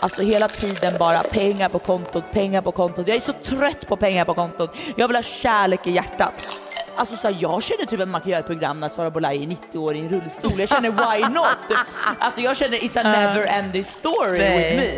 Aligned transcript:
Alltså 0.00 0.22
hela 0.22 0.48
tiden 0.48 0.98
bara 0.98 1.22
pengar 1.22 1.68
på 1.68 1.78
kontot, 1.78 2.24
pengar 2.32 2.62
på 2.62 2.72
kontot. 2.72 3.08
Jag 3.08 3.16
är 3.16 3.20
så 3.20 3.32
trött 3.32 3.86
på 3.88 3.96
pengar 3.96 4.24
på 4.24 4.34
kontot. 4.34 4.74
Jag 4.96 5.08
vill 5.08 5.16
ha 5.16 5.22
kärlek 5.22 5.86
i 5.86 5.90
hjärtat. 5.90 6.56
Alltså 6.96 7.16
så 7.16 7.28
här, 7.28 7.36
jag 7.40 7.62
känner 7.62 7.84
typ 7.84 8.00
att 8.00 8.08
man 8.08 8.20
kan 8.20 8.30
göra 8.30 8.40
ett 8.40 8.46
program 8.46 8.80
när 8.80 8.88
Sara 8.88 9.10
Bolaj 9.10 9.42
är 9.42 9.46
90 9.46 9.78
år 9.78 9.96
i 9.96 10.00
en 10.00 10.08
rullstol. 10.08 10.60
Jag 10.60 10.68
känner 10.68 10.90
why 10.90 11.34
not? 11.34 11.46
Alltså 12.18 12.40
jag 12.40 12.56
känner 12.56 12.78
it's 12.78 13.00
a 13.00 13.02
never 13.02 13.46
ending 13.46 13.84
story 13.84 14.38
with 14.38 14.76
me. 14.76 14.88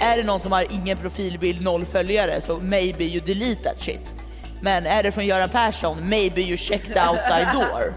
Är 0.00 0.16
det 0.16 0.22
någon 0.22 0.40
som 0.40 0.52
har 0.52 0.72
ingen 0.72 0.96
profilbild, 0.96 1.62
noll 1.62 1.84
följare 1.84 2.40
så 2.40 2.58
maybe 2.58 3.04
you 3.04 3.20
delete 3.20 3.62
that 3.62 3.80
shit. 3.80 4.14
Men 4.60 4.86
är 4.86 5.02
det 5.02 5.12
från 5.12 5.26
Göran 5.26 5.48
Persson, 5.48 6.08
maybe 6.08 6.40
you 6.40 6.56
check 6.56 6.82
the 6.94 7.00
outside 7.00 7.48
door. 7.52 7.94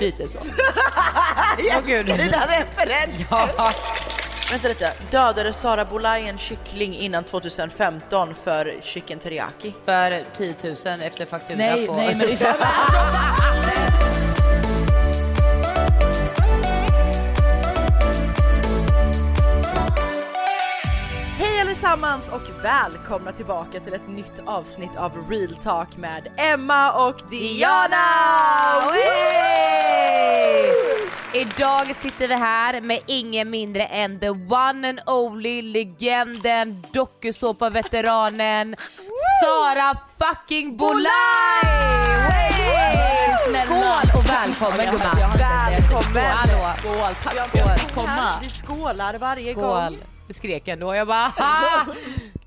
Lite 0.00 0.28
så. 0.28 0.38
jag 1.68 1.90
älskar 1.90 2.16
dina 2.16 2.46
referenser. 2.46 4.11
Vänta 4.52 4.68
lite, 4.68 4.92
dödade 5.10 5.52
Sara 5.52 5.84
Bolaj 5.84 6.28
en 6.28 6.38
kyckling 6.38 6.94
innan 6.94 7.24
2015 7.24 8.34
för 8.34 8.74
chicken 8.82 9.18
teriyaki? 9.18 9.74
För 9.84 10.24
10 10.32 10.54
000 10.96 11.00
efter 11.02 11.24
faktura 11.24 11.56
Nej, 11.56 11.86
på... 11.86 11.96
nej 11.96 12.14
men 12.14 12.26
allesammans 21.92 22.28
och 22.28 22.64
välkomna 22.64 23.32
tillbaka 23.32 23.80
till 23.80 23.92
ett 23.92 24.08
nytt 24.08 24.42
avsnitt 24.46 24.96
av 24.96 25.30
Real 25.30 25.56
Talk 25.56 25.96
med 25.96 26.28
Emma 26.36 27.08
och 27.08 27.20
Diana! 27.30 27.96
Hey! 28.92 30.64
Idag 31.34 31.96
sitter 31.96 32.28
vi 32.28 32.34
här 32.34 32.80
med 32.80 33.00
ingen 33.06 33.50
mindre 33.50 33.86
än 33.86 34.20
the 34.20 34.30
one 34.30 34.88
and 34.88 35.00
only 35.06 35.62
legenden, 35.62 36.82
dokusåpa-veteranen 36.92 38.76
Sara 39.42 39.96
fucking 40.18 40.76
Bolaj! 40.76 41.10
Hey! 41.62 43.32
Skål 43.60 44.20
och 44.20 44.30
välkommen 44.30 44.90
gumman! 44.90 45.16
Välkommen! 45.70 46.24
Hallå! 46.24 46.74
Skål, 46.78 47.12
tack 47.22 47.94
komma. 47.94 48.40
Vi 48.42 48.50
skålar 48.50 49.18
varje 49.18 49.52
Skål! 49.52 49.64
gång. 49.64 49.98
Skrek 50.32 50.68
ändå, 50.68 50.94
jag 50.94 51.06
bara 51.06 51.28
"Ha!" 51.28 51.94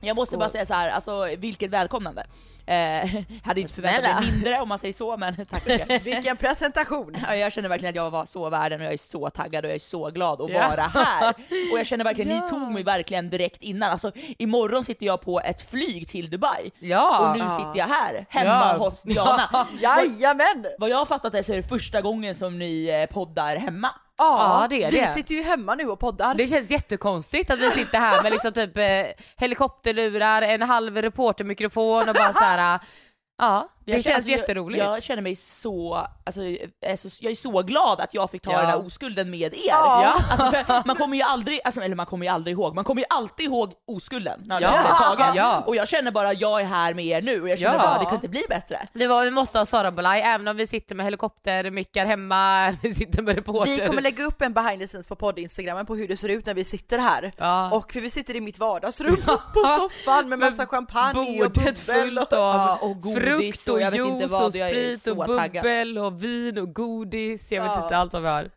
Jag 0.01 0.15
måste 0.15 0.37
bara 0.37 0.49
säga 0.49 0.65
så 0.65 0.73
här, 0.73 0.89
alltså 0.89 1.27
vilket 1.37 1.69
välkomnande. 1.71 2.25
Eh, 2.67 3.09
hade 3.43 3.61
inte 3.61 3.73
förväntat 3.73 4.03
mig 4.23 4.31
mindre 4.31 4.61
om 4.61 4.69
man 4.69 4.79
säger 4.79 4.93
så, 4.93 5.17
men 5.17 5.45
tack 5.45 5.63
så 5.63 5.69
mycket. 5.69 6.03
Vilken 6.05 6.37
presentation! 6.37 7.17
Ja, 7.27 7.35
Jag 7.35 7.51
känner 7.53 7.69
verkligen 7.69 7.89
att 7.91 7.95
jag 7.95 8.11
var 8.11 8.25
så 8.25 8.49
värden 8.49 8.79
och 8.81 8.85
jag 8.85 8.93
är 8.93 8.97
så 8.97 9.29
taggad 9.29 9.65
och 9.65 9.69
jag 9.71 9.75
är 9.75 9.79
så 9.79 10.09
glad 10.09 10.41
att 10.41 10.49
Ja. 10.51 10.67
vara 10.69 10.81
här. 10.81 11.29
Och 11.73 11.79
jag 11.79 11.85
känner 11.87 12.03
verkligen, 12.03 12.31
Ja. 12.35 12.41
ni 12.41 12.49
tog 12.49 12.71
mig 12.71 12.83
verkligen 12.83 13.29
direkt 13.29 13.61
innan. 13.63 13.91
Alltså 13.91 14.11
imorgon 14.37 14.83
sitter 14.85 15.05
jag 15.05 15.21
på 15.21 15.39
ett 15.41 15.69
flyg 15.69 16.07
till 16.09 16.29
Dubai. 16.29 16.71
Ja! 16.79 17.19
Och 17.19 17.37
nu 17.37 17.49
sitter 17.49 17.73
jag 17.77 17.87
här, 17.87 18.25
hemma 18.29 18.49
Ja. 18.77 18.77
hos 18.77 19.01
Diana. 19.01 19.67
Jajamän! 19.81 20.65
Vad 20.79 20.89
jag 20.89 20.97
har 20.97 21.05
fattat 21.05 21.33
det 21.33 21.43
så 21.43 21.51
är 21.53 21.57
det 21.57 21.63
första 21.69 22.01
gången 22.01 22.35
som 22.35 22.59
ni 22.59 22.87
eh, 23.09 23.13
poddar 23.13 23.55
hemma. 23.55 23.89
Ja, 24.17 24.67
det 24.69 24.83
är 24.83 24.91
vi 24.91 24.97
det. 24.99 25.07
sitter 25.07 25.35
ju 25.35 25.41
hemma 25.43 25.75
nu 25.75 25.85
och 25.87 25.99
poddar. 25.99 26.35
Det 26.35 26.47
känns 26.47 26.71
jättekonstigt 26.71 27.49
att 27.51 27.59
vi 27.59 27.71
sitter 27.71 27.99
här 27.99 28.23
med 28.23 28.31
liksom 28.31 28.51
typ 28.53 28.77
eh, 28.77 29.23
helikopterlurar, 29.37 30.41
en 30.41 30.61
halv 30.61 30.97
reportermikrofon 31.01 32.09
och 32.09 32.15
bara 32.15 32.33
så 32.33 32.43
här. 32.43 32.79
Ja, 33.37 33.69
det 33.85 33.91
Jag 33.91 34.03
känner- 34.03 34.03
känns 34.03 34.15
alltså, 34.15 34.31
jag- 34.31 34.39
jätteroligt. 34.39 34.79
Jag, 34.83 35.03
känner 35.03 35.21
mig 35.21 35.35
så, 35.35 36.07
alltså, 36.25 36.43
jag, 36.43 36.59
är 36.81 36.97
så, 36.97 37.07
jag 37.21 37.31
är 37.31 37.35
så 37.35 37.61
glad 37.63 38.01
att 38.01 38.13
jag 38.13 38.31
fick 38.31 38.41
ta 38.41 38.51
Ja. 38.51 38.57
den 38.57 38.67
här 38.67 38.85
oskulden 38.85 39.29
med 39.29 39.53
er. 39.53 39.59
Ja. 39.69 40.13
Alltså, 40.29 40.81
man 40.85 40.95
kommer 40.95 41.17
ju 41.17 41.23
aldrig, 41.23 41.59
alltså, 41.65 41.81
eller 41.81 41.95
man 41.95 42.05
kommer 42.05 42.25
ju 42.25 42.31
aldrig 42.31 42.53
ihåg, 42.53 42.75
man 42.75 42.83
kommer 42.83 43.01
ju 43.01 43.05
alltid 43.09 43.45
ihåg 43.45 43.73
oskulden 43.87 44.41
när 44.45 44.61
Ja. 44.61 44.71
den 44.71 44.79
är 44.79 44.93
tagen. 44.93 45.35
Ja. 45.35 45.63
Och 45.67 45.75
jag 45.75 45.87
känner 45.87 46.11
bara, 46.11 46.33
jag 46.33 46.61
är 46.61 46.65
här 46.65 46.93
med 46.93 47.05
er 47.05 47.21
nu 47.21 47.41
och 47.41 47.49
jag 47.49 47.59
känner 47.59 47.73
Ja. 47.75 47.81
bara, 47.81 47.99
det 47.99 48.05
kan 48.05 48.15
inte 48.15 48.29
bli 48.29 48.43
bättre. 48.49 48.79
Det 48.93 49.07
var, 49.07 49.23
vi 49.25 49.31
måste 49.31 49.57
ha 49.57 49.65
Sara 49.65 49.91
Bolaj, 49.91 50.21
även 50.21 50.47
om 50.47 50.57
vi 50.57 50.67
sitter 50.67 50.95
med 50.95 51.05
helikoptermickar 51.05 52.05
hemma, 52.05 52.71
vi 52.81 52.93
sitter 52.93 53.21
med 53.21 53.35
reporter. 53.35 53.71
Vi 53.81 53.87
kommer 53.87 54.01
lägga 54.01 54.23
upp 54.25 54.41
en 54.41 54.53
behind 54.53 54.81
the 54.81 54.87
scenes 54.87 55.07
på 55.07 55.15
podd-instagrammen 55.15 55.85
på 55.85 55.95
hur 55.95 56.07
det 56.07 56.17
ser 56.17 56.29
ut 56.29 56.45
när 56.45 56.53
vi 56.53 56.63
sitter 56.65 56.97
här. 56.99 57.31
Ja. 57.37 57.71
Och 57.71 57.93
för 57.93 57.99
vi 57.99 58.09
sitter 58.09 58.35
i 58.35 58.41
mitt 58.41 58.59
vardagsrum 58.59 59.15
på 59.25 59.59
soffan 59.79 60.29
med 60.29 60.39
massa 60.39 60.65
champagne 60.65 61.19
och 61.19 61.51
Bordet 61.51 61.55
bubbel. 61.55 61.75
fullt 61.75 62.33
av 62.33 62.55
Ja, 62.55 62.77
och 62.81 63.01
godis 63.01 63.23
frukt 63.23 63.67
och 63.69 63.74
och 63.75 63.81
jag 63.81 63.91
vet 63.91 64.05
inte 64.05 64.27
vad, 64.27 64.47
och 64.47 64.55
jag 64.55 64.69
är 64.69 64.73
sprit 64.73 65.01
så 65.01 65.11
och 65.11 65.25
bubbel 65.27 65.97
och 65.97 66.23
vin 66.23 66.57
och 66.57 66.73
godis, 66.73 67.51
jag 67.51 67.63
vet 67.63 67.83
inte 67.83 67.97
allt 67.97 68.13
vad 68.13 68.21
vi 68.21 68.27
har. 68.27 68.49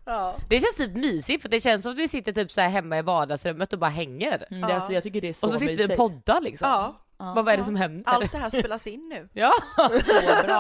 Det 0.48 0.60
känns 0.60 0.76
typ 0.76 0.94
mysigt 0.94 1.42
för 1.42 1.48
det 1.48 1.60
känns 1.60 1.82
som 1.82 1.92
att 1.92 1.98
vi 1.98 2.08
sitter 2.08 2.32
typ 2.32 2.50
så 2.50 2.60
här 2.60 2.68
hemma 2.68 2.98
i 2.98 3.02
vardagsrummet 3.02 3.72
och 3.72 3.78
bara 3.78 3.90
hänger. 3.90 4.46
Mm, 4.50 4.68
det, 4.68 4.74
alltså, 4.74 4.92
jag 4.92 5.02
tycker 5.02 5.20
det 5.20 5.28
är 5.28 5.32
så 5.32 5.46
och 5.46 5.52
så 5.52 5.58
sitter 5.58 5.88
vi 5.88 5.94
och 5.94 5.96
poddar 5.96 6.40
liksom. 6.40 6.94
Vad, 7.16 7.44
vad 7.44 7.48
är 7.48 7.56
det 7.56 7.64
som 7.64 7.76
händer? 7.76 8.02
Allt 8.06 8.32
det 8.32 8.38
här 8.38 8.50
spelas 8.50 8.86
in 8.86 9.08
nu. 9.08 9.28
Ja, 9.32 9.52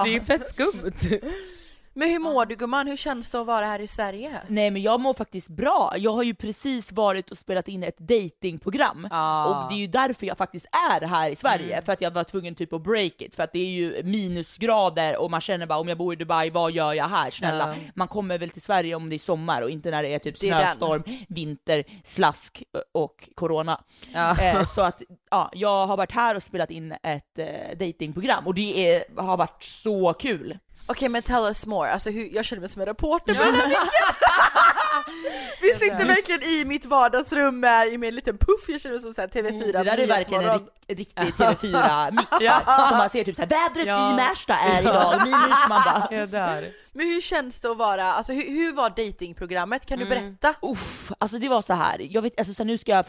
det 0.04 0.16
är 0.16 0.20
fett 0.20 0.48
skumt. 0.48 1.20
Men 1.98 2.08
hur 2.10 2.18
mår 2.18 2.46
du 2.46 2.54
gumman? 2.56 2.86
Hur 2.86 2.96
känns 2.96 3.30
det 3.30 3.40
att 3.40 3.46
vara 3.46 3.66
här 3.66 3.80
i 3.80 3.86
Sverige? 3.88 4.40
Nej 4.48 4.70
men 4.70 4.82
jag 4.82 5.00
mår 5.00 5.14
faktiskt 5.14 5.48
bra. 5.48 5.92
Jag 5.96 6.12
har 6.12 6.22
ju 6.22 6.34
precis 6.34 6.92
varit 6.92 7.30
och 7.30 7.38
spelat 7.38 7.68
in 7.68 7.82
ett 7.82 7.98
datingprogram 7.98 9.08
Ah. 9.10 9.44
och 9.64 9.68
det 9.72 9.74
är 9.76 9.78
ju 9.78 9.86
därför 9.86 10.26
jag 10.26 10.38
faktiskt 10.38 10.66
är 10.90 11.06
här 11.06 11.30
i 11.30 11.36
Sverige, 11.36 11.82
för 11.82 11.92
att 11.92 12.00
jag 12.00 12.10
var 12.10 12.24
tvungen 12.24 12.54
typ 12.54 12.72
att 12.72 12.82
break 12.82 13.22
it, 13.22 13.34
för 13.34 13.42
att 13.42 13.52
det 13.52 13.58
är 13.58 13.70
ju 13.70 14.02
minusgrader 14.04 15.16
och 15.20 15.30
man 15.30 15.40
känner 15.40 15.66
bara 15.66 15.78
om 15.78 15.88
jag 15.88 15.98
bor 15.98 16.12
i 16.12 16.16
Dubai, 16.16 16.50
vad 16.50 16.72
gör 16.72 16.92
jag 16.92 17.08
här? 17.08 17.30
Snälla, 17.30 17.68
Ja. 17.68 17.90
man 17.94 18.08
kommer 18.08 18.38
väl 18.38 18.50
till 18.50 18.62
Sverige 18.62 18.94
om 18.94 19.08
det 19.10 19.16
är 19.16 19.18
sommar 19.18 19.62
och 19.62 19.70
inte 19.70 19.90
när 19.90 20.02
det 20.02 20.14
är 20.14 20.18
typ 20.18 20.38
snöstorm, 20.38 21.02
vinter, 21.28 21.84
slask 22.04 22.62
och 22.92 23.28
corona. 23.34 23.80
Ja. 24.12 24.42
Eh, 24.42 24.64
så 24.64 24.80
att 24.80 25.02
ja, 25.30 25.50
jag 25.52 25.86
har 25.86 25.96
varit 25.96 26.12
här 26.12 26.34
och 26.34 26.42
spelat 26.42 26.70
in 26.70 26.92
ett 27.02 27.38
eh, 27.38 27.78
datingprogram 27.78 28.46
och 28.46 28.54
det 28.54 28.94
är, 28.96 29.20
har 29.22 29.36
varit 29.36 29.62
så 29.62 30.12
kul. 30.12 30.58
Okej 30.90 31.08
men 31.08 31.22
tell 31.22 31.44
us 31.44 31.66
more, 31.66 31.90
alltså 31.92 32.10
hur, 32.10 32.28
jag 32.34 32.44
känner 32.44 32.60
mig 32.60 32.68
som 32.68 32.80
en 32.82 32.86
reporter 32.86 33.32
micken. 33.32 33.54
Vi 35.60 35.68
sitter 35.74 36.06
verkligen 36.06 36.42
i 36.42 36.64
mitt 36.64 36.84
vardagsrum 36.84 37.60
med, 37.60 37.88
i 37.88 37.98
min 37.98 38.14
liten 38.14 38.38
puff, 38.38 38.68
jag 38.68 38.80
känner 38.80 38.94
mig 38.94 39.02
som 39.02 39.14
så 39.14 39.20
här 39.20 39.28
TV4 39.28 39.72
Det 39.72 39.82
där 39.82 39.98
är 39.98 40.06
verkligen 40.06 40.44
en 40.44 40.50
rik- 40.58 40.68
riktig 40.88 41.24
TV4-mix 41.34 42.26
så 42.90 42.94
man 42.96 43.10
ser 43.10 43.24
typ 43.24 43.36
såhär, 43.36 43.48
vädret 43.48 43.86
Ja. 43.86 44.10
i 44.12 44.14
Märsta 44.14 44.54
är 44.54 44.80
idag. 44.82 45.20
Minus, 45.24 45.68
man 45.68 45.82
bara 46.10 46.26
dör. 46.26 46.68
Men 46.92 47.06
hur 47.06 47.20
känns 47.20 47.60
det 47.60 47.70
att 47.70 47.76
vara, 47.76 48.04
alltså 48.04 48.32
hur, 48.32 48.50
hur 48.50 48.72
var 48.72 48.90
datingprogrammet? 48.90 49.86
Kan 49.86 49.98
du 49.98 50.04
berätta? 50.04 50.54
Uff, 50.62 51.12
alltså 51.18 51.38
det 51.38 51.48
var 51.48 51.62
så 51.62 51.74
här. 51.74 52.06
jag 52.10 52.22
vet, 52.22 52.38
alltså 52.38 52.54
så 52.54 52.64
nu 52.64 52.78
ska 52.78 52.92
jag 52.92 53.04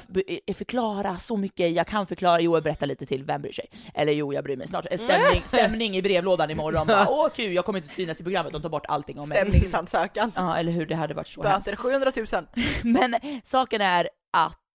eh, 0.47 0.55
förklara 0.55 1.17
så 1.17 1.37
mycket 1.37 1.71
jag 1.71 1.87
kan 1.87 2.05
förklara, 2.05 2.41
jo 2.41 2.55
jag 2.55 2.63
berättar 2.63 2.87
lite 2.87 3.05
till, 3.05 3.23
vem 3.23 3.41
bryr 3.41 3.51
sig? 3.51 3.65
Eller 3.93 4.13
jo 4.13 4.33
jag 4.33 4.43
bryr 4.43 4.57
mig 4.57 4.67
snart, 4.67 4.85
stämning, 4.99 5.41
stämning 5.45 5.95
i 5.95 6.01
brevlådan 6.01 6.51
imorgon, 6.51 6.87
bara, 6.87 7.09
åh 7.09 7.29
kul 7.29 7.53
jag 7.53 7.65
kommer 7.65 7.79
inte 7.79 7.89
synas 7.89 8.19
i 8.21 8.23
programmet, 8.23 8.53
de 8.53 8.61
tar 8.61 8.69
bort 8.69 8.85
allting 8.87 9.19
om 9.19 9.29
mig. 9.29 9.37
Stämningsansökan. 9.37 10.31
Ja 10.35 10.57
eller 10.57 10.71
hur, 10.71 10.85
det 10.85 10.95
hade 10.95 11.13
varit 11.13 11.27
så 11.27 11.43
hemskt. 11.43 11.65
Böter 11.65 11.77
700 11.77 12.11
000. 12.15 12.27
Men 12.83 13.15
saken 13.43 13.81
är 13.81 14.09
att 14.33 14.68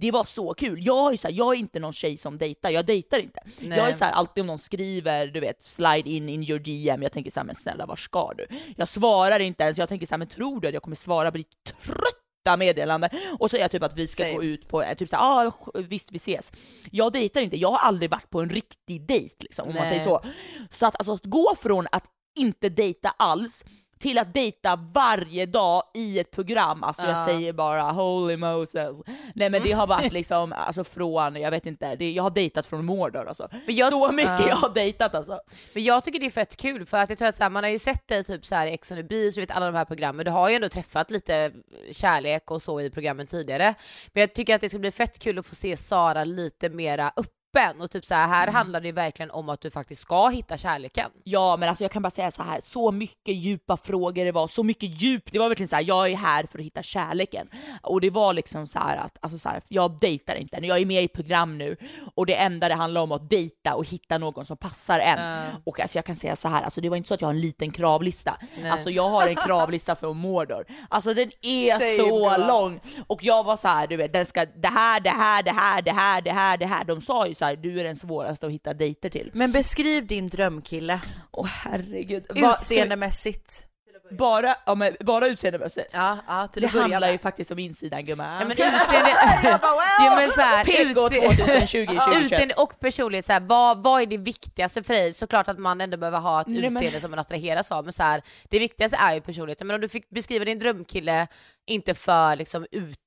det 0.00 0.10
var 0.10 0.24
så 0.24 0.54
kul. 0.54 0.86
Jag 0.86 1.12
är, 1.12 1.16
så 1.16 1.28
här, 1.28 1.34
jag 1.34 1.54
är 1.54 1.58
inte 1.58 1.80
någon 1.80 1.92
tjej 1.92 2.18
som 2.18 2.38
dejtar, 2.38 2.70
jag 2.70 2.86
dejtar 2.86 3.18
inte. 3.18 3.40
Nej. 3.60 3.78
Jag 3.78 3.88
är 3.88 3.92
så 3.92 4.04
här, 4.04 4.12
alltid 4.12 4.40
om 4.40 4.46
någon 4.46 4.58
skriver, 4.58 5.26
du 5.26 5.40
vet, 5.40 5.62
slide 5.62 6.10
in 6.10 6.28
in 6.28 6.42
your 6.42 6.58
DM, 6.58 7.02
jag 7.02 7.12
tänker 7.12 7.30
så 7.30 7.40
här, 7.40 7.44
men 7.44 7.54
snälla 7.54 7.86
var 7.86 7.96
ska 7.96 8.32
du? 8.36 8.46
Jag 8.76 8.88
svarar 8.88 9.40
inte 9.40 9.64
ens, 9.64 9.78
jag 9.78 9.88
tänker 9.88 10.06
så 10.06 10.14
här, 10.14 10.18
men 10.18 10.28
tror 10.28 10.60
du 10.60 10.68
att 10.68 10.74
jag 10.74 10.82
kommer 10.82 10.96
svara 10.96 11.30
på 11.30 11.36
ditt 11.36 11.64
trötta 11.64 12.56
meddelande? 12.58 13.10
Och 13.38 13.50
så 13.50 13.56
är 13.56 13.60
jag 13.60 13.70
typ 13.70 13.82
att 13.82 13.96
vi 13.96 14.06
ska 14.06 14.22
Same. 14.22 14.34
gå 14.34 14.44
ut 14.44 14.68
på, 14.68 14.82
eh, 14.82 14.94
typ 14.94 15.08
så 15.08 15.16
här, 15.16 15.46
ah, 15.46 15.52
visst 15.74 16.12
vi 16.12 16.16
ses. 16.16 16.52
Jag 16.90 17.12
dejtar 17.12 17.40
inte, 17.40 17.56
jag 17.56 17.70
har 17.70 17.78
aldrig 17.78 18.10
varit 18.10 18.30
på 18.30 18.40
en 18.40 18.48
riktig 18.48 19.06
dejt 19.06 19.36
liksom, 19.38 19.68
om 19.68 19.74
man 19.74 19.82
Nej. 19.82 19.90
säger 19.90 20.04
så. 20.04 20.24
Så 20.70 20.86
att, 20.86 20.96
alltså, 20.96 21.12
att 21.12 21.24
gå 21.24 21.54
från 21.62 21.86
att 21.92 22.04
inte 22.38 22.68
dejta 22.68 23.08
alls 23.08 23.64
till 23.98 24.18
att 24.18 24.34
dejta 24.34 24.76
varje 24.76 25.46
dag 25.46 25.82
i 25.94 26.18
ett 26.18 26.30
program, 26.30 26.84
alltså 26.84 27.02
jag 27.02 27.12
Ja. 27.16 27.26
säger 27.26 27.52
bara 27.52 27.82
holy 27.82 28.36
Moses. 28.36 29.02
Nej 29.34 29.50
men 29.50 29.62
det 29.62 29.72
har 29.72 29.86
varit 29.86 30.12
liksom, 30.18 30.52
alltså 30.52 30.84
från, 30.84 31.36
jag 31.36 31.50
vet 31.50 31.66
inte, 31.66 31.96
det, 31.96 32.10
jag 32.12 32.22
har 32.22 32.30
dejtat 32.30 32.66
från 32.66 32.84
Mordor 32.84 33.28
alltså. 33.28 33.48
Jag- 33.66 33.90
så 33.90 34.12
mycket 34.12 34.40
Ja. 34.40 34.48
jag 34.48 34.56
har 34.56 34.74
dejtat 34.74 35.14
alltså. 35.14 35.40
Men 35.74 35.84
jag 35.84 36.04
tycker 36.04 36.18
det 36.20 36.26
är 36.26 36.30
fett 36.30 36.56
kul 36.56 36.86
för 36.86 36.98
att 36.98 37.08
jag 37.08 37.18
tror 37.18 37.28
att 37.28 37.36
så 37.36 37.42
här, 37.42 37.50
man 37.50 37.64
har 37.64 37.70
ju 37.70 37.78
sett 37.78 38.08
dig 38.08 38.24
typ 38.24 38.46
så 38.46 38.54
här 38.54 38.66
i 38.66 38.70
Ex 38.74 38.90
on 38.90 38.96
the 38.96 39.02
beach, 39.02 39.38
vet 39.38 39.50
alla 39.50 39.66
de 39.66 39.74
här 39.74 39.84
programmen, 39.84 40.24
du 40.24 40.30
har 40.30 40.48
ju 40.48 40.54
ändå 40.54 40.68
träffat 40.68 41.10
lite 41.10 41.52
kärlek 41.92 42.50
och 42.50 42.62
så 42.62 42.80
i 42.80 42.90
programmen 42.90 43.26
tidigare. 43.26 43.74
Men 44.12 44.20
jag 44.20 44.34
tycker 44.34 44.54
att 44.54 44.60
det 44.60 44.68
ska 44.68 44.78
bli 44.78 44.90
fett 44.90 45.18
kul 45.18 45.38
att 45.38 45.46
få 45.46 45.54
se 45.54 45.76
Sara 45.76 46.24
lite 46.24 46.68
mera 46.68 47.08
öppen 47.16 47.32
öppen 47.56 47.80
och 47.80 47.90
typ 47.90 48.04
så 48.04 48.14
här, 48.14 48.24
Mm. 48.24 48.34
här 48.34 48.46
handlar 48.52 48.80
det 48.80 48.86
ju 48.86 48.92
verkligen 48.92 49.30
om 49.30 49.48
att 49.48 49.60
du 49.60 49.70
faktiskt 49.70 50.02
ska 50.02 50.28
hitta 50.28 50.56
kärleken. 50.56 51.10
Ja 51.24 51.56
men 51.56 51.68
alltså 51.68 51.84
jag 51.84 51.90
kan 51.90 52.02
bara 52.02 52.10
säga 52.10 52.30
så 52.30 52.42
här, 52.42 52.60
så 52.62 52.92
mycket 52.92 53.34
djupa 53.34 53.76
frågor 53.76 54.24
det 54.24 54.32
var, 54.32 54.48
så 54.48 54.62
mycket 54.62 55.02
djup, 55.02 55.32
det 55.32 55.38
var 55.38 55.48
verkligen 55.48 55.68
så 55.68 55.76
här, 55.76 55.82
jag 55.82 56.10
är 56.10 56.16
här 56.16 56.46
för 56.50 56.58
att 56.58 56.64
hitta 56.64 56.82
kärleken. 56.82 57.48
Och 57.82 58.00
det 58.00 58.10
var 58.10 58.32
liksom 58.34 58.66
så 58.66 58.78
här 58.78 58.96
att, 58.96 59.18
alltså 59.20 59.38
så 59.38 59.48
här, 59.48 59.60
jag 59.68 59.98
dejtar 60.00 60.34
inte, 60.34 60.56
jag 60.62 60.78
är 60.78 60.86
med 60.86 61.02
i 61.02 61.08
program 61.08 61.58
nu 61.58 61.76
och 62.14 62.26
det 62.26 62.34
enda 62.34 62.68
det 62.68 62.74
handlar 62.74 63.00
om 63.00 63.12
att 63.12 63.30
dejta 63.30 63.74
och 63.74 63.84
hitta 63.88 64.18
någon 64.18 64.44
som 64.44 64.56
passar 64.56 65.00
en. 65.00 65.18
Och 65.64 65.80
alltså 65.80 65.98
jag 65.98 66.04
kan 66.04 66.16
säga 66.16 66.36
så 66.36 66.48
här, 66.48 66.62
alltså 66.62 66.80
det 66.80 66.88
var 66.88 66.96
inte 66.96 67.08
så 67.08 67.14
att 67.14 67.20
jag 67.20 67.28
har 67.28 67.34
en 67.34 67.40
liten 67.40 67.70
kravlista, 67.70 68.36
alltså 68.72 68.90
jag 68.90 69.08
har 69.08 69.26
en 69.28 69.36
kravlista 69.36 69.96
från 69.96 70.16
Mordor. 70.16 70.64
Alltså 70.88 71.14
den 71.14 71.30
är 71.42 71.78
Säg 71.78 71.96
så 71.98 72.24
bra. 72.24 72.36
lång 72.36 72.80
och 73.06 73.24
jag 73.24 73.44
var 73.44 73.56
så 73.56 73.68
här, 73.68 73.86
du 73.86 73.96
vet, 73.96 74.12
den 74.12 74.26
ska, 74.26 74.44
det 74.44 74.68
här, 74.68 75.00
det 75.00 75.10
här, 75.10 75.42
det 75.42 75.50
här, 75.52 75.82
det 75.82 75.92
här, 75.92 76.20
det 76.22 76.30
här, 76.32 76.56
det 76.56 76.66
här. 76.66 76.84
De 76.84 77.00
sa 77.00 77.26
ju 77.26 77.34
så 77.38 77.44
här, 77.44 77.56
du 77.56 77.80
är 77.80 77.84
den 77.84 77.96
svåraste 77.96 78.46
att 78.46 78.52
hitta 78.52 78.74
dejter 78.74 79.10
till. 79.10 79.30
Men 79.34 79.52
beskriv 79.52 80.06
din 80.06 80.26
drömkille, 80.26 81.00
Åh 81.30 81.46
herregud. 81.46 82.26
Utseendemässigt. 82.34 83.67
Bara, 84.10 84.56
ja, 84.66 84.74
men 84.74 84.96
bara 85.00 85.26
utseendemässigt? 85.26 85.90
Ja, 85.92 86.18
ja 86.26 86.48
till 86.48 86.62
Det 86.62 86.68
handlar 86.68 87.00
med. 87.00 87.12
ju 87.12 87.18
faktiskt 87.18 87.50
om 87.50 87.58
insidan 87.58 88.04
gumman. 88.04 88.26
Ja, 88.32 88.38
men 88.38 88.50
utseende, 88.50 89.10
ja, 89.98 90.16
men 90.16 90.30
så 90.30 90.40
här, 90.40 90.64
PK 90.64 91.00
utse- 91.08 91.66
2020 91.66 92.16
utseende 92.24 92.54
och 92.54 92.80
personlighet, 92.80 93.24
så 93.24 93.32
här, 93.32 93.40
vad, 93.40 93.82
vad 93.82 94.02
är 94.02 94.06
det 94.06 94.16
viktigaste 94.18 94.82
för 94.82 94.94
dig? 94.94 95.12
Såklart 95.12 95.48
att 95.48 95.58
man 95.58 95.80
ändå 95.80 95.96
behöver 95.96 96.18
ha 96.18 96.40
ett 96.40 96.46
Nej, 96.46 96.60
men- 96.62 96.72
utseende 96.76 97.00
som 97.00 97.10
man 97.10 97.18
attraheras 97.20 97.72
av, 97.72 97.84
men 97.84 97.92
så 97.92 98.02
här, 98.02 98.22
det 98.50 98.58
viktigaste 98.58 98.96
är 98.96 99.14
ju 99.14 99.20
personligheten. 99.20 99.66
Men 99.66 99.74
om 99.74 99.80
du 99.80 99.88
fick 99.88 100.10
beskriva 100.10 100.44
din 100.44 100.58
drömkille, 100.58 101.26
inte 101.66 101.94
för 101.94 102.36
liksom 102.36 102.66
ut, 102.70 102.98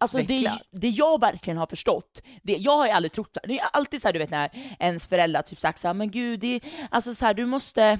Alltså 0.00 0.16
det, 0.16 0.22
utvecklad. 0.22 0.58
det 0.72 0.88
jag 0.88 1.20
verkligen 1.20 1.56
har 1.58 1.66
förstått, 1.66 2.22
det, 2.42 2.52
jag 2.52 2.76
har 2.76 2.86
ju 2.86 2.92
aldrig 2.92 3.12
trott, 3.12 3.36
det 3.44 3.58
är 3.58 3.64
alltid 3.72 4.02
så 4.02 4.08
här, 4.08 4.12
du 4.12 4.18
vet 4.18 4.30
när 4.30 4.50
ens 4.78 5.06
föräldrar 5.06 5.42
typ 5.42 5.60
sagt 5.60 5.78
så 5.78 5.86
här, 5.86 5.94
men 5.94 6.10
gud, 6.10 6.40
det, 6.40 6.60
alltså 6.90 7.14
så 7.14 7.26
här, 7.26 7.34
du 7.34 7.46
måste 7.46 7.98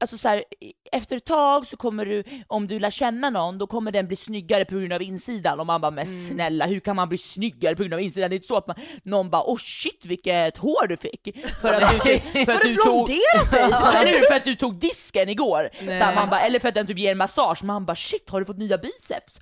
Alltså 0.00 0.18
så 0.18 0.28
här, 0.28 0.44
efter 0.92 1.16
ett 1.16 1.24
tag 1.24 1.66
så 1.66 1.76
kommer 1.76 2.06
du, 2.06 2.24
om 2.46 2.66
du 2.66 2.78
lär 2.78 2.90
känna 2.90 3.30
någon, 3.30 3.58
då 3.58 3.66
kommer 3.66 3.92
den 3.92 4.06
bli 4.06 4.16
snyggare 4.16 4.64
på 4.64 4.74
grund 4.74 4.92
av 4.92 5.02
insidan. 5.02 5.60
Och 5.60 5.66
man 5.66 5.80
bara, 5.80 5.90
men 5.90 6.06
Mm. 6.06 6.28
snälla 6.28 6.66
hur 6.66 6.80
kan 6.80 6.96
man 6.96 7.08
bli 7.08 7.18
snyggare 7.18 7.76
på 7.76 7.82
grund 7.82 7.94
av 7.94 8.00
insidan? 8.00 8.30
Det 8.30 8.34
är 8.34 8.36
inte 8.36 8.46
så 8.48 8.56
att 8.56 8.66
man, 8.66 8.76
någon 9.02 9.30
bara, 9.30 9.42
oh 9.42 9.58
shit 9.58 10.04
vilket 10.06 10.56
hår 10.56 10.86
du 10.86 10.96
fick! 10.96 11.36
För 11.60 11.72
att 11.72 12.04
du, 12.04 12.18
för 12.44 12.52
att 12.52 12.62
du? 12.62 12.74
Ja, 13.52 13.92
eller 13.92 14.12
hur? 14.18 14.26
För 14.26 14.34
att 14.34 14.44
du 14.44 14.56
tog 14.56 14.74
disken 14.74 15.28
igår. 15.28 15.68
Så 15.78 15.90
här, 15.90 16.14
man 16.14 16.28
bara, 16.30 16.40
eller 16.40 16.58
för 16.58 16.68
att 16.68 16.74
den 16.74 16.86
typ 16.86 16.98
ger 16.98 17.12
en 17.12 17.18
massage, 17.18 17.64
man 17.64 17.84
bara 17.86 17.96
shit 17.96 18.30
har 18.30 18.40
du 18.40 18.46
fått 18.46 18.58
nya 18.58 18.78
biceps? 18.78 19.40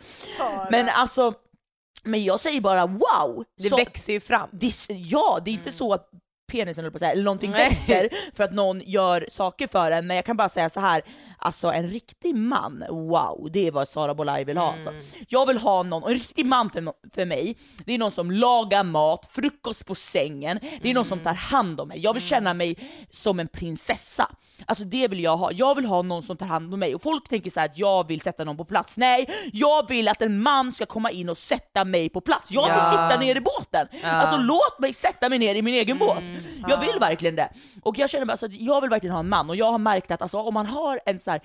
Men 0.71 0.89
alltså, 0.89 1.33
men 2.05 2.25
jag 2.25 2.41
säger 2.41 2.61
bara 2.61 2.87
wow! 2.87 3.45
Det 3.63 3.69
Så- 3.69 3.77
växer 3.77 4.13
ju 4.13 4.21
fram. 4.21 4.49
Dis, 4.53 4.87
ja, 4.91 5.39
det 5.45 5.51
är 5.51 5.53
inte 5.53 5.73
så 5.73 5.93
att 5.93 6.11
penisen 6.57 6.85
eller 6.85 6.91
på 6.93 6.99
säga, 6.99 7.13
eller 7.13 7.23
någonting 7.23 7.51
Nej. 7.51 7.69
växer 7.69 8.09
för 8.37 8.45
att 8.45 8.53
någon 8.53 8.81
gör 8.81 9.27
saker 9.31 9.67
för 9.67 9.91
en, 9.91 10.07
men 10.07 10.17
jag 10.17 10.25
kan 10.25 10.37
bara 10.37 10.49
säga 10.49 10.71
så 10.71 10.81
här. 10.81 11.03
Alltså 11.39 11.73
en 11.73 11.89
riktig 11.89 12.35
man, 12.35 12.85
wow, 12.91 13.49
det 13.53 13.67
är 13.67 13.71
vad 13.71 13.89
Sara 13.89 14.15
Bolaj 14.15 14.45
vill 14.45 14.57
ha 14.57 14.73
alltså. 14.73 14.93
Jag 15.29 15.47
vill 15.47 15.59
ha 15.59 15.83
någon, 15.83 16.03
och 16.03 16.09
en 16.11 16.15
riktig 16.15 16.47
man 16.47 16.71
för, 16.71 16.85
för 17.15 17.25
mig, 17.25 17.57
det 17.85 17.95
är 17.95 17.99
någon 17.99 18.11
som 18.11 18.31
lagar 18.31 18.85
mat, 18.85 19.29
frukost 19.33 19.87
på 19.87 19.95
sängen, 19.95 20.59
det 20.83 20.91
är 20.91 20.95
någon 20.95 21.05
som 21.05 21.19
tar 21.21 21.35
hand 21.35 21.81
om 21.81 21.89
mig. 21.89 21.99
Jag 21.99 22.15
vill 22.15 22.23
känna 22.23 22.55
mig 22.55 22.77
som 23.11 23.41
en 23.41 23.49
prinsessa. 23.49 24.29
Alltså 24.67 24.85
det 24.85 25.09
vill 25.09 25.21
jag 25.21 25.37
ha. 25.37 25.53
Jag 25.53 25.75
vill 25.75 25.85
ha 25.85 26.03
någon 26.03 26.23
som 26.23 26.37
tar 26.37 26.47
hand 26.47 26.75
om 26.75 26.81
mig. 26.81 26.95
Och 26.95 27.03
folk 27.03 27.29
tänker 27.29 27.51
så 27.51 27.61
här 27.61 27.67
att 27.67 27.79
jag 27.79 28.07
vill 28.09 28.21
sätta 28.21 28.45
någon 28.45 28.57
på 28.57 28.65
plats. 28.65 28.97
Nej, 28.97 29.29
jag 29.53 29.89
vill 29.89 30.09
att 30.09 30.23
en 30.23 30.43
man 30.43 30.73
ska 30.73 30.87
komma 30.87 31.11
in 31.11 31.29
och 31.29 31.39
sätta 31.39 31.85
mig 31.85 32.09
på 32.09 32.21
plats. 32.21 32.51
Jag 32.51 32.63
vill 32.63 32.73
Ja. 32.79 32.91
sitta 32.91 33.21
ner 33.21 33.37
i 33.37 33.41
båten. 33.41 33.89
Alltså 34.05 34.37
låt 34.37 34.79
mig 34.79 34.93
sätta 34.93 35.29
mig 35.29 35.39
ner 35.39 35.55
i 35.55 35.63
min 35.63 35.75
egen 35.75 35.99
båt. 35.99 36.23
Jag 36.69 36.81
vill 36.81 36.99
verkligen 37.01 37.37
det. 37.37 37.49
Och 37.83 37.99
jag 37.99 38.11
känner 38.11 38.27
bara 38.27 38.37
så 38.37 38.47
att 38.47 38.53
jag 38.53 38.81
vill 38.81 38.91
verkligen 38.91 39.13
ha 39.13 39.21
en 39.21 39.29
man 39.29 39.51
och 39.51 39.57
jag 39.57 39.73
har 39.73 39.79
märkt 39.79 40.11
att 40.11 40.23
alltså, 40.23 40.39
om 40.39 40.55
man 40.55 40.67
har 40.67 41.01
en 41.07 41.19
så 41.19 41.31
här 41.31 41.41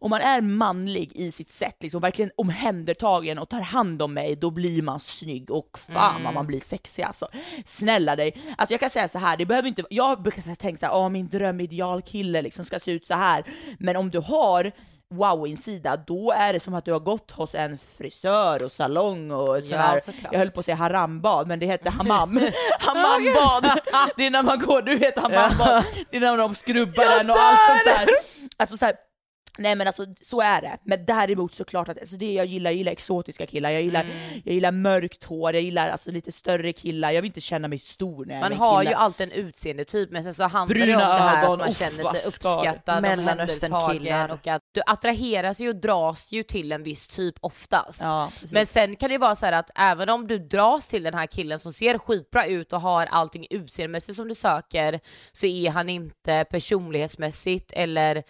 om 0.00 0.10
man 0.10 0.20
är 0.20 0.40
manlig 0.40 1.12
i 1.14 1.30
sitt 1.30 1.50
sätt, 1.50 1.76
liksom 1.80 2.00
verkligen 2.00 2.30
omhändertagen 2.36 3.38
och 3.38 3.48
tar 3.48 3.60
hand 3.60 4.02
om 4.02 4.14
mig, 4.14 4.36
då 4.36 4.50
blir 4.50 4.82
man 4.82 5.00
snygg 5.00 5.50
och 5.50 5.78
fan 5.78 6.24
vad 6.24 6.34
man 6.34 6.46
blir 6.46 6.60
sexig 6.60 7.02
alltså. 7.02 7.28
Snälla 7.64 8.16
dig. 8.16 8.36
Alltså 8.58 8.72
jag 8.72 8.80
kan 8.80 8.90
säga 8.90 9.08
så 9.08 9.18
här, 9.18 9.36
det 9.36 9.46
behöver 9.46 9.68
inte, 9.68 9.82
jag 9.90 10.22
brukar 10.22 10.54
tänka 10.54 10.78
så 10.78 10.86
här, 10.86 10.94
åh 10.94 11.08
min 11.08 11.28
drömidealkille 11.28 12.42
liksom 12.42 12.64
ska 12.64 12.78
se 12.78 12.92
ut 12.92 13.06
så 13.06 13.14
här. 13.14 13.44
Men 13.78 13.96
om 13.96 14.10
du 14.10 14.18
har 14.18 14.72
wow-insida, 15.14 15.96
då 15.96 16.32
är 16.32 16.52
det 16.52 16.60
som 16.60 16.74
att 16.74 16.84
du 16.84 16.92
har 16.92 17.00
gått 17.00 17.30
hos 17.30 17.54
en 17.54 17.78
frisör 17.98 18.62
och 18.62 18.72
salong 18.72 19.30
och 19.30 19.46
sån 19.46 19.64
Ja, 19.68 19.76
här, 19.78 20.00
såklart. 20.00 20.32
jag 20.32 20.38
höll 20.38 20.50
på 20.50 20.60
att 20.60 20.66
säga 20.66 20.76
harambad, 20.76 21.48
men 21.48 21.58
det 21.58 21.66
heter 21.66 21.90
hammam. 21.90 22.40
Hammambad! 22.80 23.80
Det 24.16 24.26
är 24.26 24.30
när 24.30 24.42
man 24.42 24.58
går, 24.58 24.82
du 24.82 24.96
vet 24.96 25.18
hammambad, 25.18 25.84
det 26.10 26.16
är 26.16 26.20
när 26.20 26.36
de 26.36 26.54
skrubbar 26.54 27.04
den 27.18 27.30
och 27.30 27.36
allt 27.40 27.58
sånt 27.68 27.84
där. 27.84 28.08
Alltså 28.56 28.76
så 28.76 28.84
här, 28.84 28.94
Nej 29.58 29.74
men 29.74 29.86
alltså 29.86 30.06
så 30.20 30.40
är 30.40 30.60
det, 30.60 30.78
men 30.84 31.04
däremot 31.04 31.54
såklart 31.54 31.88
att 31.88 32.00
alltså, 32.00 32.16
det 32.16 32.32
jag 32.32 32.46
gillar, 32.46 32.70
jag 32.70 32.78
gillar 32.78 32.92
exotiska 32.92 33.46
killar, 33.46 33.70
jag 33.70 33.82
gillar, 33.82 34.06
jag 34.44 34.54
gillar 34.54 34.70
mörkt 34.72 35.24
hår, 35.24 35.54
jag 35.54 35.62
gillar 35.62 35.88
alltså 35.90 36.10
lite 36.10 36.32
större 36.32 36.72
killar, 36.72 37.10
jag 37.10 37.22
vill 37.22 37.28
inte 37.28 37.40
känna 37.40 37.68
mig 37.68 37.78
stor 37.78 38.24
när 38.24 38.34
jag 38.34 38.38
är 38.38 38.40
Man 38.42 38.50
med 38.50 38.58
har 38.58 38.80
killar. 38.82 38.92
ju 38.92 38.96
alltid 38.98 39.26
en 39.32 39.32
utseendetyp 39.46 40.10
men 40.10 40.24
sen 40.24 40.34
så 40.34 40.44
handlar 40.44 40.74
det 40.74 40.82
om 40.82 40.86
Bruna 40.86 41.08
det 41.16 41.20
här 41.22 41.44
ögon, 41.44 41.52
att 41.52 41.58
man 41.58 41.68
uff, 41.68 41.78
känner 41.78 42.04
sig 42.04 42.20
ska- 42.20 42.28
uppskattad, 42.28 43.02
Mellanösternkillar. 43.02 43.84
omhändertagen 43.90 44.30
och 44.30 44.46
att 44.46 44.62
du 44.72 44.82
attraheras 44.86 45.60
ju 45.60 45.68
och 45.68 45.76
dras 45.76 46.32
ju 46.32 46.42
till 46.42 46.72
en 46.72 46.82
viss 46.82 47.08
typ 47.08 47.34
oftast. 47.40 48.00
Ja, 48.02 48.30
men 48.52 48.66
sen 48.66 48.96
kan 48.96 49.08
det 49.08 49.12
ju 49.12 49.18
vara 49.18 49.34
så 49.34 49.46
här 49.46 49.52
att 49.52 49.70
även 49.78 50.08
om 50.08 50.26
du 50.26 50.38
dras 50.38 50.88
till 50.88 51.02
den 51.02 51.14
här 51.14 51.26
killen 51.26 51.58
som 51.58 51.72
ser 51.72 51.98
skitbra 51.98 52.46
ut 52.46 52.72
och 52.72 52.80
har 52.80 53.06
allting 53.06 53.46
utseendemässigt 53.50 54.16
som 54.16 54.28
du 54.28 54.34
söker 54.34 55.00
så 55.32 55.46
är 55.46 55.70
han 55.70 55.88
inte 55.88 56.44
personlighetsmässigt 56.50 57.72
eller 57.72 58.22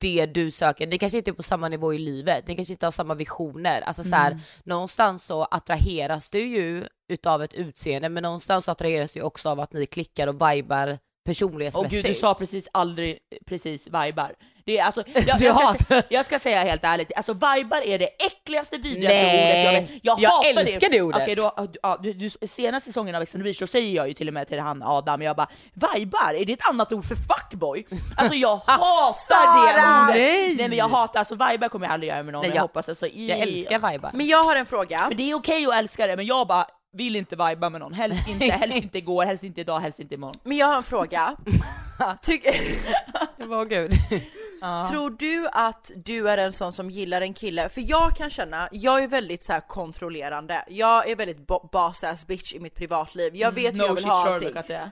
det 0.00 0.26
du 0.26 0.50
söker. 0.50 0.86
Ni 0.86 0.98
kanske 0.98 1.18
inte 1.18 1.30
är 1.30 1.32
på 1.32 1.42
samma 1.42 1.68
nivå 1.68 1.94
i 1.94 1.98
livet, 1.98 2.48
ni 2.48 2.56
kanske 2.56 2.72
inte 2.72 2.86
har 2.86 2.90
samma 2.90 3.14
visioner. 3.14 3.80
Alltså 3.80 4.04
så 4.04 4.16
här, 4.16 4.40
någonstans 4.64 5.24
så 5.24 5.44
attraheras 5.44 6.30
du 6.30 6.46
ju 6.46 6.84
utav 7.08 7.42
ett 7.42 7.54
utseende 7.54 8.08
men 8.08 8.22
någonstans 8.22 8.64
så 8.64 8.70
attraheras 8.70 9.12
du 9.12 9.22
också 9.22 9.48
av 9.48 9.60
att 9.60 9.72
ni 9.72 9.86
klickar 9.86 10.26
och 10.26 10.34
vibar 10.34 10.98
personlighetsmässigt. 11.24 11.92
gud, 11.92 12.04
du 12.04 12.14
sa 12.14 12.34
precis 12.34 12.68
aldrig 12.72 13.18
precis 13.46 13.86
vibar. 13.86 14.34
Det 14.68 14.78
är 14.78 14.84
alltså, 14.84 15.02
jag, 15.26 15.40
jag, 15.40 15.80
ska, 15.80 16.02
jag 16.08 16.24
ska 16.24 16.38
säga 16.38 16.62
helt 16.62 16.84
ärligt, 16.84 17.12
alltså 17.16 17.32
vibar 17.32 17.82
är 17.86 17.98
det 17.98 18.06
äckligaste, 18.26 18.76
vidrigaste 18.76 19.16
Nej, 19.16 19.44
ordet 19.44 19.64
jag 19.64 19.72
vet. 19.72 20.00
Jag, 20.02 20.20
jag 20.20 20.30
hatar 20.30 20.60
älskar 20.60 20.88
det 20.90 21.02
ordet. 21.02 21.22
Okej, 21.22 21.34
då, 21.36 21.68
ja, 21.82 21.98
du, 22.02 22.12
du, 22.12 22.30
senaste 22.48 22.90
säsongen 22.90 23.14
av 23.14 23.22
Ex 23.22 23.34
on 23.34 23.40
the 23.40 23.44
beach, 23.44 23.58
då 23.58 23.66
säger 23.66 23.96
jag 23.96 24.08
ju 24.08 24.14
till 24.14 24.28
och 24.28 24.34
med 24.34 24.48
till 24.48 24.60
han 24.60 24.82
Adam, 24.82 25.22
jag 25.22 25.36
bara 25.36 25.48
vibar, 25.94 26.34
är 26.34 26.44
det 26.44 26.52
ett 26.52 26.68
annat 26.68 26.92
ord 26.92 27.04
för 27.04 27.14
fuckboy? 27.16 27.86
Alltså 28.16 28.34
jag 28.34 28.56
hatar 28.66 29.66
det 29.66 30.02
ordet! 30.04 30.16
Nej. 30.16 30.54
Nej 30.56 30.68
men 30.68 30.78
jag 30.78 30.88
hatar, 30.88 31.18
alltså 31.18 31.34
vibar 31.34 31.68
kommer 31.68 31.86
jag 31.86 31.92
aldrig 31.92 32.08
göra 32.10 32.22
med 32.22 32.32
någon, 32.32 32.40
Nej, 32.40 32.48
men 32.50 32.56
jag 32.56 32.60
jag- 32.60 32.62
hoppas 32.68 32.88
alltså 32.88 33.06
i... 33.06 33.28
Jag 33.28 33.38
älskar 33.38 33.92
vibar. 33.92 34.10
Men 34.14 34.26
jag 34.26 34.42
har 34.42 34.56
en 34.56 34.66
fråga. 34.66 35.04
Men 35.08 35.16
det 35.16 35.30
är 35.30 35.34
okej 35.34 35.66
att 35.66 35.74
älska 35.74 36.06
det, 36.06 36.16
men 36.16 36.26
jag 36.26 36.46
bara 36.46 36.66
vill 36.92 37.16
inte 37.16 37.36
viba 37.36 37.70
med 37.70 37.80
någon, 37.80 37.94
helst 37.94 38.28
inte, 38.28 38.44
helst 38.60 38.76
inte 38.76 38.98
igår, 38.98 39.24
helst 39.24 39.44
inte 39.44 39.60
idag, 39.60 39.80
helst 39.80 40.00
inte 40.00 40.14
imorgon. 40.14 40.36
Men 40.44 40.56
jag 40.56 40.66
har 40.66 40.76
en 40.76 40.82
fråga. 40.82 41.36
Ty- 42.22 42.40
Åh 43.50 43.64
gud. 43.64 43.92
Tror 44.90 45.10
du 45.18 45.48
att 45.52 45.90
du 45.96 46.28
är 46.28 46.38
en 46.38 46.52
sån 46.52 46.72
som 46.72 46.90
gillar 46.90 47.20
en 47.20 47.34
kille? 47.34 47.68
För 47.68 47.80
jag 47.90 48.16
kan 48.16 48.30
känna, 48.30 48.68
jag 48.72 49.02
är 49.02 49.08
väldigt 49.08 49.44
så 49.44 49.60
kontrollerande. 49.68 50.64
Jag 50.68 51.08
är 51.10 51.16
väldigt 51.16 51.46
bo- 51.46 51.68
boss 51.72 52.04
ass 52.04 52.26
bitch 52.26 52.54
i 52.54 52.60
mitt 52.60 52.74
privatliv. 52.74 53.36
Jag 53.36 53.52
vet 53.52 53.74
hur 53.74 53.78
jag 53.80 53.88
No 53.88 53.94
vill 53.94 54.02
shit 54.04 54.12
ha 54.12 54.24
Sherlock 54.24 54.42
allting. 54.44 54.56
att 54.58 54.66
det 54.68 54.74
är. 54.74 54.90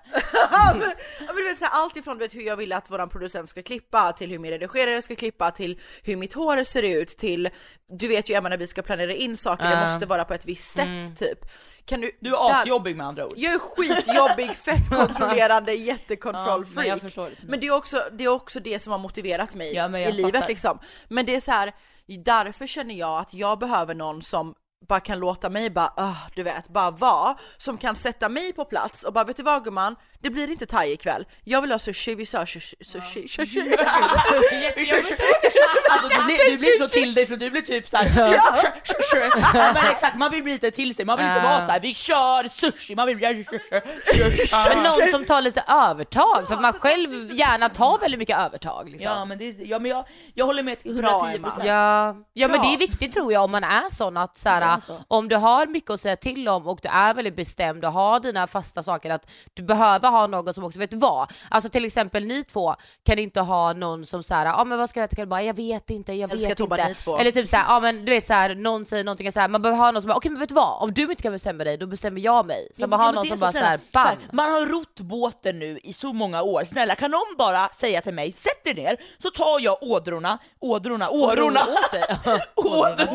Ja, 0.50 0.72
men, 0.78 0.82
ja, 1.20 1.26
men 1.26 1.36
du 1.36 1.44
vet, 1.48 1.58
så 1.58 1.64
här, 1.64 1.72
allt 1.82 1.96
ifrån 1.96 2.18
du 2.18 2.24
vet, 2.24 2.34
hur 2.34 2.42
jag 2.42 2.56
vill 2.56 2.72
att 2.72 2.90
våran 2.90 3.08
producent 3.08 3.50
ska 3.50 3.62
klippa, 3.62 4.12
till 4.12 4.30
hur 4.30 4.38
min 4.38 4.50
redigerare 4.50 5.02
ska 5.02 5.16
klippa, 5.16 5.50
till 5.50 5.80
hur 6.02 6.16
mitt 6.16 6.32
hår 6.32 6.64
ser 6.64 6.82
ut, 6.82 7.08
till 7.08 7.48
du 7.88 8.08
vet 8.08 8.30
ju 8.30 8.34
Emma 8.34 8.48
när 8.48 8.56
vi 8.56 8.66
ska 8.66 8.82
planera 8.82 9.12
in 9.12 9.36
saker, 9.36 9.64
det 9.70 9.92
måste 9.92 10.06
vara 10.06 10.24
på 10.24 10.34
ett 10.34 10.46
visst 10.46 10.72
sätt 10.74 11.18
typ. 11.18 11.38
Kan 11.86 12.00
du, 12.00 12.10
Du 12.20 12.34
är 12.34 12.50
asjobbig 12.62 12.96
med 12.96 13.06
andra 13.06 13.26
ord. 13.26 13.32
Jag 13.36 13.54
är 13.54 13.58
skitjobbig, 13.58 14.50
fett 14.56 14.88
kontrollerande, 14.88 15.72
Ja, 15.72 15.78
men 15.78 15.86
jättekontrollfreak. 15.86 16.86
jag 16.86 17.00
förstår 17.00 17.24
det. 17.30 17.36
men 17.48 17.60
det 17.60 17.66
är, 17.66 17.70
också, 17.74 18.02
det 18.12 18.24
är 18.24 18.28
också 18.28 18.60
det 18.60 18.80
som 18.80 18.92
har 18.92 18.98
motiverat 18.98 19.54
mig 19.54 19.74
Ja, 19.74 19.88
men 19.88 20.00
i 20.00 20.12
livet 20.12 20.34
fattar. 20.34 20.48
liksom. 20.48 20.78
Men 21.08 21.26
det 21.26 21.36
är 21.36 21.40
så 21.40 21.50
här, 21.50 21.72
därför 22.24 22.66
känner 22.66 22.94
jag 22.94 23.18
att 23.18 23.34
jag 23.34 23.58
behöver 23.58 23.94
någon 23.94 24.22
som 24.22 24.54
bara 24.88 25.00
kan 25.00 25.18
låta 25.18 25.48
mig 25.48 25.70
bara, 25.70 25.92
ah, 25.96 26.16
du 26.34 26.42
vet, 26.42 26.68
bara 26.68 26.90
vara, 26.90 27.36
som 27.56 27.78
kan 27.78 27.96
sätta 27.96 28.28
mig 28.28 28.52
på 28.52 28.64
plats 28.64 29.02
och 29.02 29.12
bara 29.12 29.24
vet 29.24 29.36
du 29.36 29.42
vad 29.42 29.64
gumman, 29.64 29.96
det 30.20 30.30
blir 30.30 30.50
inte 30.50 30.66
thai 30.66 30.92
ikväll. 30.92 31.26
Jag 31.44 31.60
vill 31.60 31.72
ha 31.72 31.78
sushi, 31.78 32.14
vi 32.14 32.26
sa 32.26 32.46
sushi, 32.46 32.76
sushi, 32.84 33.28
sushi. 33.28 33.76
Alltså, 35.90 36.24
blir, 36.24 36.50
du 36.50 36.56
blir 36.58 36.78
så 36.78 36.88
till 36.88 37.14
dig 37.14 37.26
så 37.26 37.36
du 37.36 37.50
blir 37.50 37.62
typ 37.62 37.88
såhär, 37.88 39.72
men 39.74 39.90
exakt 39.90 40.16
man 40.16 40.30
vill 40.30 40.42
bli 40.42 40.52
lite 40.52 40.70
till 40.70 40.94
sig, 40.94 41.04
man 41.04 41.18
vill 41.18 41.26
inte 41.26 41.40
vara 41.40 41.66
såhär 41.66 41.80
vi 41.80 41.94
kör 41.94 42.48
sushi, 42.48 42.94
man 42.94 43.06
vill 43.06 43.18
Men 44.68 44.82
någon 44.82 45.10
som 45.10 45.24
tar 45.24 45.40
lite 45.40 45.64
övertag, 45.68 46.48
för 46.48 46.54
att 46.54 46.60
man 46.60 46.72
själv 46.72 47.32
gärna 47.32 47.68
tar 47.68 47.98
väldigt 47.98 48.18
mycket 48.18 48.38
övertag 48.38 48.88
liksom. 48.88 49.10
Ja 49.10 49.24
men, 49.24 49.38
det, 49.38 49.44
ja, 49.44 49.78
men 49.78 49.90
jag, 49.90 50.04
jag 50.34 50.46
håller 50.46 50.62
med 50.62 50.78
till 50.78 50.94
Bra, 50.94 51.10
110 51.10 51.36
Emma. 51.36 51.48
procent. 51.48 51.66
Ja, 51.66 52.16
ja 52.32 52.48
men 52.48 52.60
det 52.60 52.66
är 52.66 52.78
viktigt 52.78 53.12
tror 53.12 53.32
jag 53.32 53.44
om 53.44 53.50
man 53.50 53.64
är 53.64 53.90
sån 53.90 54.16
att 54.16 54.38
så 54.38 54.48
Det 54.48 54.65
här, 54.66 54.82
om 55.08 55.28
du 55.28 55.36
har 55.36 55.66
mycket 55.66 55.90
att 55.90 56.00
säga 56.00 56.16
till 56.16 56.48
om 56.48 56.66
och 56.66 56.78
du 56.82 56.88
är 56.88 57.14
väldigt 57.14 57.36
bestämd 57.36 57.84
och 57.84 57.92
har 57.92 58.20
dina 58.20 58.46
fasta 58.46 58.82
saker 58.82 59.10
att 59.10 59.30
du 59.54 59.62
behöver 59.62 60.08
ha 60.08 60.26
någon 60.26 60.54
som 60.54 60.64
också 60.64 60.78
vet 60.78 60.94
vad. 60.94 61.32
Alltså 61.50 61.70
till 61.70 61.84
exempel 61.84 62.24
ni 62.26 62.44
två 62.44 62.74
kan 63.04 63.18
inte 63.18 63.40
ha 63.40 63.72
någon 63.72 64.06
som 64.06 64.22
säger, 64.22 64.44
ja 64.46 64.54
ah, 64.54 64.64
men 64.64 64.78
vad 64.78 64.90
ska 64.90 65.00
jag 65.00 65.12
äta? 65.12 65.26
Bara, 65.26 65.42
Jag 65.42 65.54
vet 65.54 65.90
inte, 65.90 66.12
jag 66.12 66.28
vet 66.28 66.56
Tobbe, 66.56 66.76
inte. 66.76 66.88
ni 66.88 66.94
två. 66.94 67.18
Eller 67.18 67.32
typ 67.32 67.50
såhär, 67.50 67.64
ja 67.68 67.80
men 67.80 68.04
du 68.04 68.12
vet 68.12 68.26
såhär, 68.26 68.54
någon 68.54 68.84
säger 68.84 69.04
någonting 69.04 69.32
så 69.32 69.40
här, 69.40 69.48
man 69.48 69.62
behöver 69.62 69.78
ha 69.78 69.90
någon 69.90 70.02
som 70.02 70.08
bara, 70.08 70.16
okej 70.16 70.30
men 70.30 70.40
vet 70.40 70.48
du 70.48 70.54
vad? 70.54 70.82
Om 70.82 70.94
du 70.94 71.02
inte 71.02 71.22
kan 71.22 71.32
bestämma 71.32 71.64
dig, 71.64 71.76
då 71.76 71.86
bestämmer 71.86 72.20
jag 72.20 72.46
mig. 72.46 72.68
Så 72.72 72.82
Ja, 72.82 72.86
man 72.86 73.00
har 73.00 73.06
ja, 73.06 73.12
någon 73.12 73.26
som 73.26 73.36
så 73.36 73.40
bara 73.40 73.52
såhär, 73.52 73.80
bam! 73.92 74.02
Så 74.02 74.08
här, 74.08 74.18
Man 74.32 74.50
har 74.50 74.66
rott 74.66 75.00
båten 75.00 75.58
nu 75.58 75.78
i 75.82 75.92
så 75.92 76.12
många 76.12 76.42
år, 76.42 76.64
snälla 76.64 76.94
kan 76.94 77.10
någon 77.10 77.34
bara 77.38 77.68
säga 77.68 78.00
till 78.00 78.14
mig, 78.14 78.32
sätt 78.32 78.66
er 78.66 78.74
ner 78.74 78.96
så 79.18 79.30
tar 79.30 79.60
jag 79.60 79.82
ådrorna, 79.82 80.38
ådrorna, 80.60 81.10
årorna, 81.10 81.60
ådrorna, 82.54 83.06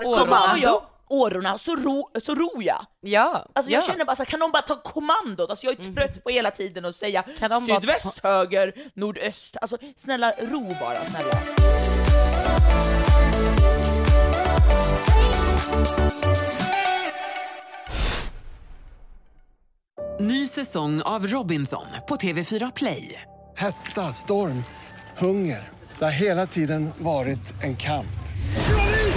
kommando. 0.00 0.56
jag 0.62 0.82
årorna 1.10 1.58
så, 1.58 1.76
ro, 1.76 2.10
så 2.22 2.34
ror 2.34 2.62
jag. 2.62 2.86
Ja, 3.00 3.46
Alltså 3.54 3.72
ja. 3.72 3.76
jag 3.78 3.84
känner 3.84 4.04
bara 4.04 4.16
så 4.16 4.22
här, 4.22 4.30
kan 4.30 4.40
någon 4.40 4.50
bara 4.52 4.62
ta 4.62 4.76
kommandot? 4.82 5.50
Alltså 5.50 5.66
jag 5.66 5.80
är 5.80 5.92
trött 5.94 6.24
på 6.24 6.30
hela 6.30 6.50
tiden 6.50 6.84
att 6.84 6.96
säga 6.96 7.22
Kan 7.38 7.50
de 7.50 7.66
bara 7.66 7.80
sydväst, 7.80 8.18
höger, 8.18 8.72
nordöst. 8.94 9.56
Alltså 9.60 9.78
snälla 9.96 10.32
ro 10.38 10.76
bara, 10.80 10.96
snälla. 11.04 11.32
Ny 20.20 20.48
säsong 20.48 21.02
av 21.02 21.26
Robinson 21.26 21.86
på 22.08 22.16
TV4 22.16 22.72
Play. 22.76 23.22
Hetta, 23.56 24.12
storm, 24.12 24.64
hunger. 25.18 25.68
Det 25.98 26.04
har 26.04 26.12
hela 26.12 26.46
tiden 26.46 26.90
varit 26.98 27.62
en 27.62 27.76
kamp. 27.76 28.06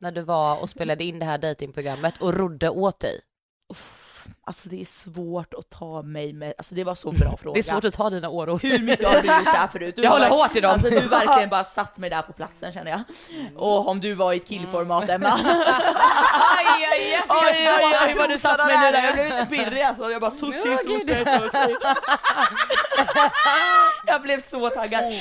när 0.00 0.12
du 0.12 0.22
var 0.22 0.62
och 0.62 0.70
spelade 0.70 1.04
in 1.04 1.18
det 1.18 1.26
här 1.26 1.38
datingprogrammet 1.38 2.18
och 2.22 2.34
rodde 2.34 2.68
åt 2.68 3.00
dig? 3.00 3.20
Alltså 4.44 4.68
det 4.68 4.80
är 4.80 4.84
svårt 4.84 5.54
att 5.54 5.70
ta 5.70 6.02
mig 6.02 6.32
med, 6.32 6.54
alltså 6.58 6.74
det 6.74 6.84
var 6.84 6.94
så 6.94 7.12
bra 7.12 7.36
fråga. 7.42 7.54
Det 7.54 7.60
är 7.60 7.62
svårt 7.62 7.84
att 7.84 7.92
ta 7.94 8.10
dina 8.10 8.28
åror. 8.28 8.58
Hur 8.62 8.78
mycket 8.78 9.06
har 9.06 9.12
du 9.12 9.18
gjort 9.18 9.44
det 9.44 9.50
här 9.50 9.68
förut? 9.68 9.96
Du 9.96 10.02
Jag 10.02 10.10
håller 10.10 10.28
hårt 10.28 10.56
i 10.56 10.60
dem. 10.60 10.70
Alltså 10.72 10.90
du 10.90 11.00
verkligen 11.08 11.48
bara 11.48 11.64
satt 11.64 11.98
mig 11.98 12.10
där 12.10 12.22
på 12.22 12.32
platsen 12.32 12.72
känner 12.72 12.90
jag. 12.90 13.02
Och 13.56 13.88
om 13.88 14.00
du 14.00 14.14
var 14.14 14.32
i 14.32 14.36
ett 14.36 14.46
killformat 14.46 15.08
Emma. 15.08 15.26
Aj, 16.58 16.84
aj, 16.92 17.22
aj. 17.28 18.14
Vad 18.18 18.30
du 18.30 18.38
satt 18.38 18.66
mig 18.66 18.76
där, 18.92 19.02
jag 19.02 19.14
blev 19.14 19.26
lite 19.26 19.46
pirrig 19.46 19.82
alltså. 19.82 20.10
Jag 20.10 20.20
bara 20.20 20.30
sushi, 20.30 20.62
sushi, 20.62 21.24
sushi. 21.24 21.76
Jag 24.06 24.22
blev 24.22 24.40
så 24.40 24.68
taggad. 24.70 25.12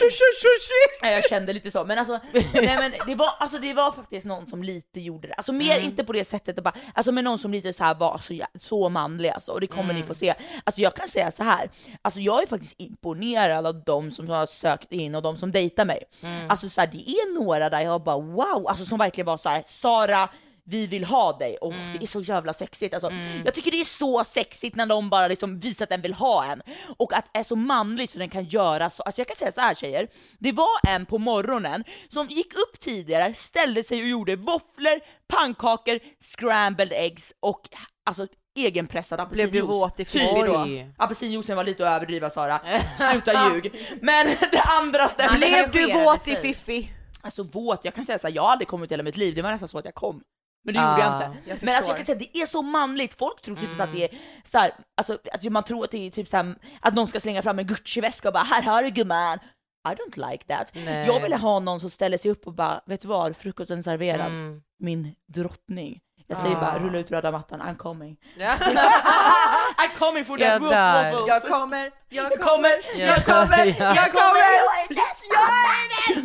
Ja, 1.01 1.09
Jag 1.09 1.23
kände 1.29 1.53
lite 1.53 1.71
så, 1.71 1.85
men 1.85 1.99
alltså, 1.99 2.19
nej 2.53 2.77
men 2.79 2.93
det 3.07 3.15
var, 3.15 3.29
alltså 3.39 3.57
det 3.57 3.73
var 3.73 3.91
faktiskt 3.91 4.25
någon 4.25 4.47
som 4.47 4.63
lite 4.63 4.99
gjorde 4.99 5.27
det. 5.27 5.33
Alltså 5.33 5.51
mer 5.53 5.79
inte 5.79 6.03
på 6.03 6.13
det 6.13 6.23
sättet, 6.25 6.63
bara, 6.63 6.73
alltså 6.93 7.11
med 7.11 7.23
någon 7.23 7.39
som 7.39 7.51
lite 7.51 7.73
så 7.73 7.83
här 7.83 7.95
var 7.95 8.17
så, 8.17 8.45
så 8.59 8.89
manlig 8.89 9.29
alltså, 9.29 9.51
och 9.51 9.61
det 9.61 9.67
kommer 9.67 9.93
ni 9.93 10.03
få 10.03 10.13
se. 10.13 10.33
Alltså 10.63 10.81
jag 10.81 10.95
kan 10.95 11.07
säga 11.07 11.31
så 11.31 11.43
här. 11.43 11.69
alltså 12.01 12.19
jag 12.19 12.43
är 12.43 12.47
faktiskt 12.47 12.75
imponerad 12.77 13.67
av 13.67 13.83
de 13.83 14.11
som 14.11 14.29
har 14.29 14.45
sökt 14.45 14.91
in 14.91 15.15
och 15.15 15.21
de 15.21 15.37
som 15.37 15.51
dejtar 15.51 15.85
mig. 15.85 16.03
Alltså 16.49 16.69
så 16.69 16.81
här, 16.81 16.87
det 16.87 17.09
är 17.09 17.39
några 17.43 17.69
där 17.69 17.81
jag 17.81 18.03
bara 18.03 18.17
wow, 18.17 18.67
alltså 18.67 18.85
som 18.85 18.97
verkligen 18.97 19.25
var 19.25 19.37
så 19.37 19.49
här, 19.49 19.63
Sara 19.67 20.29
vi 20.69 20.87
vill 20.87 21.03
ha 21.03 21.37
dig 21.37 21.57
och 21.57 21.73
det 21.73 22.03
är 22.03 22.07
så 22.07 22.21
jävla 22.21 22.53
sexigt 22.53 22.93
alltså. 22.93 23.11
Jag 23.45 23.53
tycker 23.53 23.71
det 23.71 23.79
är 23.79 23.85
så 23.85 24.23
sexigt 24.23 24.75
när 24.75 24.85
de 24.85 25.09
bara 25.09 25.27
liksom 25.27 25.59
visar 25.59 25.83
att 25.83 25.89
den 25.89 26.01
vill 26.01 26.13
ha 26.13 26.45
en 26.45 26.61
och 26.97 27.13
att 27.13 27.29
det 27.33 27.39
är 27.39 27.43
så 27.43 27.55
manligt 27.55 28.11
så 28.11 28.19
den 28.19 28.29
kan 28.29 28.43
göra 28.45 28.89
så. 28.89 29.03
Alltså 29.03 29.19
jag 29.19 29.27
kan 29.27 29.35
säga 29.35 29.51
så 29.51 29.61
här 29.61 29.75
tjejer, 29.75 30.07
det 30.39 30.51
var 30.51 30.89
en 30.89 31.05
på 31.05 31.17
morgonen 31.17 31.83
som 32.09 32.27
gick 32.27 32.53
upp 32.53 32.79
tidigare, 32.79 33.33
ställde 33.33 33.83
sig 33.83 34.01
och 34.01 34.07
gjorde 34.07 34.35
våfflor, 34.35 34.99
pannkakor, 35.27 35.99
scrambled 36.19 36.93
eggs 36.93 37.33
och 37.39 37.61
alltså 38.05 38.27
egenpressad 38.57 39.19
apelsinjuice. 39.19 39.51
Blev 39.51 39.61
du 39.61 39.67
våt 39.67 39.99
i 39.99 40.05
Typ. 40.05 40.21
fy 40.21 40.41
då? 40.41 40.67
Apelsinjuicen 40.97 41.55
var 41.55 41.63
lite 41.63 41.89
att 41.89 41.95
överdriva 41.95 42.29
Sara, 42.29 42.61
sluta 43.11 43.53
ljug. 43.53 43.87
Men 44.01 44.27
det 44.51 44.61
andra 44.81 45.07
stämmer. 45.07 45.37
Blev 45.37 45.71
du 45.71 45.93
våt 45.93 46.27
i. 46.27 46.35
Fiffi? 46.35 46.91
Alltså 47.21 47.43
våt, 47.43 47.85
jag 47.85 47.93
kan 47.93 48.05
säga 48.05 48.19
så 48.19 48.27
här, 48.27 48.35
jag 48.35 48.43
har 48.43 48.49
aldrig 48.51 48.67
kommit 48.67 48.91
i 48.91 48.93
hela 48.93 49.03
mitt 49.03 49.17
liv, 49.17 49.35
det 49.35 49.41
var 49.41 49.51
nästan 49.51 49.67
så 49.69 49.77
att 49.77 49.85
jag 49.85 49.95
kom. 49.95 50.21
Men 50.65 50.73
det 50.73 50.79
Ah, 50.81 50.91
gjorde 50.91 51.01
jag 51.03 51.15
inte. 51.15 51.49
jag 51.49 51.57
men 51.61 51.75
alltså 51.75 51.75
förstår. 51.75 51.89
jag 51.89 51.95
kan 51.97 52.05
säga 52.05 52.17
det 52.33 52.41
är 52.41 52.45
så 52.45 52.61
manligt, 52.61 53.17
folk 53.19 53.41
tror 53.41 53.55
typ 53.55 53.75
så 53.77 53.83
att 53.83 53.91
det 53.93 54.03
är 54.03 54.09
så 54.43 54.57
här, 54.57 54.71
alltså 54.97 55.17
att 55.33 55.43
man 55.43 55.63
tror 55.63 55.83
att 55.83 55.91
det 55.91 56.07
är 56.07 56.11
typ 56.11 56.27
så 56.29 56.37
här, 56.37 56.55
att 56.79 56.93
någon 56.93 57.07
ska 57.07 57.19
slänga 57.19 57.41
fram 57.43 57.59
en 57.59 57.65
Gucci-väska 57.67 58.27
och 58.27 58.33
bara 58.33 58.43
här 58.43 58.61
har 58.61 58.83
du 58.83 58.89
gumman. 58.89 59.39
I 59.89 59.91
don't 59.91 60.31
like 60.31 60.43
that. 60.43 60.71
Nej. 60.73 61.07
Jag 61.07 61.19
vill 61.21 61.33
ha 61.33 61.59
någon 61.59 61.79
som 61.79 61.89
ställer 61.89 62.17
sig 62.17 62.31
upp 62.31 62.47
och 62.47 62.53
bara, 62.53 62.81
vet 62.85 63.01
du 63.01 63.07
vad, 63.07 63.37
frukosten 63.37 63.83
serverad. 63.83 64.27
Mm. 64.27 64.61
Min 64.79 65.15
drottning. 65.33 65.99
Jag 66.29 66.37
säger 66.37 66.55
Ah. 66.55 66.59
bara 66.59 66.79
rulla 66.79 66.97
ut 66.97 67.11
röda 67.11 67.31
mattan, 67.31 67.61
I'm 67.61 67.75
coming. 67.75 68.17
Ja. 68.37 68.53
I'm 69.77 69.97
coming 69.99 70.25
for 70.25 70.39
Jag 70.41 70.51
that 70.51 70.61
woof 70.61 70.71
dör. 70.71 71.03
waffles. 71.11 71.27
Jag 71.27 71.41
kommer, 71.43 71.91
jag 72.09 72.31
Jag 72.31 72.39
kommer, 72.39 72.69
jag 72.99 73.25
kommer, 73.25 73.65
Ja. 73.79 73.95
jag 73.95 74.11
kommer! 74.11 74.67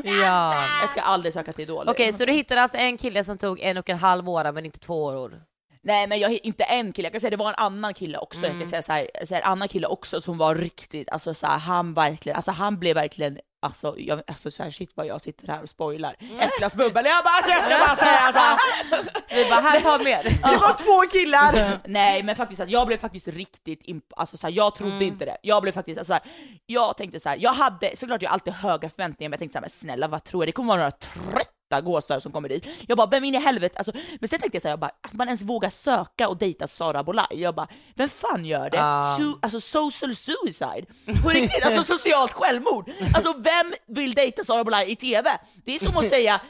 Ja. 0.05 0.65
Jag 0.81 0.91
ska 0.91 1.01
aldrig 1.01 1.35
söka 1.35 1.53
till 1.53 1.62
Idol. 1.62 1.89
Okej, 1.89 2.12
så 2.12 2.25
du 2.25 2.33
hittade 2.33 2.62
alltså 2.62 2.77
en 2.77 2.97
kille 2.97 3.25
som 3.25 3.39
tog 3.39 3.61
en 3.61 3.77
och 3.77 3.89
en 3.91 3.99
halv 3.99 4.29
åra 4.29 4.53
men 4.53 4.65
inte 4.65 4.79
två 4.79 5.05
åror? 5.05 5.43
Nej 5.85 6.07
men 6.07 6.19
jag 6.21 6.33
inte 6.43 6.65
en 6.65 6.93
kille, 6.93 7.07
jag 7.07 7.12
kan 7.12 7.21
säga 7.21 7.31
det 7.31 7.37
var 7.37 7.49
en 7.49 7.55
annan 7.55 7.95
kille 7.95 8.19
också, 8.19 8.41
jag 8.41 8.51
Mm. 8.51 8.61
kan 8.61 8.71
säga 8.71 8.83
så 8.83 8.93
här, 8.93 9.09
så 9.27 9.35
här, 9.35 9.43
en 9.43 9.49
annan 9.49 9.69
kille 9.69 9.87
också 9.87 10.21
som 10.21 10.39
var 10.39 10.55
riktigt, 10.55 11.09
alltså 11.09 11.35
så 11.35 11.47
här, 11.47 11.59
han 11.59 11.95
verkligen, 11.95 12.37
alltså 12.37 12.51
han 12.51 12.79
blev 12.79 12.95
verkligen 12.95 13.39
Alltså, 13.62 13.95
jag, 13.99 14.23
alltså 14.26 14.50
så 14.50 14.62
här, 14.62 14.71
shit 14.71 14.92
vad 14.95 15.07
jag 15.07 15.23
sitter 15.23 15.49
här 15.49 15.62
och 15.62 15.69
spoilar. 15.69 16.16
Ett 16.40 16.59
glas 16.59 16.75
bubbel, 16.75 17.04
jag 17.07 17.25
bara, 17.25 17.35
alltså, 17.35 17.50
jag 17.50 17.64
ska 17.64 17.78
bara 17.78 17.97
säga 17.97 18.19
alltså. 18.19 18.64
Vi 19.31 19.45
bara, 19.50 19.61
här 19.61 19.81
ta 19.81 19.99
mer. 19.99 20.23
Det 20.52 20.57
var 20.57 20.75
två 20.78 21.11
killar! 21.12 21.78
Nej 21.85 22.23
men 22.23 22.37
faktiskt, 22.37 22.61
alltså, 22.61 22.73
jag 22.73 22.87
blev 22.87 22.99
faktiskt 22.99 23.28
riktigt 23.28 23.83
imp- 23.83 24.12
alltså 24.16 24.37
så 24.37 24.47
här, 24.47 24.54
jag 24.54 24.75
trodde 24.75 24.92
Mm. 24.92 25.02
inte 25.09 25.25
det. 25.25 25.37
Jag 25.42 25.62
blev 25.62 25.73
faktiskt, 25.73 25.99
alltså, 25.99 26.11
så 26.11 26.14
här, 26.14 26.23
jag 26.66 26.97
tänkte 26.97 27.21
så 27.21 27.28
här, 27.28 27.37
jag 27.40 27.52
hade, 27.52 27.97
såklart 27.97 28.23
jag 28.23 28.33
alltid 28.33 28.52
höga 28.52 28.90
förväntningar 28.90 29.28
men 29.28 29.33
jag 29.33 29.38
tänkte 29.38 29.52
så 29.52 29.59
här, 29.59 29.62
men 29.62 29.71
snälla 29.71 30.09
vad 30.09 30.25
tror 30.25 30.42
jag, 30.42 30.49
det 30.49 30.52
kommer 30.52 30.69
vara 30.69 30.78
några 30.78 30.90
trötta 31.73 31.81
gåsar 31.81 32.21
som 32.21 32.33
kommer 32.33 32.49
dit. 32.49 32.67
Jag 32.87 32.97
bara, 32.99 33.07
vem 33.07 33.25
in 33.25 33.35
i 33.35 33.38
helvete, 33.38 33.75
alltså, 33.79 33.93
men 34.21 34.29
sen 34.29 34.38
tänkte 34.41 34.57
jag 34.57 34.62
så 34.62 34.69
här, 34.69 34.73
jag 34.73 34.81
bara, 34.81 34.91
att 35.02 35.12
man 35.12 35.29
ens 35.29 35.43
vågar 35.43 35.71
söka 35.71 36.29
och 36.29 36.37
dejta 36.37 36.67
Sara 36.67 37.02
Bolaj. 37.02 37.26
Jag 37.31 37.55
bara, 37.55 37.69
vem 37.95 38.09
fan 38.09 38.45
gör 38.45 38.71
det? 38.71 38.76
Ja. 38.76 39.17
Su- 39.21 39.38
alltså 39.43 39.61
social 39.61 40.17
suicide. 40.17 40.87
På 41.23 41.29
riktigt, 41.29 41.64
alltså 41.67 41.85
socialt 41.99 42.33
självmord. 42.33 42.91
Alltså 43.14 43.35
vem 43.38 43.75
vill 43.88 44.14
dejta 44.14 44.45
Sara 44.45 44.64
Bolaj 44.64 44.91
i 44.93 44.97
TV? 44.97 45.31
Det 45.64 45.75
är 45.75 45.79
som 45.79 45.97
att 45.97 46.09
säga 46.17 46.41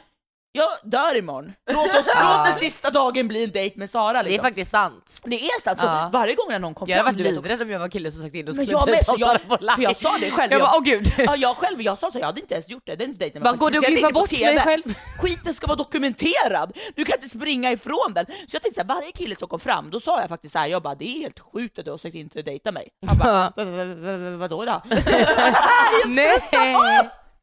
jag 0.55 0.69
dör 0.83 1.17
imorgon. 1.17 1.53
Låt, 1.71 1.85
oss, 1.87 2.05
låt 2.23 2.45
den 2.45 2.53
sista 2.53 2.89
dagen 2.89 3.27
bli 3.27 3.43
en 3.43 3.51
dejt 3.51 3.79
med 3.79 3.89
Sara 3.89 4.13
Det 4.13 4.19
är 4.19 4.23
liksom. 4.23 4.45
faktiskt 4.47 4.71
sant. 4.71 5.21
Det 5.23 5.35
är 5.45 5.61
sant, 5.61 5.79
så 5.79 5.85
Ja. 5.85 6.09
varje 6.13 6.35
gång 6.35 6.45
när 6.49 6.59
någon 6.59 6.73
kom 6.73 6.89
Jag 6.89 6.97
hade 6.97 7.03
fram, 7.05 7.13
varit 7.15 7.17
du 7.17 7.23
vet, 7.23 7.33
livrädd 7.33 7.61
om 7.61 7.69
jag 7.69 7.79
var 7.79 7.87
kille 7.89 8.11
som 8.11 8.21
sagt 8.23 8.35
in 8.35 8.47
och 8.47 8.55
skulle 8.55 8.71
jag 8.71 8.87
dejta 8.87 9.13
jag, 9.17 9.19
Sara 9.29 9.39
Boulay. 9.57 9.75
för 9.75 9.83
jag 9.83 9.97
sa 9.97 10.17
det 10.21 10.31
själv. 10.31 10.51
Jag 10.51 10.61
bara, 10.61 10.75
åh 10.77 10.83
gud. 10.83 11.13
Ja, 11.17 11.35
jag 11.35 11.57
själv, 11.57 11.81
jag 11.81 11.97
sa 11.97 12.11
så, 12.11 12.19
jag 12.19 12.25
hade 12.25 12.41
inte 12.41 12.53
ens 12.53 12.69
gjort 12.69 12.83
det, 12.85 12.95
det 12.95 13.03
är 13.03 13.07
inte 13.07 13.19
dejten 13.19 13.43
Bara, 13.43 13.53
går 13.55 13.71
det 13.71 13.77
att 13.77 13.85
klippa 13.85 14.09
bort 14.09 14.31
mig 14.31 14.59
själv? 14.59 14.83
Skiten 15.21 15.53
ska 15.53 15.67
vara 15.67 15.77
dokumenterad, 15.77 16.77
du 16.95 17.05
kan 17.05 17.15
inte 17.17 17.29
springa 17.37 17.71
ifrån 17.71 18.13
den. 18.15 18.25
Så 18.25 18.31
jag 18.55 18.61
tänkte 18.61 18.81
såhär, 18.81 18.95
varje 18.95 19.11
kille 19.11 19.35
som 19.35 19.47
kom 19.47 19.59
fram, 19.59 19.89
då 19.89 19.99
sa 19.99 20.19
jag 20.19 20.29
faktiskt 20.29 20.51
såhär, 20.53 20.67
jag 20.67 20.81
bara 20.83 20.95
det 20.95 21.05
är 21.17 21.19
helt 21.21 21.39
sjukt 21.39 21.79
att 21.79 21.85
du 21.85 21.91
har 21.91 21.97
sagt 21.97 22.15
inte 22.15 22.39
att 22.39 22.45
dejta 22.45 22.71
mig. 22.71 22.89
Han 23.07 23.17
bara, 23.17 23.31
"Va- 23.31 23.53
va- 23.55 23.85
va- 23.95 24.17
va- 24.17 24.37
vadå 24.37 24.65
då? 24.65 24.81
Nej! 26.05 26.39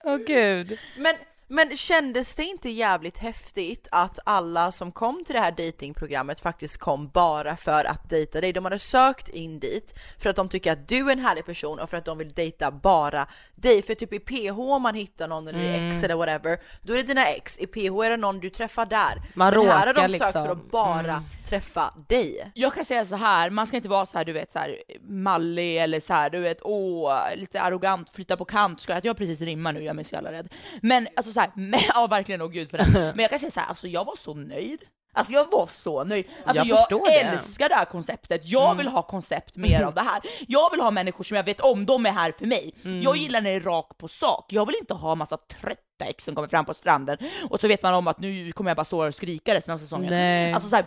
Åh 0.04 0.16
gud. 0.16 0.78
Men, 0.98 1.14
men 1.50 1.76
kändes 1.76 2.34
det 2.34 2.44
inte 2.44 2.70
jävligt 2.70 3.18
häftigt 3.18 3.88
att 3.90 4.18
alla 4.24 4.72
som 4.72 4.92
kom 4.92 5.24
till 5.24 5.34
det 5.34 5.40
här 5.40 5.50
datingprogrammet 5.52 6.40
faktiskt 6.40 6.78
kom 6.78 7.08
bara 7.08 7.56
för 7.56 7.84
att 7.84 8.10
dejta 8.10 8.40
dig? 8.40 8.52
De 8.52 8.64
hade 8.64 8.78
sökt 8.78 9.28
in 9.28 9.60
dit 9.60 9.94
för 10.18 10.30
att 10.30 10.36
de 10.36 10.48
tycker 10.48 10.72
att 10.72 10.88
du 10.88 11.08
är 11.08 11.12
en 11.12 11.18
härlig 11.18 11.46
person 11.46 11.78
och 11.78 11.90
för 11.90 11.96
att 11.96 12.04
de 12.04 12.18
vill 12.18 12.28
dejta 12.32 12.70
bara 12.70 13.26
dig. 13.54 13.82
För 13.82 13.94
typ 13.94 14.12
i 14.12 14.18
PH 14.18 14.58
om 14.60 14.82
man 14.82 14.94
hittar 14.94 15.28
någon 15.28 15.48
eller 15.48 15.58
i 15.60 15.68
Mm. 15.76 15.90
X 15.90 16.02
eller 16.02 16.14
whatever, 16.14 16.58
då 16.82 16.92
är 16.92 16.96
det 16.96 17.02
dina 17.02 17.26
ex. 17.26 17.58
I 17.58 17.66
PH 17.66 18.04
är 18.04 18.10
det 18.10 18.16
någon 18.16 18.40
du 18.40 18.50
träffar 18.50 18.86
där. 18.86 19.22
Man 19.34 19.54
Men 19.54 19.66
här 19.66 19.86
har 19.86 19.94
de 19.94 20.00
sökt 20.00 20.02
för 20.02 20.08
liksom. 20.08 20.50
att 20.50 20.70
bara 20.70 21.00
Mm. 21.00 21.22
träffa 21.48 21.94
dig. 22.08 22.52
Jag 22.54 22.74
kan 22.74 22.84
säga 22.84 23.06
så 23.06 23.16
här, 23.16 23.50
man 23.50 23.66
ska 23.66 23.76
inte 23.76 23.88
vara 23.88 24.06
så 24.06 24.18
här, 24.18 24.24
du 24.24 24.32
vet 24.32 24.52
så 24.52 24.58
här 24.58 24.76
mallig 25.02 25.78
eller 25.78 26.00
så 26.00 26.12
här, 26.14 26.30
du 26.30 26.40
vet 26.40 26.58
åh, 26.62 27.12
lite 27.36 27.60
arrogant, 27.60 28.10
flytta 28.14 28.36
på 28.36 28.44
kant, 28.44 28.80
ska 28.80 29.00
jag, 29.02 29.16
precis 29.16 29.40
rimmar 29.40 29.72
nu, 29.72 29.80
jag 29.80 29.90
är 29.90 29.94
mig 29.94 30.04
så 30.04 30.14
jävla 30.14 30.32
rädd. 30.32 30.52
Men 30.82 31.08
alltså 31.16 31.32
så 31.32 31.39
här, 31.40 31.50
men, 31.54 31.80
ja 31.94 32.06
verkligen, 32.10 32.42
åh 32.42 32.48
gud 32.48 32.70
för 32.70 32.78
det. 32.78 32.86
Men 32.92 33.18
jag 33.18 33.30
kan 33.30 33.38
säga 33.38 33.50
så 33.50 33.60
här, 33.60 33.66
alltså 33.66 33.88
jag 33.88 34.04
var 34.04 34.16
så 34.16 34.34
nöjd. 34.34 34.80
Alltså 35.12 35.32
jag 35.32 35.50
var 35.50 35.66
så 35.66 36.04
nöjd. 36.04 36.26
Alltså 36.44 36.60
Jag 36.60 36.66
jag, 36.66 36.78
förstår 36.78 37.04
det. 37.06 37.20
älskar 37.20 37.68
det 37.68 37.74
här 37.74 37.84
konceptet, 37.84 38.40
jag 38.44 38.74
vill 38.74 38.88
ha 38.88 39.02
koncept 39.02 39.56
mer 39.56 39.82
av 39.82 39.94
det 39.98 40.00
här. 40.00 40.20
Jag 40.48 40.70
vill 40.70 40.80
ha 40.80 40.90
människor 40.90 41.24
som 41.24 41.36
jag 41.36 41.44
vet 41.44 41.60
om, 41.60 41.86
de 41.86 42.06
är 42.06 42.10
här 42.12 42.32
för 42.38 42.46
mig. 42.46 42.74
Jag 43.02 43.16
gillar 43.16 43.40
när 43.40 43.50
det 43.50 43.56
är 43.56 43.60
rakt 43.60 43.98
på 43.98 44.08
sak, 44.08 44.46
jag 44.52 44.66
vill 44.66 44.76
inte 44.80 44.94
ha 44.94 45.14
massa 45.14 45.36
trötta 45.36 46.04
ex 46.04 46.24
som 46.24 46.34
kommer 46.34 46.48
fram 46.48 46.64
på 46.64 46.74
stranden 46.74 47.18
och 47.50 47.60
så 47.60 47.68
vet 47.68 47.82
man 47.82 47.94
om 47.94 48.06
att 48.06 48.18
nu 48.20 48.52
kommer 48.52 48.70
jag 48.70 48.76
bara 48.76 48.84
stå 48.84 49.06
och 49.06 49.14
skrika 49.14 49.54
resten 49.54 49.74
av 49.74 49.78
säsongen. 49.78 50.10
Nej. 50.10 50.52
Alltså 50.52 50.68
så 50.68 50.76
här, 50.76 50.86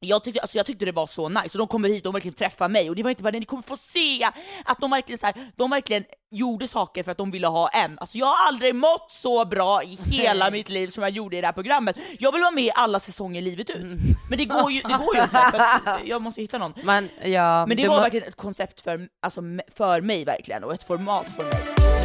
jag 0.00 0.24
tyckte, 0.24 0.40
alltså 0.40 0.56
jag 0.56 0.66
tyckte 0.66 0.84
det 0.84 0.92
var 0.92 1.06
så 1.06 1.28
nice, 1.28 1.48
och 1.52 1.58
de 1.58 1.66
kommer 1.66 1.88
hit 1.88 2.06
och 2.06 2.14
verkligen 2.14 2.34
träffar 2.34 2.68
mig, 2.68 2.90
och 2.90 2.96
det 2.96 3.02
var 3.02 3.10
inte 3.10 3.22
bara 3.22 3.30
det, 3.30 3.38
ni 3.40 3.44
kommer 3.46 3.62
få 3.62 3.76
se 3.76 4.24
att 4.64 4.78
de 4.80 4.90
verkligen, 4.90 5.18
så 5.18 5.26
här, 5.26 5.34
de 5.56 5.70
verkligen 5.70 6.04
gjorde 6.30 6.68
saker 6.68 7.02
för 7.02 7.10
att 7.10 7.18
de 7.18 7.30
ville 7.30 7.46
ha 7.46 7.68
en. 7.68 7.98
Alltså 7.98 8.18
jag 8.18 8.26
har 8.26 8.46
aldrig 8.48 8.74
mått 8.74 9.06
så 9.12 9.44
bra 9.44 9.82
i 9.82 9.98
hela 10.10 10.50
mitt 10.50 10.68
liv 10.68 10.88
som 10.88 11.02
jag 11.02 11.10
gjorde 11.12 11.36
i 11.36 11.40
det 11.40 11.46
här 11.46 11.52
programmet. 11.52 11.96
Jag 12.18 12.32
vill 12.32 12.40
vara 12.40 12.50
med 12.50 12.64
i 12.64 12.70
alla 12.74 13.00
säsonger 13.00 13.42
livet 13.42 13.70
ut. 13.70 13.92
Men 14.30 14.38
det 14.38 14.44
går 14.44 14.72
ju, 14.72 14.82
det 14.82 14.94
går 15.06 15.16
ju 15.16 15.22
inte, 15.22 15.52
för 15.84 16.00
jag 16.04 16.22
måste 16.22 16.40
hitta 16.40 16.58
någon. 16.58 16.72
Men, 16.84 17.08
ja, 17.24 17.66
Men 17.66 17.76
det 17.76 17.88
var 17.88 17.96
må- 17.96 18.02
verkligen 18.02 18.28
ett 18.28 18.36
koncept 18.36 18.80
för, 18.80 19.08
alltså, 19.22 19.40
för 19.76 20.00
mig 20.00 20.24
verkligen, 20.24 20.64
och 20.64 20.74
ett 20.74 20.82
format 20.82 21.26
för 21.36 21.44
mig. 21.44 21.95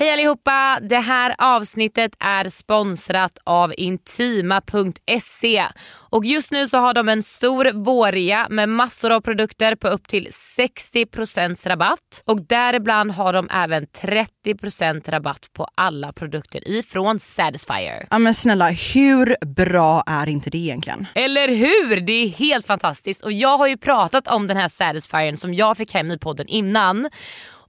Hej 0.00 0.12
allihopa! 0.12 0.78
Det 0.82 0.98
här 0.98 1.34
avsnittet 1.38 2.12
är 2.18 2.48
sponsrat 2.48 3.38
av 3.44 3.74
Intima.se 3.76 5.64
och 6.10 6.24
just 6.24 6.52
nu 6.52 6.66
så 6.66 6.78
har 6.78 6.94
de 6.94 7.08
en 7.08 7.22
stor 7.22 7.84
vårrea 7.84 8.46
med 8.50 8.68
massor 8.68 9.10
av 9.10 9.20
produkter 9.20 9.74
på 9.74 9.88
upp 9.88 10.08
till 10.08 10.28
60% 10.58 11.68
rabatt 11.68 12.22
och 12.24 12.46
däribland 12.46 13.10
har 13.10 13.32
de 13.32 13.48
även 13.50 13.86
30% 13.86 15.10
rabatt 15.10 15.50
på 15.52 15.68
alla 15.74 16.12
produkter 16.12 16.68
ifrån 16.68 17.20
Satisfyer. 17.20 18.06
Ja 18.10 18.18
men 18.18 18.34
snälla, 18.34 18.70
hur 18.94 19.46
bra 19.46 20.02
är 20.06 20.28
inte 20.28 20.50
det 20.50 20.58
egentligen? 20.58 21.06
Eller 21.14 21.48
hur? 21.48 22.00
Det 22.00 22.12
är 22.12 22.28
helt 22.28 22.66
fantastiskt 22.66 23.24
och 23.24 23.32
jag 23.32 23.58
har 23.58 23.66
ju 23.66 23.76
pratat 23.76 24.28
om 24.28 24.46
den 24.46 24.56
här 24.56 24.68
Satisfyern 24.68 25.36
som 25.36 25.54
jag 25.54 25.76
fick 25.76 25.94
hem 25.94 26.10
i 26.10 26.18
podden 26.18 26.48
innan. 26.48 27.08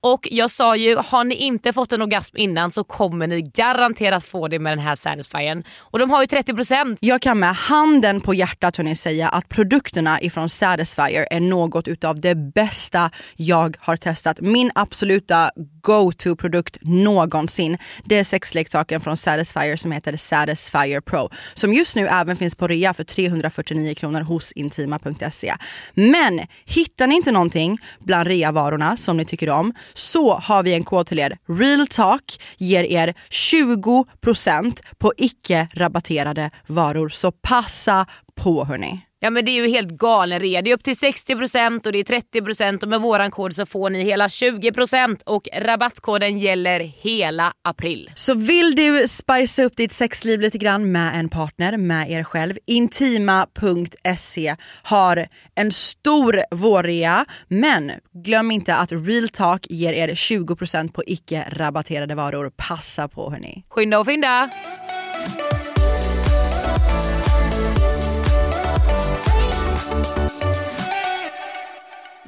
Och 0.02 0.28
jag 0.32 0.52
sa 0.52 0.76
ju, 0.76 0.96
har 0.96 1.24
ni 1.24 1.36
inte 1.36 1.74
fått 1.74 1.94
en 1.94 2.02
orgasm 2.02 2.38
innan 2.38 2.72
så 2.72 2.84
kommer 2.84 3.28
ni 3.28 3.42
garanterat 3.42 4.26
få 4.26 4.48
det 4.48 4.60
med 4.60 4.72
den 4.72 4.80
här 4.80 4.96
Satisfyern. 4.96 5.64
Och 5.80 6.00
de 6.00 6.10
har 6.10 6.22
ju 6.22 6.26
30%. 6.26 6.98
Jag 7.02 7.22
kan 7.22 7.40
med 7.40 7.56
handen 7.56 8.22
på 8.22 8.34
hjärtat 8.34 8.78
hörni 8.78 8.96
säga 8.96 9.30
att 9.30 9.50
produkterna 9.50 10.22
ifrån 10.22 10.50
Satisfyer 10.50 11.28
är 11.32 11.40
något 11.40 11.88
utav 11.88 12.20
det 12.20 12.36
bästa 12.36 13.12
jag 13.36 13.78
har 13.80 13.98
testat. 13.98 14.42
Min 14.42 14.72
absoluta 14.76 15.52
go-to 15.82 16.36
produkt 16.36 16.78
någonsin. 16.82 17.78
Det 18.06 18.16
är 18.16 18.24
sexleksaken 18.24 19.02
från 19.02 19.18
Satisfyer 19.18 19.76
som 19.76 19.92
heter 19.92 20.18
Satisfyer 20.18 21.02
Pro. 21.02 21.30
Som 21.54 21.74
just 21.74 21.96
nu 21.96 22.08
även 22.08 22.36
finns 22.36 22.56
på 22.56 22.68
rea 22.68 22.94
för 22.94 23.04
349 23.04 23.94
kronor 23.94 24.22
hos 24.22 24.52
Intima.se. 24.52 25.56
Men 25.94 26.42
hittar 26.66 27.08
ni 27.08 27.16
inte 27.16 27.32
någonting 27.32 27.78
bland 28.00 28.28
reavarorna 28.28 28.98
som 28.98 29.18
ni 29.18 29.26
tycker 29.26 29.50
om 29.50 29.74
så 29.94 30.34
har 30.34 30.64
vi 30.64 30.74
en 30.74 30.84
kod 30.84 31.08
till 31.08 31.20
er. 31.20 31.38
Real 31.48 31.88
Talk 31.88 32.42
ger 32.58 32.84
er 32.84 33.14
20% 33.30 34.80
på 34.98 35.14
icke 35.18 35.68
rabatterade 35.74 36.52
varor. 36.68 37.10
Så 37.10 37.32
passa 37.32 38.06
på 38.36 38.66
hörni. 38.66 39.09
Ja 39.22 39.30
men 39.30 39.46
det 39.46 39.52
är 39.52 39.54
ju 39.54 39.68
helt 39.68 39.90
galen 39.90 40.40
rea. 40.40 40.62
Det 40.62 40.70
är 40.70 40.74
upp 40.74 40.84
till 40.84 40.94
60% 40.94 41.86
och 41.86 41.92
det 41.92 42.00
är 42.00 42.04
30% 42.04 42.84
och 42.84 42.90
med 42.90 43.02
våran 43.02 43.32
kod 43.32 43.56
så 43.56 43.66
får 43.66 43.90
ni 43.90 44.04
hela 44.04 44.28
20% 44.28 45.24
och 45.26 45.48
rabattkoden 45.56 46.40
gäller 46.40 46.80
hela 46.80 47.54
april. 47.62 48.12
Så 48.16 48.34
vill 48.34 48.76
du 48.76 49.08
spicea 49.08 49.66
upp 49.66 49.76
ditt 49.76 49.92
sexliv 49.92 50.42
lite 50.42 50.58
grann 50.58 50.92
med 50.92 51.20
en 51.20 51.30
partner, 51.30 51.78
med 51.78 52.12
er 52.12 52.24
själv, 52.24 52.58
Intima.se 52.66 54.56
har 54.84 55.28
en 55.56 55.72
stor 55.72 56.42
vårrea 56.52 57.26
men 57.48 57.92
glöm 58.24 58.52
inte 58.52 58.76
att 58.76 58.92
Real 58.92 59.30
Talk 59.30 59.66
ger 59.70 59.94
er 59.94 60.10
20% 60.10 60.92
på 60.92 61.04
icke 61.08 61.46
rabatterade 61.52 62.16
varor. 62.16 62.52
Passa 62.58 63.08
på 63.08 63.32
hörni. 63.32 63.64
Skynda 63.70 64.00
och 64.00 64.06
fynda! 64.06 64.50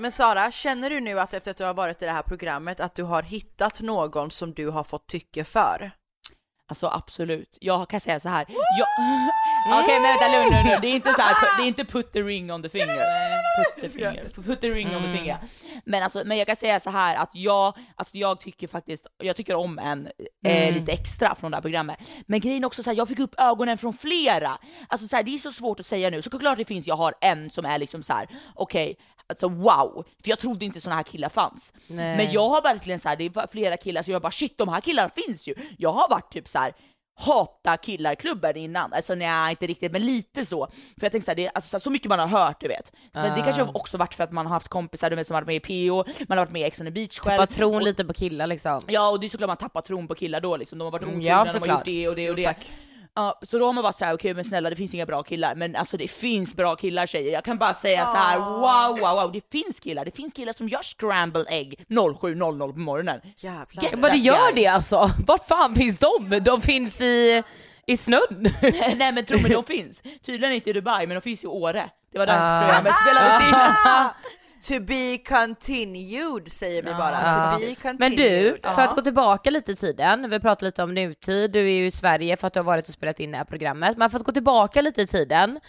Men 0.01 0.11
Sara, 0.11 0.51
känner 0.51 0.89
du 0.89 0.99
nu 0.99 1.19
att 1.19 1.33
efter 1.33 1.51
att 1.51 1.57
du 1.57 1.63
har 1.63 1.73
varit 1.73 2.01
i 2.01 2.05
det 2.05 2.11
här 2.11 2.21
programmet 2.21 2.79
att 2.79 2.95
du 2.95 3.03
har 3.03 3.23
hittat 3.23 3.81
någon 3.81 4.31
som 4.31 4.53
du 4.53 4.69
har 4.69 4.83
fått 4.83 5.07
tycke 5.07 5.43
för? 5.43 5.91
Alltså 6.69 6.87
absolut, 6.87 7.57
jag 7.61 7.89
kan 7.89 8.01
säga 8.01 8.19
så 8.19 8.29
här. 8.29 8.45
Jag... 8.49 8.87
Okej 9.83 9.99
men 9.99 10.03
vänta 10.03 10.27
lugn, 10.27 10.67
lugn. 10.67 10.81
Det 10.81 10.87
är 10.87 10.95
inte 10.95 11.13
så 11.13 11.21
här, 11.21 11.57
det 11.57 11.63
är 11.63 11.67
inte 11.67 11.85
put 11.85 12.13
the 12.13 12.21
ring 12.21 12.53
on 12.53 12.63
the 12.63 12.69
finger. 12.69 12.95
Put 13.57 13.83
the, 13.83 13.89
finger. 13.89 14.29
Put 14.43 14.61
the 14.61 14.69
ring 14.69 14.95
on 14.95 15.01
the 15.01 15.17
finger. 15.17 15.37
Men, 15.85 16.03
alltså, 16.03 16.23
men 16.25 16.37
jag 16.37 16.47
kan 16.47 16.55
säga 16.55 16.79
så 16.79 16.89
här 16.89 17.15
att 17.15 17.29
jag, 17.33 17.77
alltså 17.95 18.17
jag 18.17 18.41
tycker 18.41 18.67
faktiskt, 18.67 19.07
jag 19.17 19.35
tycker 19.35 19.55
om 19.55 19.79
en 19.79 20.09
eh, 20.45 20.73
lite 20.73 20.91
extra 20.91 21.35
från 21.35 21.51
det 21.51 21.57
här 21.57 21.61
programmet. 21.61 21.97
Men 22.25 22.39
grejen 22.39 22.63
är 22.63 22.67
också 22.67 22.83
så 22.83 22.89
här, 22.89 22.97
jag 22.97 23.07
fick 23.07 23.19
upp 23.19 23.35
ögonen 23.37 23.77
från 23.77 23.93
flera. 23.93 24.57
Alltså 24.87 25.07
så 25.07 25.15
här, 25.15 25.23
det 25.23 25.31
är 25.31 25.37
så 25.37 25.51
svårt 25.51 25.79
att 25.79 25.85
säga 25.85 26.09
nu, 26.09 26.21
så 26.21 26.39
klart 26.39 26.57
det 26.57 26.65
finns, 26.65 26.87
jag 26.87 26.95
har 26.95 27.13
en 27.21 27.49
som 27.49 27.65
är 27.65 27.77
liksom 27.77 28.03
så 28.03 28.13
här: 28.13 28.27
okej, 28.55 28.97
alltså 29.31 29.47
wow, 29.49 30.05
för 30.23 30.29
jag 30.29 30.39
trodde 30.39 30.65
inte 30.65 30.81
såna 30.81 30.95
här 30.95 31.03
killar 31.03 31.29
fanns. 31.29 31.73
Nej. 31.87 32.17
Men 32.17 32.31
jag 32.31 32.49
har 32.49 32.61
verkligen 32.61 32.99
så 32.99 33.09
här, 33.09 33.15
det 33.15 33.23
är 33.25 33.47
flera 33.51 33.77
killar 33.77 34.03
så 34.03 34.11
jag 34.11 34.21
bara 34.21 34.31
shit 34.31 34.57
de 34.57 34.69
här 34.69 34.81
killarna 34.81 35.09
finns 35.27 35.47
ju. 35.47 35.55
Jag 35.77 35.91
har 35.93 36.09
varit 36.09 36.31
typ 36.31 36.49
så 36.49 36.59
här 36.59 36.73
hata 37.19 37.77
killarklubben 37.77 38.57
innan, 38.57 38.93
alltså 38.93 39.15
nej 39.15 39.49
inte 39.51 39.67
riktigt 39.67 39.91
men 39.91 40.05
lite 40.05 40.45
så. 40.45 40.67
För 40.71 41.05
jag 41.05 41.11
tänkte 41.11 41.25
såhär, 41.25 41.35
det 41.35 41.45
är 41.45 41.51
alltså, 41.55 41.79
så, 41.79 41.89
mycket 41.89 42.09
man 42.09 42.19
har 42.19 42.27
hört 42.27 42.59
du 42.61 42.67
vet. 42.67 42.91
Men 43.13 43.23
det 43.35 43.41
Ah. 43.41 43.43
kanske 43.43 43.61
har 43.61 43.77
också 43.77 43.97
varit 43.97 44.13
för 44.13 44.23
att 44.23 44.31
man 44.31 44.45
har 44.45 44.53
haft 44.53 44.67
kompisar 44.67 45.09
du 45.09 45.15
vet, 45.15 45.27
som 45.27 45.33
har 45.33 45.41
varit 45.41 45.47
med 45.47 45.55
i 45.71 45.87
PO, 45.89 45.95
man 46.27 46.37
har 46.37 46.45
varit 46.45 46.51
med 46.51 46.61
i 46.61 46.65
Ex 46.65 46.79
on 46.79 46.85
the 46.85 46.91
beach 46.91 47.19
själv. 47.19 47.39
Tappa 47.39 47.53
tron 47.53 47.75
Och- 47.75 47.81
lite 47.81 48.05
på 48.05 48.13
killar 48.13 48.47
liksom. 48.47 48.81
Ja 48.87 49.09
och 49.09 49.19
det 49.19 49.27
är 49.27 49.29
såklart 49.29 49.47
man 49.47 49.57
tappar 49.57 49.81
tron 49.81 50.07
på 50.07 50.15
killar 50.15 50.41
då 50.41 50.57
liksom, 50.57 50.77
de 50.79 50.83
har 50.85 50.91
varit 50.91 51.03
Mm, 51.03 51.15
otrogna, 51.15 51.29
ja, 51.29 51.53
de 51.53 51.59
har 51.69 51.77
gjort 51.77 51.85
det 51.85 52.07
och 52.07 52.15
det 52.15 52.29
och 52.29 52.35
det. 52.35 52.55
Ja, 53.15 53.39
så 53.47 53.59
då 53.59 53.65
har 53.65 53.73
man 53.73 53.83
bara 53.83 53.93
såhär, 53.93 54.13
okej 54.13 54.33
men 54.33 54.45
snälla 54.45 54.69
det 54.69 54.75
finns 54.75 54.93
inga 54.93 55.05
bra 55.05 55.23
killar, 55.23 55.55
men 55.55 55.75
alltså 55.75 55.97
det 55.97 56.07
finns 56.07 56.55
bra 56.55 56.75
killar 56.75 57.05
tjejer. 57.05 57.33
Jag 57.33 57.43
kan 57.43 57.57
bara 57.57 57.73
säga 57.73 58.05
så 58.05 58.15
här: 58.15 58.39
wow 58.39 58.99
wow 58.99 59.15
wow, 59.21 59.31
det 59.31 59.41
finns 59.51 59.79
killar, 59.79 60.05
det 60.05 60.15
finns 60.15 60.33
killar 60.33 60.53
som 60.53 60.69
gör 60.69 60.81
scrambled 60.83 61.45
egg 61.49 61.85
07.00 61.89 62.73
på 62.73 62.79
morgonen. 62.79 63.21
Jävlar. 63.37 63.83
Get 63.83 63.91
Men 63.99 64.11
det 64.11 64.17
gör 64.17 64.51
guy. 64.51 64.63
det 64.63 64.67
alltså? 64.67 65.09
Vart 65.27 65.47
fan 65.47 65.75
finns 65.75 65.99
de? 65.99 66.39
De 66.43 66.61
finns 66.61 67.01
i, 67.01 67.43
i 67.87 67.97
snön. 67.97 68.21
Nej 68.95 69.11
men 69.11 69.25
tro 69.25 69.39
mig, 69.41 69.51
de 69.51 69.63
finns. 69.63 70.01
Tydligen 70.25 70.55
inte 70.55 70.69
i 70.69 70.73
Dubai, 70.73 71.07
men 71.07 71.15
de 71.15 71.21
finns 71.21 71.43
i 71.43 71.47
Åre. 71.47 71.89
Det 72.11 72.19
var 72.19 72.25
där 72.25 72.37
Ah. 72.39 72.61
programmet 72.63 72.93
spelades 72.95 73.41
in. 73.47 73.55
To 74.67 74.79
be 74.79 75.17
continued 75.17 76.51
säger 76.51 76.83
vi 76.83 76.91
bara. 76.93 77.11
Ja. 77.23 77.51
To 77.53 77.59
be 77.59 77.75
continued. 77.75 77.99
Men 77.99 78.15
du, 78.15 78.57
Ja. 78.63 78.69
för 78.71 78.81
att 78.81 78.95
gå 78.95 79.01
tillbaka 79.01 79.49
lite 79.49 79.71
i 79.71 79.75
tiden, 79.75 80.29
vi 80.29 80.39
pratar 80.39 80.65
lite 80.65 80.83
om 80.83 80.93
nutid, 80.93 81.51
du 81.51 81.59
är 81.59 81.71
ju 81.73 81.85
i 81.85 81.91
Sverige 81.91 82.37
för 82.37 82.47
att 82.47 82.53
du 82.53 82.59
har 82.59 82.65
varit 82.65 82.87
och 82.87 82.93
spelat 82.93 83.19
in 83.19 83.31
det 83.31 83.37
här 83.37 83.45
programmet, 83.45 83.97
men 83.97 84.09
för 84.09 84.19
att 84.19 84.25
gå 84.25 84.31
tillbaka 84.31 84.81
lite 84.81 85.01
i 85.01 85.07
tiden 85.07 85.59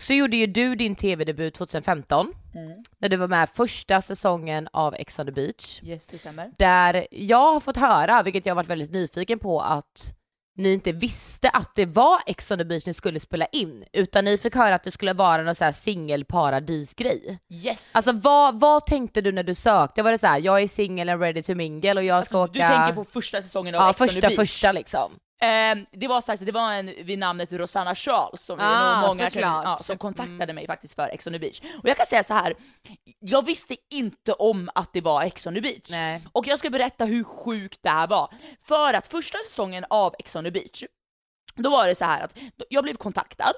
så 0.00 0.14
gjorde 0.14 0.36
ju 0.36 0.46
du 0.46 0.74
din 0.76 0.96
tv-debut 0.96 1.54
2015, 1.54 2.32
Mm. 2.54 2.82
när 2.98 3.08
du 3.08 3.16
var 3.16 3.28
med 3.28 3.48
första 3.48 4.00
säsongen 4.00 4.68
av 4.72 4.94
Ex 4.94 5.18
on 5.18 5.26
the 5.26 5.32
beach. 5.32 5.80
Yes, 5.82 6.08
det 6.08 6.18
stämmer. 6.18 6.50
Där 6.58 7.06
jag 7.10 7.52
har 7.52 7.60
fått 7.60 7.76
höra, 7.76 8.22
vilket 8.22 8.46
jag 8.46 8.50
har 8.52 8.56
varit 8.56 8.68
väldigt 8.70 8.92
nyfiken 8.92 9.38
på, 9.38 9.60
att 9.60 10.14
ni 10.60 10.72
inte 10.72 10.92
visste 10.92 11.50
att 11.50 11.74
det 11.74 11.86
var 11.86 12.20
Ex 12.26 12.50
on 12.50 12.58
the 12.58 12.64
beach 12.64 12.86
ni 12.86 12.92
skulle 12.92 13.20
spela 13.20 13.46
in, 13.46 13.84
utan 13.92 14.24
ni 14.24 14.38
fick 14.38 14.54
höra 14.54 14.74
att 14.74 14.84
det 14.84 14.90
skulle 14.90 15.12
vara 15.12 15.42
någon 15.42 15.54
så 15.54 15.64
här 15.64 15.72
singelparadisgrej. 15.72 17.38
Yes. 17.50 17.90
Alltså 17.94 18.12
vad, 18.12 18.60
vad 18.60 18.86
tänkte 18.86 19.20
du 19.20 19.32
när 19.32 19.42
du 19.42 19.54
sökte? 19.54 20.02
Var 20.02 20.12
det 20.12 20.18
så 20.18 20.26
här, 20.26 20.38
jag 20.38 20.62
är 20.62 20.68
singel 20.68 21.08
and 21.08 21.20
ready 21.22 21.42
to 21.42 21.54
mingle 21.54 21.94
och 21.94 22.04
jag 22.04 22.24
ska 22.24 22.42
åka... 22.42 22.52
Du 22.52 22.58
tänker 22.58 22.92
på 22.92 23.04
första 23.04 23.42
säsongen 23.42 23.74
av 23.74 23.80
Ja, 23.80 23.90
Ex 23.90 24.00
on 24.00 24.06
the 24.08 24.12
första 24.14 24.28
beach. 24.28 24.36
första 24.36 24.72
liksom. 24.72 25.12
Ehm, 25.40 25.86
det 25.92 26.08
var 26.08 26.20
faktiskt, 26.20 26.46
det 26.46 26.52
var 26.52 26.72
en 26.72 26.86
vid 26.86 27.18
namnet 27.18 27.52
Rosanna 27.52 27.94
Charles 27.94 28.42
som, 28.42 28.58
Ah, 28.60 29.06
många 29.06 29.30
känner, 29.30 29.46
ja, 29.46 29.78
som 29.80 29.98
kontaktade 29.98 30.52
mig 30.52 30.66
faktiskt 30.66 30.94
för 30.94 31.08
Ex 31.08 31.26
on 31.26 31.32
the 31.32 31.38
beach. 31.38 31.60
Och 31.82 31.88
jag 31.88 31.96
kan 31.96 32.06
säga 32.06 32.24
så 32.24 32.34
här. 32.34 32.54
jag 33.18 33.46
visste 33.46 33.76
inte 33.90 34.32
om 34.32 34.70
att 34.74 34.92
det 34.92 35.00
var 35.00 35.22
Ex 35.22 35.46
on 35.46 35.54
the 35.54 35.60
beach. 35.60 35.90
Nej. 35.90 36.22
Och 36.32 36.46
jag 36.46 36.58
ska 36.58 36.70
berätta 36.70 37.04
hur 37.04 37.24
sjukt 37.24 37.78
det 37.82 37.90
här 37.90 38.06
var. 38.06 38.34
För 38.64 38.94
att 38.94 39.06
första 39.06 39.38
säsongen 39.48 39.84
av 39.90 40.14
Ex 40.18 40.36
on 40.36 40.44
the 40.44 40.50
beach, 40.50 40.84
då 41.54 41.70
var 41.70 41.86
det 41.86 41.94
så 41.94 42.04
här 42.04 42.24
att 42.24 42.34
jag 42.68 42.84
blev 42.84 42.94
kontaktad 42.96 43.52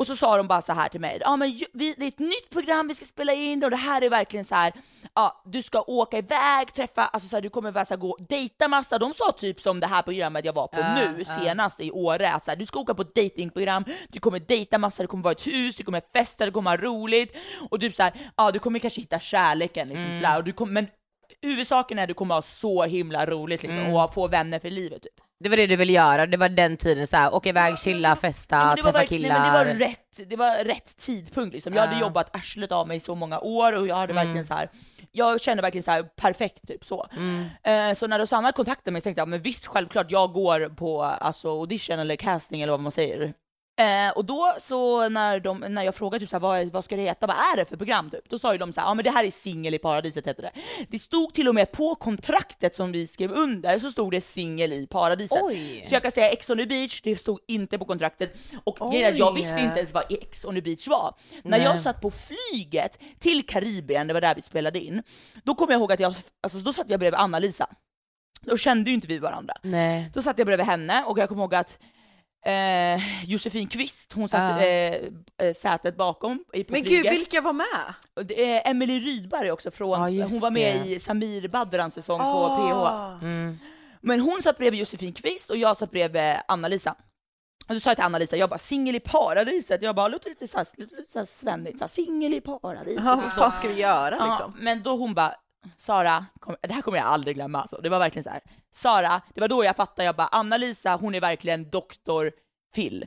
och 0.00 0.06
så 0.06 0.16
sa 0.16 0.36
de 0.36 0.46
bara 0.48 0.62
så 0.62 0.72
här 0.72 0.88
till 0.88 1.00
mig, 1.00 1.18
ja 1.20 1.36
men 1.36 1.50
ju- 1.50 1.66
vi, 1.72 1.94
det 1.98 2.04
är 2.04 2.08
ett 2.08 2.18
nytt 2.18 2.50
program 2.50 2.88
vi 2.88 2.94
ska 2.94 3.04
spela 3.04 3.32
in 3.32 3.64
och 3.64 3.70
det 3.70 3.76
här 3.76 4.02
är 4.02 4.10
verkligen 4.10 4.44
så 4.44 4.54
här, 4.54 4.72
ja 5.14 5.42
du 5.44 5.62
ska 5.62 5.80
åka 5.86 6.18
iväg, 6.18 6.74
träffa, 6.74 7.06
alltså 7.06 7.28
så 7.28 7.36
här, 7.36 7.40
du 7.42 7.50
kommer 7.50 7.72
så 7.84 7.94
här, 7.94 7.96
gå 7.96 8.16
dejta 8.28 8.68
massa, 8.68 8.98
de 8.98 9.14
sa 9.14 9.32
typ 9.32 9.60
som 9.60 9.80
det 9.80 9.86
här 9.86 10.02
programmet 10.02 10.44
jag 10.44 10.52
var 10.52 10.66
på 10.66 10.80
Ja, 10.80 10.94
nu 10.94 11.24
ja. 11.28 11.38
senast 11.40 11.80
i 11.80 11.90
Åre, 11.90 12.32
att 12.32 12.44
så 12.44 12.50
här, 12.50 12.56
du 12.58 12.66
ska 12.66 12.78
åka 12.80 12.94
på 12.94 13.02
ett 13.02 13.14
datingprogram, 13.14 13.84
du 14.08 14.20
kommer 14.20 14.38
dejta 14.38 14.78
massa, 14.78 15.02
det 15.02 15.06
kommer 15.06 15.24
vara 15.24 15.32
ett 15.32 15.46
hus, 15.46 15.74
du 15.76 15.84
kommer 15.84 16.02
festa, 16.14 16.44
det 16.46 16.52
kommer 16.52 16.70
vara 16.70 16.80
roligt 16.80 17.36
och 17.70 17.80
typ 17.80 17.94
så 17.94 18.10
ja 18.36 18.50
du 18.50 18.58
kommer 18.58 18.78
kanske 18.78 19.00
hitta 19.00 19.18
kärleken 19.20 19.88
liksom 19.88 20.06
Mm. 20.06 20.20
sådär, 20.22 20.36
och 20.36 20.44
du 20.44 20.52
kommer, 20.52 20.72
men 20.72 20.86
huvudsaken 21.42 21.98
är 21.98 22.02
att 22.02 22.08
du 22.08 22.14
kommer 22.14 22.34
ha 22.34 22.42
så 22.42 22.84
himla 22.84 23.26
roligt 23.26 23.62
liksom 23.62 23.80
Mm. 23.82 23.94
och 23.94 24.14
få 24.14 24.28
vänner 24.28 24.58
för 24.58 24.70
livet 24.70 25.02
typ. 25.02 25.12
Det 25.42 25.48
var 25.48 25.56
det 25.56 25.66
du 25.66 25.76
ville 25.76 25.92
göra, 25.92 26.26
det 26.26 26.36
var 26.36 26.48
den 26.48 26.76
tiden 26.76 27.06
så 27.06 27.16
här, 27.16 27.34
åka 27.34 27.48
iväg, 27.48 27.78
chilla, 27.78 28.16
festa, 28.16 28.56
Ja, 28.56 28.68
var 28.68 28.92
träffa 28.92 29.06
killar. 29.06 29.28
Nej, 29.28 29.38
men 29.40 29.66
det, 29.66 29.72
var 29.84 29.88
rätt, 29.88 30.28
det 30.30 30.36
var 30.36 30.64
rätt 30.64 30.96
tidpunkt 30.96 31.54
liksom. 31.54 31.74
Jag 31.74 31.86
hade 31.86 32.00
jobbat 32.00 32.36
arslet 32.36 32.72
av 32.72 32.88
mig 32.88 32.96
i 32.96 33.00
så 33.00 33.14
många 33.14 33.40
år 33.40 33.72
och 33.78 33.86
jag 33.86 33.96
hade 33.96 34.12
Mm. 34.12 34.26
verkligen 34.26 34.44
så 34.44 34.54
här. 34.54 34.70
jag 35.12 35.40
kände 35.40 35.62
verkligen 35.62 35.82
så 35.82 35.90
här 35.90 36.02
perfekt 36.02 36.68
typ 36.68 36.84
så. 36.84 37.06
Mm. 37.16 37.44
Eh, 37.90 37.94
så 37.94 38.06
när 38.06 38.18
Rosanna 38.18 38.52
kontaktade 38.52 38.90
mig 38.92 39.00
så 39.00 39.04
tänkte 39.04 39.20
jag, 39.20 39.28
men 39.28 39.42
visst 39.42 39.66
självklart 39.66 40.10
jag 40.10 40.32
går 40.32 40.68
på 40.68 41.02
alltså, 41.02 41.48
audition 41.48 41.98
eller 41.98 42.16
casting 42.16 42.62
eller 42.62 42.70
vad 42.72 42.80
man 42.80 42.92
säger. 42.92 43.32
Eh, 43.80 44.10
och 44.10 44.24
då 44.24 44.54
så 44.60 45.08
när, 45.08 45.40
de, 45.40 45.58
när 45.58 45.82
jag 45.82 45.94
frågade 45.94 46.20
typ 46.20 46.30
så 46.30 46.36
här, 46.36 46.40
vad, 46.40 46.66
vad 46.66 46.84
ska 46.84 46.96
det 46.96 47.02
heta, 47.02 47.26
vad 47.26 47.36
är 47.36 47.56
det 47.56 47.64
för 47.64 47.76
program 47.76 48.10
typ? 48.10 48.30
Då 48.30 48.38
sa 48.38 48.52
ju 48.52 48.58
de 48.58 48.72
så 48.72 48.80
här, 48.80 48.88
ja 48.88 48.94
men 48.94 49.04
det 49.04 49.10
här 49.10 49.24
är 49.24 49.30
singel 49.30 49.74
i 49.74 49.78
paradiset 49.78 50.26
heter 50.26 50.42
det. 50.42 50.52
Det 50.88 50.98
stod 50.98 51.34
till 51.34 51.48
och 51.48 51.54
med 51.54 51.72
på 51.72 51.94
kontraktet 51.94 52.74
som 52.74 52.92
vi 52.92 53.06
skrev 53.06 53.32
under 53.32 53.78
så 53.78 53.90
stod 53.90 54.12
det 54.12 54.20
singel 54.20 54.72
i 54.72 54.86
paradiset. 54.86 55.42
Oj. 55.42 55.84
Så 55.88 55.94
jag 55.94 56.02
kan 56.02 56.12
säga 56.12 56.30
Ex 56.30 56.50
on 56.50 56.58
the 56.58 56.66
beach, 56.66 57.00
det 57.04 57.16
stod 57.16 57.38
inte 57.48 57.78
på 57.78 57.84
kontraktet. 57.84 58.36
Och 58.64 58.92
grejen 58.92 59.16
jag 59.16 59.34
visste 59.34 59.60
inte 59.60 59.76
ens 59.76 59.94
vad 59.94 60.04
Ex 60.12 60.44
on 60.44 60.54
the 60.54 60.62
beach 60.62 60.88
var. 60.88 61.14
När 61.42 61.58
Nej. 61.58 61.66
jag 61.66 61.80
satt 61.80 62.00
på 62.00 62.10
flyget 62.10 62.98
till 63.18 63.46
Karibien, 63.46 64.06
det 64.06 64.14
var 64.14 64.20
där 64.20 64.34
vi 64.34 64.42
spelade 64.42 64.80
in, 64.80 65.02
då 65.44 65.54
kommer 65.54 65.72
jag 65.72 65.80
ihåg 65.80 65.92
att 65.92 66.00
jag, 66.00 66.14
alltså 66.40 66.58
då 66.58 66.72
satt 66.72 66.90
jag 66.90 67.00
bredvid 67.00 67.20
Anna-Lisa. 67.20 67.66
Då 68.42 68.56
kände 68.56 68.90
ju 68.90 68.94
inte 68.94 69.06
vi 69.06 69.18
varandra. 69.18 69.54
Nej. 69.62 70.10
Då 70.14 70.22
satt 70.22 70.38
jag 70.38 70.46
bredvid 70.46 70.66
henne 70.66 71.04
och 71.04 71.18
jag 71.18 71.28
kommer 71.28 71.42
ihåg 71.42 71.54
att 71.54 71.78
eh, 72.46 73.24
Josefin 73.30 73.68
Kvist, 73.68 74.12
hon 74.12 74.28
satt 74.28 74.60
Ja. 74.60 74.66
eh, 74.66 74.94
eh, 75.38 75.54
sätet 75.54 75.96
bakom 75.96 76.44
i, 76.52 76.64
på 76.64 76.72
Men 76.72 76.82
gud, 76.82 77.02
vilka 77.10 77.40
var 77.40 77.52
med? 77.52 77.94
Är 78.36 78.70
Emily 78.70 79.00
Rydberg 79.00 79.50
också 79.50 79.70
från, 79.70 80.00
Ja, 80.00 80.08
just 80.10 80.30
hon 80.30 80.40
var 80.40 80.50
med 80.50 80.80
det. 80.82 80.88
i 80.88 81.00
Samir 81.00 81.48
Badrans 81.48 81.94
säsong 81.94 82.18
på 82.18 82.24
Ah. 82.24 83.18
PH. 83.18 83.24
Mm. 83.24 83.58
Men 84.00 84.20
hon 84.20 84.42
satt 84.42 84.58
bredvid 84.58 84.80
Josefin 84.80 85.12
Kvist 85.12 85.50
och 85.50 85.56
jag 85.56 85.76
satt 85.76 85.90
bredvid 85.90 86.34
Anna-Lisa. 86.48 86.94
Och 87.68 87.74
då 87.74 87.80
sa 87.80 87.90
jag 87.90 87.96
till 87.96 88.04
Anna-Lisa, 88.04 88.36
jag 88.36 88.48
bara 88.50 88.58
singel 88.58 88.94
i 88.96 89.00
paradiset, 89.00 89.82
jag 89.82 89.94
bara 89.96 90.08
låter 90.08 90.28
lite 90.28 90.48
såhär, 90.48 90.66
lite 90.76 91.12
såhär 91.12 91.26
svennigt, 91.26 91.90
singel 91.90 92.34
i 92.34 92.40
paradiset. 92.40 93.04
Ja, 93.04 93.16
vad 93.16 93.32
fan 93.32 93.52
ska 93.52 93.68
vi 93.68 93.80
göra 93.80 94.16
Ja, 94.18 94.26
liksom? 94.26 94.54
men 94.64 94.82
då 94.82 94.96
hon 94.96 95.14
bara, 95.14 95.34
Sara, 95.76 96.26
kom, 96.40 96.56
det 96.60 96.72
här 96.74 96.82
kommer 96.82 96.98
jag 96.98 97.06
aldrig 97.06 97.36
glömma 97.36 97.60
alltså. 97.60 97.80
det 97.82 97.88
var 97.88 97.98
verkligen 97.98 98.24
så 98.24 98.30
här. 98.30 98.40
Sara, 98.70 99.22
det 99.34 99.40
var 99.40 99.48
då 99.48 99.64
jag 99.64 99.76
fattade, 99.76 100.04
jag 100.04 100.16
bara 100.16 100.26
Anna-Lisa 100.26 100.96
hon 100.96 101.14
är 101.14 101.20
verkligen 101.20 101.70
doktor 101.70 102.32
Phil. 102.74 103.06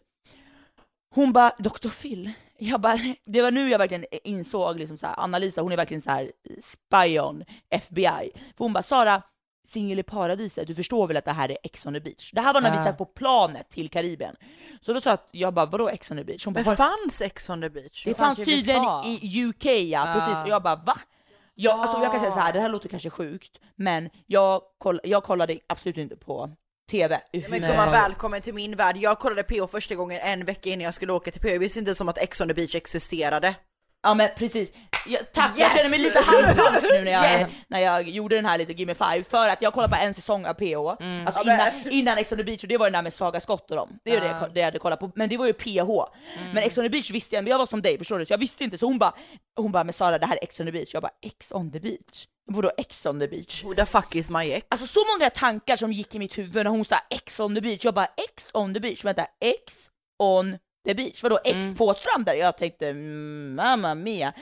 Hon 1.16 1.34
bara, 1.34 1.52
doktor 1.60 1.89
Phil? 1.89 2.32
Jag 2.58 2.82
bara, 2.82 3.00
det 3.26 3.42
var 3.42 3.52
nu 3.52 3.70
jag 3.70 3.80
verkligen 3.80 4.06
insåg 4.24 4.80
liksom 4.80 4.98
så 4.98 5.08
här, 5.08 5.16
Anna-Lisa 5.20 5.62
hon 5.62 5.72
är 5.72 5.78
verkligen 5.78 6.02
så 6.02 6.12
här 6.12 6.32
spion, 6.62 7.44
FBI. 7.70 8.32
För 8.58 8.63
hon 8.66 8.74
bara, 8.74 8.84
Sara, 8.84 9.22
singel 9.68 10.00
i 10.00 10.04
paradiset, 10.04 10.68
du 10.68 10.76
förstår 10.76 11.08
väl 11.08 11.18
att 11.18 11.26
det 11.26 11.32
här 11.32 11.52
är 11.52 11.58
Ex 11.63 11.86
on 11.86 11.94
the 11.94 12.00
beach? 12.00 12.32
Det 12.34 12.42
här 12.42 12.54
var 12.54 12.62
när 12.62 12.72
vi 12.72 12.78
Ja. 12.78 12.84
satt 12.84 12.98
på 12.98 13.06
planet 13.06 13.70
till 13.70 13.89
Karibien. 13.89 14.36
Så 14.82 14.94
då 14.94 15.02
sa 15.02 15.10
jag, 15.10 15.13
att- 15.13 15.30
jag 15.32 15.54
bara, 15.54 15.66
vadå 15.66 15.89
Ex 15.89 16.12
on 16.12 16.18
the 16.18 16.24
beach? 16.24 16.46
Hon 16.46 16.54
bara, 16.54 16.60
Men 16.60 16.66
"Var- 16.66 16.76
fanns 16.76 17.22
Ex 17.22 17.50
on 17.50 17.62
the 17.62 17.70
beach? 17.70 18.04
det 18.06 18.13
fanns 18.13 18.38
fanns 18.38 18.48
i 18.48 18.52
tydligen 18.52 18.82
USA. 18.84 19.04
i 19.06 19.44
UK 19.46 19.66
ja, 19.66 20.08
Ja. 20.08 20.13
precis. 20.13 20.42
Och 20.44 20.50
jag 20.50 20.63
bara 20.63 20.76
va? 20.76 20.98
Jag, 21.56 21.80
alltså, 21.80 22.02
jag 22.02 22.12
kan 22.12 22.20
säga 22.20 22.32
så 22.32 22.39
här, 22.39 22.54
det 22.54 22.60
här 22.60 22.70
låter 22.70 22.89
kanske 22.89 23.10
sjukt, 23.10 23.60
men 23.76 24.10
jag, 24.28 24.62
koll, 24.78 25.00
jag 25.04 25.24
kollade 25.24 25.60
absolut 25.68 25.98
inte 25.98 26.16
på 26.16 26.50
TV. 26.92 27.22
Men 27.50 27.62
gumman 27.62 27.92
välkommen 27.92 28.42
till 28.42 28.54
min 28.54 28.76
värld. 28.76 28.98
Jag 28.98 29.20
kollade 29.20 29.44
PH 29.44 29.68
första 29.72 29.96
gången 29.96 30.20
en 30.22 30.46
vecka 30.46 30.70
innan 30.70 30.86
jag 30.86 30.94
skulle 30.94 31.13
åka 31.13 31.32
till 31.32 31.42
PH. 31.42 31.48
Jag 31.48 31.60
visste 31.60 31.80
inte 31.80 31.96
som 31.96 32.10
att 32.10 32.18
Ex 32.18 32.42
on 32.42 32.48
the 32.48 32.54
beach 32.54 32.76
existerade. 32.76 33.56
Ja 34.04 34.13
men 34.13 34.30
precis, 34.38 34.72
jag, 35.06 35.32
tack 35.32 35.52
jag 35.58 35.60
Yes! 35.60 35.74
känner 35.78 35.89
mig 35.89 36.00
lite 36.00 36.20
halvfalsk 36.20 36.86
nu 36.92 37.02
när 37.04 37.12
jag, 37.12 37.39
Yes! 37.39 37.52
när 37.68 37.80
jag 37.80 38.10
gjorde 38.10 38.36
den 38.36 38.46
här 38.46 38.58
lite 38.58 38.74
Gimme 38.74 38.94
Five 38.96 39.24
för 39.24 39.50
att 39.50 39.62
jag 39.62 39.74
kollade 39.74 39.96
på 39.98 40.04
en 40.04 40.13
säsong 40.13 40.46
av 40.46 40.54
PH, 40.54 40.76
alltså 41.26 41.42
Ja, 41.46 41.54
innan, 41.54 41.92
innan 41.92 42.18
Ex 42.18 42.32
on 42.32 42.38
the 42.38 42.44
beach 42.44 42.63
och 42.63 42.68
det 42.70 42.78
var 42.78 42.86
den 42.86 42.94
där 42.94 43.02
med 43.02 43.13
Saga 43.13 43.39
Scott 43.39 43.70
och 43.72 43.76
dem, 43.78 44.00
det 44.06 44.16
är 44.16 44.22
det, 44.22 44.28
jag, 44.28 44.54
det 44.54 44.60
jag 44.60 44.66
hade 44.66 44.80
kollat 44.80 45.00
på, 45.00 45.12
men 45.16 45.30
det 45.30 45.38
var 45.38 45.46
ju 45.46 45.54
PH. 45.54 45.89
Men 46.54 46.63
Ex 46.63 46.78
on 46.78 46.84
the 46.84 46.89
beach 46.89 47.12
visste 47.12 47.36
jag, 47.36 47.44
men 47.44 47.52
jag 47.52 47.58
var 47.58 47.66
som 47.66 47.82
dig 47.82 47.98
förstår 47.98 48.20
du, 48.20 48.26
så 48.26 48.34
jag 48.34 48.38
visste 48.38 48.63
inte. 48.63 48.78
Så 48.78 48.86
hon 48.86 48.98
bara, 48.98 49.13
hon 49.58 49.72
bara 49.72 49.84
men 49.84 49.94
Sara 49.94 50.18
det 50.18 50.26
här 50.26 50.36
är 50.36 50.44
Ex 50.44 50.60
on 50.60 50.66
the 50.66 50.72
beach, 50.72 50.89
jag 50.94 51.02
bara 51.02 51.12
Ex 51.26 51.52
on 51.52 51.72
the 51.72 51.80
beach? 51.80 52.28
Vadå 52.52 52.72
Ex 52.78 53.06
on 53.06 53.20
the 53.20 53.28
beach? 53.28 53.63
Who 53.63 53.74
the 53.76 53.86
fuck 53.86 54.16
is 54.16 54.30
my 54.30 54.52
ex? 54.52 54.68
Alltså 54.70 54.88
så 54.88 55.00
många 55.18 55.30
tankar 55.30 55.76
som 55.76 55.92
gick 55.94 56.16
i 56.16 56.20
mitt 56.20 56.38
huvud 56.38 56.56
när 56.56 56.66
hon 56.72 56.86
sa 56.86 56.96
X 57.10 57.39
on 57.39 57.56
the 57.56 57.62
beach, 57.62 57.86
jag 57.86 57.94
bara 57.94 58.08
X 58.34 58.50
on 58.54 58.74
the 58.74 58.80
beach, 58.80 59.04
vänta 59.06 59.26
X 59.66 59.89
on 60.24 60.58
the 60.86 60.93
beach, 60.93 61.24
vadå 61.24 61.39
X 61.43 61.56
Mm. 61.56 61.76
på 61.76 61.93
stranden? 61.93 62.38
Jag 62.38 62.58
tänkte 62.58 62.88
mm, 62.89 63.56
mamma 63.56 63.96
mia. 63.96 64.34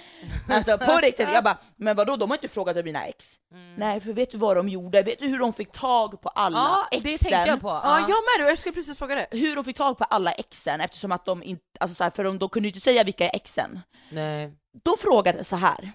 Alltså 0.49 0.77
på 0.77 0.91
riktigt, 1.01 1.27
jag 1.33 1.43
bara 1.43 1.57
men 1.75 1.95
vadå 1.95 2.15
de 2.15 2.29
har 2.29 2.37
inte 2.37 2.47
frågat 2.47 2.77
om 2.77 2.83
mina 2.85 3.05
ex. 3.05 3.35
Nej 3.77 3.99
för 3.99 4.13
vet 4.13 4.31
du 4.31 4.37
vad 4.37 4.57
de 4.57 4.69
gjorde? 4.69 5.01
Vet 5.03 5.19
du 5.19 5.27
hur 5.27 5.39
de 5.39 5.53
fick 5.53 5.71
tag 5.71 6.21
på 6.21 6.29
alla 6.29 6.59
Mm. 6.59 6.71
Ja, 6.71 6.87
exen? 6.91 7.11
det 7.11 7.17
tänkte 7.17 7.49
jag 7.49 7.61
på. 7.61 7.67
Ja, 7.83 7.99
jag 7.99 8.07
med, 8.39 8.49
jag 8.49 8.59
skulle 8.59 8.73
precis 8.75 8.97
fråga 8.97 9.15
det. 9.15 9.27
Hur 9.31 9.55
de 9.55 9.65
fick 9.65 9.77
tag 9.77 9.97
på 9.97 10.03
alla 10.03 10.31
exen 10.31 10.81
eftersom 10.81 11.11
att 11.11 11.25
de 11.25 11.43
inte, 11.43 11.63
alltså 11.79 11.95
så 11.95 12.03
här, 12.03 12.11
för 12.11 12.23
de, 12.23 12.39
de 12.39 12.49
kunde 12.49 12.67
ju 12.67 12.69
inte 12.69 12.79
säga 12.81 13.03
vilka 13.03 13.25
är 13.29 13.35
exen. 13.35 13.79
Nej. 14.11 14.51
De 14.83 14.93
frågade 14.99 15.43
så 15.43 15.55
här 15.55 15.91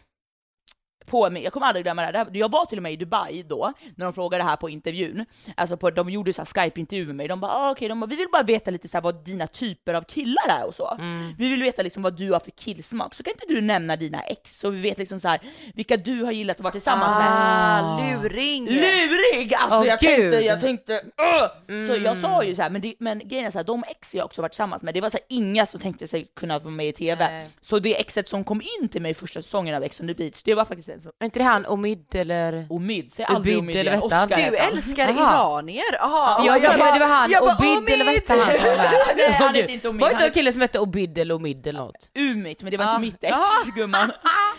på 1.07 1.31
mig, 1.31 1.43
jag 1.43 1.53
kommer 1.53 1.67
aldrig 1.67 1.85
glömma 1.85 2.13
det 2.13 2.19
här, 2.19 2.27
jag 2.33 2.51
var 2.51 2.65
till 2.67 2.79
och 2.79 2.83
med 2.83 2.93
i 2.93 2.97
Dubai 2.97 3.43
då, 3.43 3.73
när 3.97 4.05
de 4.05 4.15
frågade 4.15 4.45
det 4.45 4.49
här 4.49 4.57
på 4.57 4.69
intervjun, 4.71 5.27
alltså 5.57 5.77
på, 5.77 5.91
de 5.91 6.11
gjorde 6.11 6.33
så 6.33 6.41
här 6.43 6.47
Skype-intervju 6.47 7.07
med 7.07 7.17
mig, 7.17 7.29
de 7.29 7.41
bara 7.41 7.53
ah, 7.53 7.71
okej, 7.71 7.89
bara, 7.89 8.07
vi 8.07 8.17
vill 8.17 8.29
bara 8.33 8.43
veta 8.43 8.71
lite 8.71 8.89
så 8.89 8.97
här 8.97 9.03
vad 9.03 9.25
dina 9.25 9.47
typer 9.47 9.95
av 9.95 10.03
killar 10.03 10.49
är 10.49 10.67
och 10.67 10.75
så. 10.75 10.97
Mm. 10.99 11.35
Vi 11.39 11.49
vill 11.49 11.63
veta 11.63 11.83
liksom 11.83 12.03
vad 12.03 12.17
du 12.17 12.33
har 12.33 12.41
för 12.41 12.51
killsmak, 12.51 13.15
så 13.15 13.23
kan 13.23 13.33
inte 13.33 13.47
du 13.55 13.61
nämna 13.61 13.97
dina 13.97 14.21
ex, 14.21 14.59
så 14.59 14.71
vi 14.71 14.81
vet 14.81 14.99
liksom 14.99 15.21
så 15.21 15.29
här 15.29 15.41
vilka 15.75 15.97
du 15.97 16.25
har 16.25 16.33
gillat 16.33 16.57
att 16.57 16.63
vara 16.63 16.73
tillsammans 16.73 17.19
med. 17.19 17.29
Ah, 17.31 17.99
luring! 18.01 18.65
Lurig! 18.67 19.55
Alltså 19.55 19.79
Åh, 19.79 19.87
jag 19.87 19.99
gud. 19.99 20.09
tänkte, 20.09 20.41
jag 20.41 20.61
tänkte, 20.61 20.93
uh! 20.93 21.87
Så 21.87 21.93
jag 21.93 22.07
Mm. 22.17 22.23
sa 22.23 22.45
ju 22.45 22.55
så 22.55 22.63
här, 22.63 22.71
men, 22.71 22.81
det, 22.81 22.95
men 22.99 23.29
grejen 23.29 23.47
är 23.47 23.51
så 23.51 23.59
här, 23.59 23.65
de 23.65 23.85
ex 23.89 24.15
jag 24.15 24.25
också 24.25 24.43
varit 24.43 24.53
tillsammans 24.53 24.83
med, 24.83 24.95
det 24.95 25.01
var 25.01 25.11
så 25.11 25.17
här, 25.17 25.37
inga 25.37 25.67
som 25.67 25.81
tänkte 25.81 26.09
sig 26.09 26.27
kunna 26.37 26.59
vara 26.59 26.71
med 26.71 26.87
i 26.89 26.93
TV. 26.93 27.29
Nej. 27.31 27.49
Så 27.61 27.79
det 27.79 28.01
exet 28.01 28.29
som 28.29 28.45
kom 28.45 28.63
in 28.81 28.89
till 28.89 29.03
mig 29.03 29.15
första 29.15 29.43
säsongen 29.43 29.75
av 29.75 29.83
Ex 29.83 30.01
on 30.01 30.07
the 30.09 30.15
beach, 30.15 30.43
det 30.43 30.55
var 30.55 30.65
faktiskt 30.65 30.89
en 30.97 31.03
som 31.03 31.13
Är 31.21 31.25
inte 31.25 31.39
det 31.39 31.45
han 31.45 31.67
Omid 31.67 32.15
eller? 32.15 32.67
Omid, 32.71 33.13
säg 33.13 33.25
aldrig 33.25 33.59
Omid 33.59 33.77
eller 33.77 33.91
hette? 33.93 34.05
Oscar 34.05 34.27
Du 34.51 34.57
älskar 34.57 35.09
Aha. 35.09 35.61
iranier? 35.61 36.01
Aha, 36.01 36.45
Ja, 36.47 36.59
jag 36.59 36.73
det 36.73 36.79
var 36.79 37.07
han, 37.07 37.31
jag 37.31 37.45
bara, 37.45 37.55
Obid 37.79 37.95
eller 37.95 38.05
vad 38.05 38.15
hette 38.15 38.33
han 38.33 38.41
som 38.59 38.69
var 38.69 38.77
Nej, 39.17 39.33
han 39.33 39.55
heter 39.55 39.73
inte 39.73 39.89
Omid, 39.89 40.01
Var 40.01 40.09
inte 40.11 40.17
en 40.17 40.23
heter 40.25 40.35
kille 40.35 40.53
som 40.53 40.61
hette 40.61 40.79
Obid 40.81 41.19
eller 41.19 41.35
Omid 41.35 41.67
eller 41.67 41.81
något? 41.81 42.11
Umit, 42.15 42.63
men 42.63 42.71
det 42.71 42.77
var 42.77 42.85
Ja. 42.85 42.91
inte 42.95 43.01
mitt 43.01 43.25
ex 43.25 43.37
gumman. 43.77 44.13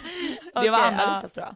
Det 0.63 0.69
var 0.69 0.79
Okej, 0.79 0.93
Anna-Lisas 0.99 1.33
tror 1.33 1.45
jag. 1.45 1.55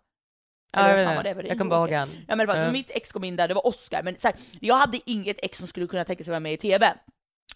Ja, 0.73 0.79
Eller 0.79 0.97
jag, 0.99 1.05
vad 1.05 1.15
fan 1.15 1.23
det? 1.23 1.33
Var 1.33 1.41
det 1.43 1.47
jag 1.49 1.57
kommer 1.57 1.69
bara 1.69 1.79
ihåg 1.81 1.91
han. 1.91 2.09
Ja 2.27 2.35
men 2.35 2.37
det 2.37 2.45
var, 2.53 2.55
Ja. 2.59 2.71
mitt 2.71 2.89
ex 2.91 3.11
kom 3.11 3.23
in 3.23 3.35
där, 3.35 3.47
det 3.47 3.53
var 3.53 3.67
Oscar, 3.67 4.03
men 4.03 4.17
så 4.17 4.27
här, 4.27 4.37
jag 4.59 4.75
hade 4.75 4.99
inget 5.05 5.37
ex 5.43 5.57
som 5.57 5.67
skulle 5.67 5.87
kunna 5.87 6.03
tänka 6.05 6.23
sig 6.23 6.31
vara 6.31 6.39
med 6.39 6.53
i 6.53 6.57
TV. 6.57 6.93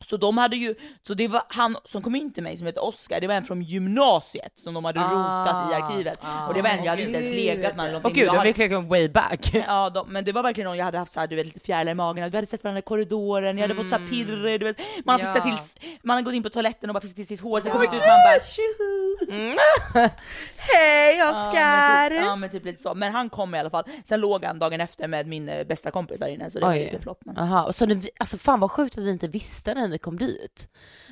Så 0.01 0.17
de 0.17 0.38
hade 0.38 0.55
ju, 0.55 0.75
så 1.08 1.13
det 1.13 1.27
var 1.27 1.41
han 1.47 1.77
som 1.86 2.01
kom 2.01 2.15
in 2.15 2.34
till 2.34 2.43
mig 2.43 2.58
som 2.58 2.67
heter 2.67 2.84
Oskar, 2.84 3.19
det 3.21 3.27
var 3.27 3.36
en 3.36 3.43
från 3.43 3.62
gymnasiet 3.62 4.51
som 4.55 4.73
de 4.73 4.86
hade 4.86 4.99
rotat 4.99 5.71
i 5.71 5.73
arkivet. 5.73 6.19
och 6.47 6.53
det 6.53 6.62
var 6.62 6.69
en 6.69 6.84
jag 6.84 6.89
hade 6.91 7.03
inte 7.03 7.19
ens 7.19 7.36
legat 7.36 7.75
med 7.75 7.84
eller 7.86 7.93
någonting. 7.93 8.12
Åh 8.12 8.15
gud, 8.15 8.27
de 8.27 8.38
hade- 8.38 8.49
fick 8.49 8.58
liksom 8.58 8.88
way 8.88 9.10
back. 9.10 9.51
Ja, 9.67 9.89
de, 9.89 10.10
men 10.13 10.25
det 10.25 10.31
var 10.31 10.43
verkligen 10.43 10.65
någon 10.67 10.77
jag 10.77 10.86
hade 10.86 10.97
haft 10.97 11.12
så 11.12 11.19
här, 11.19 11.27
du 11.27 11.36
vet, 11.36 11.45
lite 11.45 11.60
fjärilar 11.60 11.91
i 11.91 11.95
magen, 11.95 12.29
vi 12.31 12.38
hade 12.38 12.47
sett 12.47 12.63
varandra 12.63 12.79
i 12.79 12.81
korridoren, 12.81 13.58
jag 13.58 13.63
hade 13.67 13.75
fått 13.75 13.89
så 13.89 13.95
här 13.97 14.08
pirr, 14.08 14.58
du 14.60 14.65
vet. 14.65 14.77
Man 15.05 15.13
har 15.21 15.27
Ja. 15.27 15.34
fixat 15.34 15.43
till, 15.79 15.88
man 16.03 16.15
har 16.15 16.21
gått 16.23 16.34
in 16.34 16.43
på 16.43 16.49
toaletten 16.49 16.89
och 16.89 16.93
bara 16.93 17.01
fixat 17.01 17.15
till 17.15 17.27
sitt 17.27 17.41
hår, 17.41 17.62
sen 17.62 17.71
kommit 17.71 17.93
ut 17.93 17.99
man 17.99 18.08
bara 18.25 18.39
tjoho! 18.39 20.10
Hej 20.58 21.17
Ja, 21.17 21.29
Oscar! 21.29 22.10
men 22.10 22.17
typ, 22.19 22.25
ja 22.25 22.36
men 22.36 22.49
typ 22.49 22.65
lite 22.65 22.81
så, 22.81 22.93
men 22.95 23.13
han 23.13 23.29
kom 23.29 23.55
i 23.55 23.60
alla 23.60 23.69
fall. 23.69 23.84
Sen 24.03 24.19
låg 24.21 24.45
han 24.45 24.60
dagen 24.60 24.81
efter 24.81 25.08
med 25.08 25.27
min 25.27 25.49
eh, 25.49 25.63
bästa 25.63 25.91
kompis 25.91 26.19
där 26.19 26.27
inne 26.27 26.49
så 26.49 26.60
det 26.60 26.65
var 26.65 26.71
Oj. 26.73 26.79
lite 26.79 26.99
flopp. 27.01 27.19
Men... 27.25 27.38
Aha, 27.38 27.63
och 27.63 27.75
så 27.75 27.86
ni, 27.86 28.01
alltså 28.19 28.38
fan 28.38 28.60
vad 28.60 28.71
sjukt 28.71 28.97
att 28.97 29.03
vi 29.03 29.10
inte 29.12 29.27
visste 29.27 29.73
när 29.86 29.91
ni 29.91 29.98
kom 29.98 30.17
dit. 30.17 30.69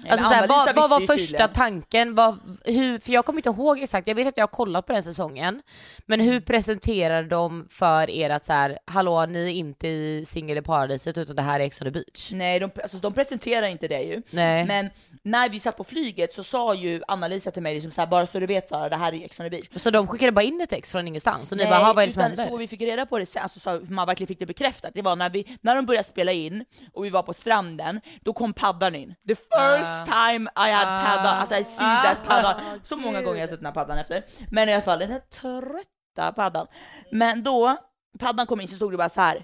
Alltså, 0.10 0.30
såhär, 0.30 0.48
vad, 0.48 0.76
vad 0.76 0.90
var 0.90 1.00
första 1.00 1.16
tydligen. 1.18 1.50
tanken? 1.54 2.16
Vad, 2.16 2.58
hur, 2.66 3.00
för 3.00 3.12
jag 3.12 3.26
kommer 3.26 3.40
inte 3.40 3.50
ihåg 3.50 3.80
exakt, 3.80 4.08
jag 4.08 4.16
vet 4.16 4.28
att 4.28 4.38
jag 4.38 4.44
har 4.44 4.48
kollat 4.48 4.86
på 4.86 4.94
den 4.94 5.04
säsongen, 5.04 5.62
men 6.06 6.20
hur 6.20 6.40
presenterar 6.40 7.24
de 7.24 7.68
för 7.70 8.10
er 8.10 8.30
att 8.30 8.46
så 8.46 8.54
här, 8.54 8.80
hallå 8.86 9.26
ni 9.26 9.40
är 9.40 9.48
inte 9.48 9.88
i 9.88 10.24
Singel 10.26 10.58
i 10.58 10.62
paradiset 10.62 11.18
utan 11.18 11.36
det 11.36 11.42
här 11.42 11.60
är 11.60 11.64
Ex 11.64 11.82
on 11.82 11.86
the 11.86 11.92
beach? 11.92 12.32
Nej, 12.32 12.60
de, 12.60 12.70
alltså, 12.82 12.98
de 12.98 13.14
presenterar 13.14 13.68
inte 13.68 13.88
det 13.88 14.02
ju. 14.02 14.22
Nej. 14.30 14.66
Men 14.66 14.90
när 15.26 15.50
vi 15.50 15.60
satt 15.60 15.78
på 15.78 15.84
flyget 15.84 16.34
så 16.34 16.44
sa 16.44 16.74
ju 16.74 17.02
Anna-Lisa 17.08 17.52
till 17.52 17.62
mig 17.64 17.74
liksom 17.74 17.92
så 17.92 18.02
här, 18.02 18.08
bara 18.08 18.26
så 18.28 18.40
du 18.40 18.46
vet 18.46 18.70
Sara, 18.70 18.90
det 18.90 18.96
här 18.96 19.14
är 19.14 19.26
Ex 19.26 19.40
on 19.40 19.44
the 19.46 19.50
beach. 19.50 19.68
Så 19.76 19.90
de 19.90 20.08
skickade 20.08 20.32
bara 20.32 20.42
in 20.42 20.62
ett 20.62 20.74
ex 20.74 20.92
från 20.92 21.08
ingenstans 21.08 21.52
och 21.52 21.58
ni 21.58 21.64
Nej, 21.64 21.72
bara, 21.72 21.80
"Ha, 21.84 21.94
vad 21.94 22.04
är 22.04 22.08
det 22.08 22.14
som 22.14 22.22
händer? 22.22 22.48
så 22.48 22.58
vi 22.58 22.68
fick 22.68 22.82
reda 22.82 23.06
på 23.06 23.20
det 23.20 23.26
sen, 23.26 23.44
alltså, 23.44 23.60
så 23.60 23.82
man 23.90 24.08
verkligen 24.08 24.28
fick 24.28 24.40
det 24.40 24.46
bekräftat, 24.46 24.92
det 24.94 25.02
var 25.02 25.16
när, 25.16 25.30
vi, 25.30 25.58
när 25.62 25.76
de 25.76 25.86
började 25.86 26.04
spela 26.08 26.32
in 26.32 26.66
och 26.94 27.06
vi 27.06 27.10
var 27.10 27.24
på 27.24 27.34
stranden, 27.34 28.02
då 28.22 28.34
kom 28.34 28.54
paddan 28.54 28.96
in. 28.96 29.16
The 29.28 29.36
first 29.36 30.06
time 30.06 30.50
I 30.68 30.72
had 30.72 31.06
padda, 31.06 31.30
alltså 31.30 31.56
I 31.56 31.64
see 31.64 31.84
that 32.04 32.18
padda. 32.28 32.62
Så 32.84 32.96
många 32.98 33.22
gånger 33.22 33.40
jag 33.40 33.50
sett 33.50 33.60
den 33.60 33.66
här 33.66 33.74
paddan 33.74 33.98
efter. 33.98 34.24
Men 34.52 34.70
i 34.70 34.74
alla 34.74 34.82
fall 34.82 35.00
den 35.00 35.12
här 35.12 35.20
trötta 35.20 36.32
paddan. 36.36 36.68
Men 37.12 37.44
då, 37.44 37.78
paddan 38.20 38.46
kom 38.46 38.62
in 38.62 38.68
så 38.68 38.76
stod 38.76 38.92
det 38.94 38.98
bara 38.98 39.10
så 39.10 39.22
här. 39.22 39.44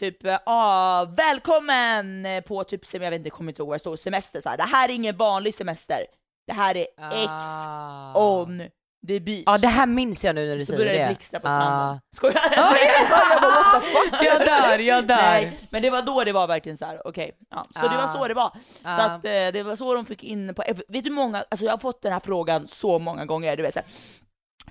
Typ, 0.00 0.24
eh, 0.26 0.38
ah, 0.46 1.04
välkommen 1.04 2.26
på 2.48 2.64
typ, 2.64 2.80
jag 2.92 3.00
vet 3.00 3.12
inte, 3.12 3.30
kommer 3.30 3.50
inte 3.52 3.62
ihåg 3.62 3.68
vad 3.68 3.74
det 3.74 3.80
stod, 3.80 3.98
semester 3.98 4.40
så 4.40 4.48
här. 4.48 4.56
Det 4.56 4.62
här 4.62 4.88
är 4.88 4.92
ingen 4.92 5.16
vanlig 5.16 5.54
semester. 5.54 5.98
Det 6.46 6.52
här 6.52 6.76
är 6.76 6.86
Ex 7.12 7.44
on 8.16 8.62
the 9.08 9.20
beach. 9.20 9.42
Ja 9.46 9.58
det 9.58 9.68
här 9.68 9.86
minns 9.86 10.24
jag 10.24 10.34
nu 10.34 10.48
när 10.48 10.56
du 10.56 10.60
Så 10.60 10.66
säger 10.66 10.78
började 10.78 10.98
det 10.98 11.04
det. 11.04 11.08
blixtra 11.08 11.40
på 11.40 11.48
Ah. 11.48 11.60
stranden. 11.60 12.00
Skojar 12.16 12.34
jag? 12.56 13.08
bara, 13.10 13.50
what 13.50 13.82
the 13.82 13.88
fuck? 13.88 14.22
Jag 14.22 14.40
dör, 14.46 14.78
jag 14.78 15.06
dör. 15.06 15.16
Nej, 15.16 15.58
men 15.70 15.82
det 15.82 15.90
var 15.90 16.02
då 16.02 16.24
det 16.24 16.32
var 16.32 16.46
verkligen 16.46 16.76
så 16.76 16.84
här. 16.84 17.06
okej. 17.06 17.32
ja. 17.50 17.64
Så 17.74 17.88
det 17.88 17.96
var 17.96 18.04
Ah. 18.04 18.08
så 18.08 18.28
det 18.28 18.34
var. 18.34 18.50
Så 18.82 18.88
Ah. 18.88 19.00
att 19.02 19.24
eh, 19.24 19.30
det 19.30 19.62
var 19.62 19.76
så 19.76 19.94
de 19.94 20.06
fick 20.06 20.24
in 20.24 20.54
på, 20.54 20.62
vet 20.88 21.04
du 21.04 21.10
många, 21.10 21.44
alltså 21.50 21.64
jag 21.64 21.72
har 21.72 21.78
fått 21.78 22.02
den 22.02 22.12
här 22.12 22.20
frågan 22.20 22.68
så 22.68 22.98
många 22.98 23.24
gånger, 23.24 23.56
du 23.56 23.62
vet 23.62 23.74
så 23.74 23.80
här, 23.80 23.88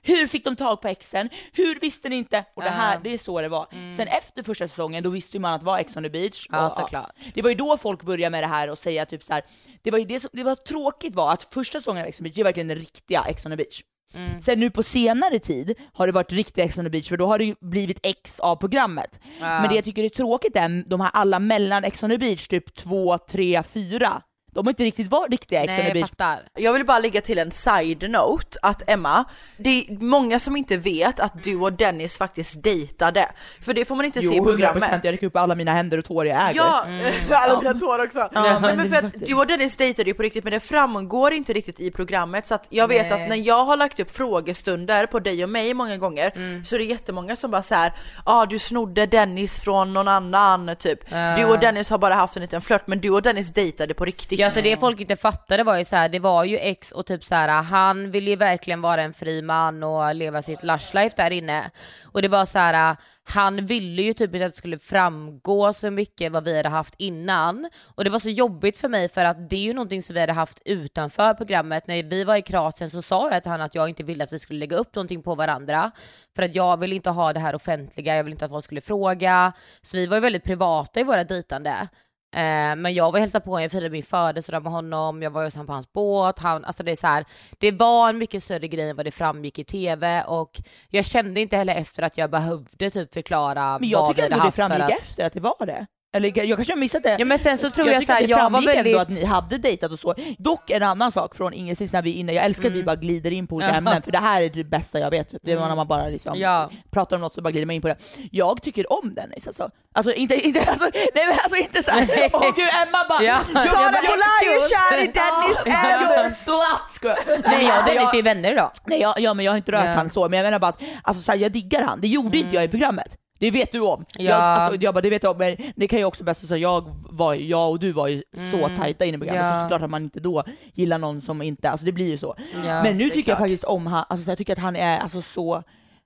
hur 0.01 0.27
fick 0.27 0.43
de 0.43 0.55
tag 0.55 0.81
på 0.81 0.87
exen? 0.87 1.29
Hur 1.53 1.79
visste 1.79 2.09
ni 2.09 2.15
inte? 2.15 2.45
Och 2.53 2.63
det 2.63 2.69
här, 2.69 2.99
det 3.03 3.13
är 3.13 3.17
så 3.17 3.41
det 3.41 3.49
var. 3.49 3.67
Sen 3.91 4.07
efter 4.07 4.43
första 4.43 4.67
säsongen, 4.67 5.03
då 5.03 5.09
visste 5.09 5.39
man 5.39 5.53
att 5.53 5.61
det 5.61 5.65
var 5.65 5.77
Ex 5.77 5.97
on 5.97 6.03
the 6.03 6.09
beach. 6.09 6.47
Ja, 6.51 6.65
och, 6.65 6.71
såklart. 6.71 7.11
Det 7.33 7.41
var 7.41 7.49
ju 7.49 7.55
då 7.55 7.77
folk 7.77 8.03
började 8.03 8.31
med 8.31 8.43
det 8.43 8.47
här 8.47 8.69
och 8.69 8.77
säga 8.77 9.05
typ 9.05 9.23
så 9.23 9.33
här. 9.33 9.43
det 9.81 9.91
var 9.91 9.99
ju 9.99 10.05
det 10.05 10.19
som 10.19 10.29
det 10.33 10.43
var 10.43 10.55
tråkigt 10.55 11.15
var 11.15 11.33
att 11.33 11.43
första 11.53 11.79
säsongen 11.79 12.01
av 12.01 12.07
Ex 12.07 12.19
on 12.19 12.23
the 12.23 12.23
beach, 12.23 12.35
det 12.35 12.41
är 12.41 12.43
verkligen 12.43 12.67
den 12.67 12.77
riktiga 12.77 13.23
Ex 13.27 13.45
on 13.45 13.51
the 13.51 13.55
beach. 13.55 13.81
Mm. 14.13 14.41
Sen 14.41 14.59
nu 14.59 14.69
på 14.69 14.83
senare 14.83 15.39
tid 15.39 15.75
har 15.93 16.07
det 16.07 16.13
varit 16.13 16.31
riktiga 16.31 16.65
Ex 16.65 16.77
on 16.77 16.83
the 16.83 16.89
beach 16.89 17.09
för 17.09 17.17
då 17.17 17.25
har 17.27 17.37
det 17.37 17.45
ju 17.45 17.55
blivit 17.61 17.99
X 18.03 18.39
av 18.39 18.55
programmet. 18.55 19.19
Men 19.39 19.69
det 19.69 19.75
jag 19.75 19.85
tycker 19.85 20.03
är 20.03 20.09
tråkigt 20.09 20.55
är 20.55 20.89
de 20.89 21.01
här 21.01 21.09
alla 21.13 21.39
mellan 21.39 21.83
Ex 21.83 22.03
on 22.03 22.09
the 22.09 22.17
beach, 22.17 22.47
typ 22.47 22.75
2, 22.75 23.17
3, 23.17 23.63
4. 23.63 24.21
De 24.53 24.65
har 24.65 24.71
inte 24.71 24.83
riktigt 24.83 25.07
varit 25.07 25.31
riktiga 25.31 25.63
Ex 25.63 25.69
on 25.69 25.75
Nej 25.75 25.81
the 25.83 25.87
jag 25.87 25.93
beach. 25.93 26.09
fattar. 26.09 26.39
Jag 26.55 26.73
vill 26.73 26.85
bara 26.85 26.99
lägga 26.99 27.21
till 27.21 27.37
en 27.39 27.51
side-note 27.51 28.57
att 28.61 28.89
Emma, 28.89 29.25
det 29.57 29.69
är 29.69 30.03
många 30.03 30.39
som 30.39 30.55
inte 30.55 30.77
vet 30.77 31.19
att 31.19 31.43
du 31.43 31.55
och 31.55 31.73
Dennis 31.73 32.17
faktiskt 32.17 32.63
dejtade. 32.63 33.31
För 33.61 33.73
det 33.73 33.85
får 33.85 33.95
man 33.95 34.05
inte 34.05 34.19
se 34.21 34.27
i 34.27 34.37
Jo, 34.37 34.43
100% 34.43 34.45
programmet. 34.51 35.03
jag 35.03 35.13
räcker 35.13 35.27
upp 35.27 35.35
alla 35.35 35.55
mina 35.55 35.71
händer 35.71 35.97
och 35.97 36.05
tår 36.05 36.25
jag 36.27 36.49
äger. 36.49 36.55
Ja, 36.61 36.85
alla 37.31 37.59
dina 37.59 37.73
tår 37.73 38.03
också. 38.05 38.29
Ja, 38.33 38.59
men, 38.61 38.77
men 38.77 38.89
för 38.89 38.97
att 38.97 39.13
du 39.27 39.33
och 39.35 39.47
Dennis 39.47 39.75
dejtade 39.77 40.09
ju 40.09 40.13
på 40.13 40.23
riktigt 40.23 40.43
men 40.43 40.53
det 40.53 40.59
framgår 40.59 41.33
inte 41.33 41.53
riktigt 41.53 41.79
i 41.79 41.91
programmet 41.91 42.47
så 42.47 42.55
att 42.55 42.67
jag 42.69 42.87
vet 42.87 43.09
Nej. 43.09 43.23
att 43.23 43.29
när 43.29 43.35
jag 43.47 43.65
har 43.65 43.77
lagt 43.77 43.99
upp 43.99 44.11
frågestunder 44.15 45.05
på 45.05 45.19
dig 45.19 45.43
och 45.43 45.49
mig 45.49 45.73
många 45.73 45.97
gånger 45.97 46.31
Mm. 46.35 46.65
så 46.65 46.75
är 46.75 46.79
det 46.79 46.85
jättemånga 46.85 47.35
som 47.35 47.51
bara 47.51 47.63
såhär, 47.63 47.93
ja 48.25 48.41
ah, 48.41 48.45
du 48.45 48.59
snodde 48.59 49.05
Dennis 49.05 49.59
från 49.59 49.93
någon 49.93 50.07
annan 50.07 50.75
typ. 50.79 50.99
Ja. 51.09 51.35
Du 51.37 51.45
och 51.45 51.59
Dennis 51.59 51.89
har 51.89 51.97
bara 51.97 52.13
haft 52.15 52.35
en 52.35 52.41
liten 52.41 52.61
flört 52.61 52.87
men 52.87 52.99
du 52.99 53.09
och 53.09 53.21
Dennis 53.21 53.49
dejtade 53.53 53.93
på 53.93 54.05
riktigt. 54.05 54.39
Ja, 54.41 54.47
alltså 54.47 54.61
det 54.61 54.77
folk 54.77 54.99
inte 54.99 55.15
fattade 55.15 55.63
var 55.63 55.77
ju 55.77 55.85
så 55.85 55.95
här, 55.95 56.09
det 56.09 56.19
var 56.19 56.43
ju 56.43 56.57
ex 56.57 56.91
och 56.91 57.05
typ 57.05 57.23
så 57.23 57.35
här, 57.35 57.61
han 57.61 58.11
ville 58.11 58.29
ju 58.29 58.35
verkligen 58.35 58.81
vara 58.81 59.01
en 59.01 59.13
fri 59.13 59.41
man 59.41 59.83
och 59.83 60.15
leva 60.15 60.41
sitt 60.41 60.63
lush 60.63 60.95
life 60.95 61.15
där 61.17 61.31
inne. 61.31 61.71
Och 62.03 62.21
det 62.21 62.27
var 62.27 62.45
så 62.45 62.59
här, 62.59 62.97
han 63.23 63.65
ville 63.65 64.01
ju 64.01 64.13
typ 64.13 64.33
inte 64.33 64.45
att 64.45 64.51
det 64.51 64.57
skulle 64.57 64.79
framgå 64.79 65.73
så 65.73 65.91
mycket 65.91 66.31
vad 66.31 66.43
vi 66.43 66.57
hade 66.57 66.69
haft 66.69 66.95
innan. 66.97 67.69
Och 67.95 68.03
det 68.03 68.09
var 68.09 68.19
så 68.19 68.29
jobbigt 68.29 68.77
för 68.77 68.89
mig 68.89 69.09
för 69.09 69.25
att 69.25 69.49
det 69.49 69.55
är 69.55 69.61
ju 69.61 69.73
någonting 69.73 70.01
som 70.01 70.13
vi 70.13 70.19
hade 70.19 70.33
haft 70.33 70.61
utanför 70.65 71.33
programmet. 71.33 71.87
När 71.87 72.03
vi 72.03 72.23
var 72.23 72.35
i 72.35 72.41
Kroatien 72.41 72.89
så 72.89 73.01
sa 73.01 73.31
jag 73.31 73.43
till 73.43 73.51
honom 73.51 73.65
att 73.65 73.75
jag 73.75 73.89
inte 73.89 74.03
ville 74.03 74.23
att 74.23 74.33
vi 74.33 74.39
skulle 74.39 74.59
lägga 74.59 74.77
upp 74.77 74.95
någonting 74.95 75.23
på 75.23 75.35
varandra. 75.35 75.91
För 76.35 76.43
att 76.43 76.55
jag 76.55 76.77
vill 76.77 76.93
inte 76.93 77.09
ha 77.09 77.33
det 77.33 77.39
här 77.39 77.55
offentliga, 77.55 78.15
jag 78.15 78.23
vill 78.23 78.33
inte 78.33 78.45
att 78.45 78.51
folk 78.51 78.65
skulle 78.65 78.81
fråga. 78.81 79.53
Så 79.81 79.97
vi 79.97 80.05
var 80.05 80.17
ju 80.17 80.21
väldigt 80.21 80.43
privata 80.43 80.99
i 80.99 81.03
våra 81.03 81.23
dejtande. 81.23 81.87
Eh, 82.33 82.75
men 82.75 82.93
jag 82.93 83.05
var 83.05 83.11
och 83.11 83.19
hälsade 83.19 83.45
på 83.45 83.51
honom, 83.51 83.61
jag 83.61 83.71
firade 83.71 83.89
min 83.89 84.03
födelsedag 84.03 84.63
med 84.63 84.71
honom, 84.71 85.21
jag 85.21 85.31
var 85.31 85.43
hos 85.43 85.55
honom 85.55 85.67
på 85.67 85.73
hans 85.73 85.93
båt. 85.93 86.39
Han, 86.39 86.65
alltså 86.65 86.83
det, 86.83 86.91
är 86.91 86.95
så 86.95 87.07
här, 87.07 87.25
det 87.57 87.71
var 87.71 88.09
en 88.09 88.17
mycket 88.17 88.43
större 88.43 88.67
grej 88.67 88.89
än 88.89 88.95
vad 88.95 89.05
det 89.05 89.11
framgick 89.11 89.59
i 89.59 89.63
TV 89.63 90.23
och 90.23 90.61
jag 90.89 91.05
kände 91.05 91.41
inte 91.41 91.57
heller 91.57 91.75
efter 91.75 92.03
att 92.03 92.17
jag 92.17 92.31
behövde 92.31 92.89
typ 92.89 93.13
förklara 93.13 93.79
Men 93.79 93.89
jag 93.89 93.99
vad 93.99 94.15
vi 94.15 94.21
tycker 94.21 94.35
hade 94.35 94.35
ändå 94.35 94.43
det 94.43 94.47
haft 94.47 94.55
för 94.55 94.67
framgick 94.67 94.95
att... 94.95 95.01
efter 95.01 95.25
att 95.25 95.33
det 95.33 95.39
var 95.39 95.65
det. 95.65 95.87
Eller 96.13 96.37
jag 96.47 96.57
kanske 96.57 96.73
har 96.73 96.77
missat 96.79 97.03
det. 97.03 97.15
Ja 97.19 97.25
men 97.25 97.39
sen 97.39 97.57
så 97.57 97.69
tror 97.69 97.87
jag, 97.87 97.99
tycker 97.99 98.05
så 98.05 98.13
här, 98.13 98.21
att 98.21 98.27
det 98.27 98.31
jag 98.31 98.37
var 98.37 98.49
framgick 98.49 98.69
väldigt... 98.69 98.85
ändå 98.85 98.99
att 98.99 99.09
ni 99.09 99.25
hade 99.25 99.57
dejtat 99.57 99.91
och 99.91 99.99
så. 99.99 100.13
Dock 100.37 100.69
en 100.69 100.83
annan 100.83 101.11
sak 101.11 101.35
från 101.35 101.53
Ingenstans 101.53 101.93
när 101.93 102.01
vi 102.01 102.09
är 102.11 102.15
inne, 102.15 102.33
jag 102.33 102.45
älskar 102.45 102.67
att 102.69 102.75
vi 102.75 102.83
bara 102.83 102.95
glider 102.95 103.31
in 103.31 103.47
på 103.47 103.55
olika 103.55 103.71
ämnen 103.71 104.01
för 104.01 104.11
det 104.11 104.17
här 104.17 104.41
är 104.43 104.49
det 104.49 104.63
bästa 104.63 104.99
jag 104.99 105.09
vet. 105.11 105.29
Typ. 105.29 105.41
Det 105.45 105.51
är 105.51 105.55
när 105.59 105.75
man 105.75 105.87
bara 105.87 106.07
liksom 106.07 106.39
Ja. 106.39 106.69
pratar 106.91 107.15
om 107.15 107.21
något 107.21 107.33
så 107.33 107.41
bara 107.41 107.51
glider 107.51 107.65
man 107.65 107.75
in 107.75 107.81
på 107.81 107.87
det. 107.87 107.95
Jag 108.31 108.61
tycker 108.61 108.93
om 108.93 109.13
Dennis 109.13 109.47
alltså. 109.47 109.69
Alltså 109.95 110.13
inte, 110.13 110.35
inte, 110.47 110.59
alltså, 110.61 110.89
nej 110.93 111.25
men 111.27 111.31
alltså 111.43 111.55
inte 111.55 111.83
såhär, 111.83 112.29
åh 112.33 112.55
gud 112.55 112.69
Emma 112.87 113.05
bara 113.09 113.23
Ja. 113.23 113.39
"Jag- 113.53 113.67
Sara 113.67 113.81
jag- 113.81 113.91
Boulaye 113.91 114.65
är 114.65 114.69
kär 114.69 114.97
i 114.97 115.05
Dennis 115.05 115.61
Ja, 115.65 115.89
Elmer." 115.89 116.17
you're 116.17 116.27
a 116.27 116.31
slut 116.31 116.95
skojar. 116.95 117.17
Nej 117.49 117.63
jag 117.65 117.69
och 117.69 117.73
alltså, 117.75 117.93
Dennis 117.93 118.11
är 118.13 118.17
ju 118.17 118.21
vänner 118.21 118.51
idag. 118.51 118.71
Nej, 118.85 119.01
ja, 119.01 119.15
ja 119.17 119.33
men 119.33 119.45
jag 119.45 119.51
har 119.51 119.57
inte 119.57 119.71
rört 119.71 119.85
Ja. 119.85 119.91
han 119.91 120.09
så, 120.09 120.29
men 120.29 120.37
jag 120.39 120.43
menar 120.43 120.59
bara 120.59 120.69
att 120.69 120.81
alltså, 121.03 121.23
så 121.23 121.31
här, 121.31 121.39
jag 121.39 121.51
diggar 121.51 121.83
han, 121.83 122.01
det 122.01 122.07
gjorde 122.07 122.37
inte 122.37 122.55
jag 122.55 122.63
i 122.63 122.67
programmet. 122.67 123.15
Det 123.41 123.51
vet 123.51 123.71
du 123.71 123.79
om. 123.79 124.05
Jag, 124.17 124.31
Ja. 124.31 124.35
alltså, 124.35 124.81
jag 124.81 124.93
bara, 124.93 125.01
det 125.01 125.09
vet 125.09 125.23
jag 125.23 125.31
om, 125.31 125.37
men 125.37 125.57
det 125.75 125.87
kan 125.87 125.99
ju 125.99 126.05
också 126.05 126.23
bäst 126.23 126.47
säga, 126.47 126.57
jag, 126.57 126.83
var, 127.09 127.33
jag 127.33 127.69
och 127.69 127.79
du 127.79 127.91
var 127.91 128.07
ju 128.07 128.23
så 128.51 128.67
tajta 128.77 129.05
inne 129.05 129.15
i 129.15 129.19
programmet, 129.19 129.45
Ja. 129.45 129.53
så 129.59 129.63
såklart 129.63 129.81
att 129.81 129.89
man 129.89 130.03
inte 130.03 130.19
då 130.19 130.43
gillar 130.73 130.97
någon 130.97 131.21
som 131.21 131.41
inte, 131.41 131.69
alltså 131.69 131.85
det 131.85 131.91
blir 131.91 132.07
ju 132.09 132.17
så. 132.17 132.35
Ja, 132.65 132.83
men 132.83 132.97
nu 132.97 133.03
tycker 133.09 133.17
jag 133.17 133.25
klart. 133.25 133.37
faktiskt 133.39 133.63
om 133.63 133.87
han, 133.87 134.05
alltså, 134.09 134.23
så 134.25 134.31
jag 134.31 134.37
tycker 134.37 134.53
att 134.53 134.59
han 134.59 134.75
är 134.75 134.99
alltså, 134.99 135.21
så 135.21 135.63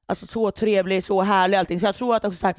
Alltså 0.07 0.27
så 0.27 0.51
trevlig, 0.51 1.03
så 1.03 1.21
härlig 1.21 1.57
allting. 1.57 1.79
Så 1.79 1.85
jag 1.85 1.95
tror 1.95 2.15
att 2.15 2.25
också 2.25 2.37
så 2.37 2.47
här, 2.47 2.55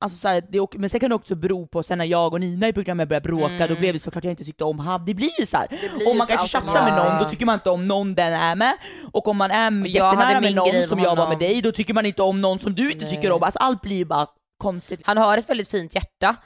alltså 0.00 0.18
så 0.18 0.28
här, 0.28 0.42
det, 0.48 0.78
men 0.78 0.90
sen 0.90 1.00
kan 1.00 1.08
det 1.08 1.14
också 1.14 1.34
bero 1.34 1.66
på 1.66 1.82
sen 1.82 1.98
när 1.98 2.04
jag 2.04 2.32
och 2.32 2.40
Nina 2.40 2.68
i 2.68 2.72
programmet 2.72 3.08
började 3.08 3.28
bråka, 3.28 3.66
då 3.66 3.74
blev 3.74 3.92
det 3.92 3.98
såklart 3.98 4.24
jag 4.24 4.32
inte 4.32 4.44
tyckte 4.44 4.64
om 4.64 4.78
han. 4.78 5.04
Det 5.04 5.14
blir 5.14 5.40
ju 5.40 5.46
så 5.46 5.56
här. 5.56 5.68
blir 5.68 6.10
Om 6.10 6.18
man 6.18 6.26
kanske 6.26 6.48
tjafsar 6.48 6.82
med 6.84 6.96
någon, 6.96 7.18
då 7.18 7.30
tycker 7.30 7.46
man 7.46 7.54
inte 7.54 7.70
om 7.70 7.88
någon 7.88 8.14
den 8.14 8.32
är 8.32 8.56
med. 8.56 8.74
Och 9.12 9.28
om 9.28 9.36
man 9.36 9.50
är 9.50 9.86
jättenära 9.86 10.40
med 10.40 10.54
någon 10.54 10.82
som 10.82 10.98
jag 10.98 11.16
var 11.16 11.28
med 11.28 11.38
dig, 11.38 11.62
då 11.62 11.72
tycker 11.72 11.94
man 11.94 12.06
inte 12.06 12.22
om 12.22 12.40
någon 12.40 12.58
som 12.58 12.74
du 12.74 12.92
inte 12.92 13.04
Nej. 13.04 13.14
tycker 13.14 13.32
om. 13.32 13.42
Alltså 13.42 13.58
allt 13.58 13.82
blir 13.82 14.04
bara 14.04 14.26
konstigt. 14.58 15.00
Han 15.04 15.18
har 15.18 15.38
ett 15.38 15.50
väldigt 15.50 15.70
fint 15.70 15.94
hjärta. 15.94 16.36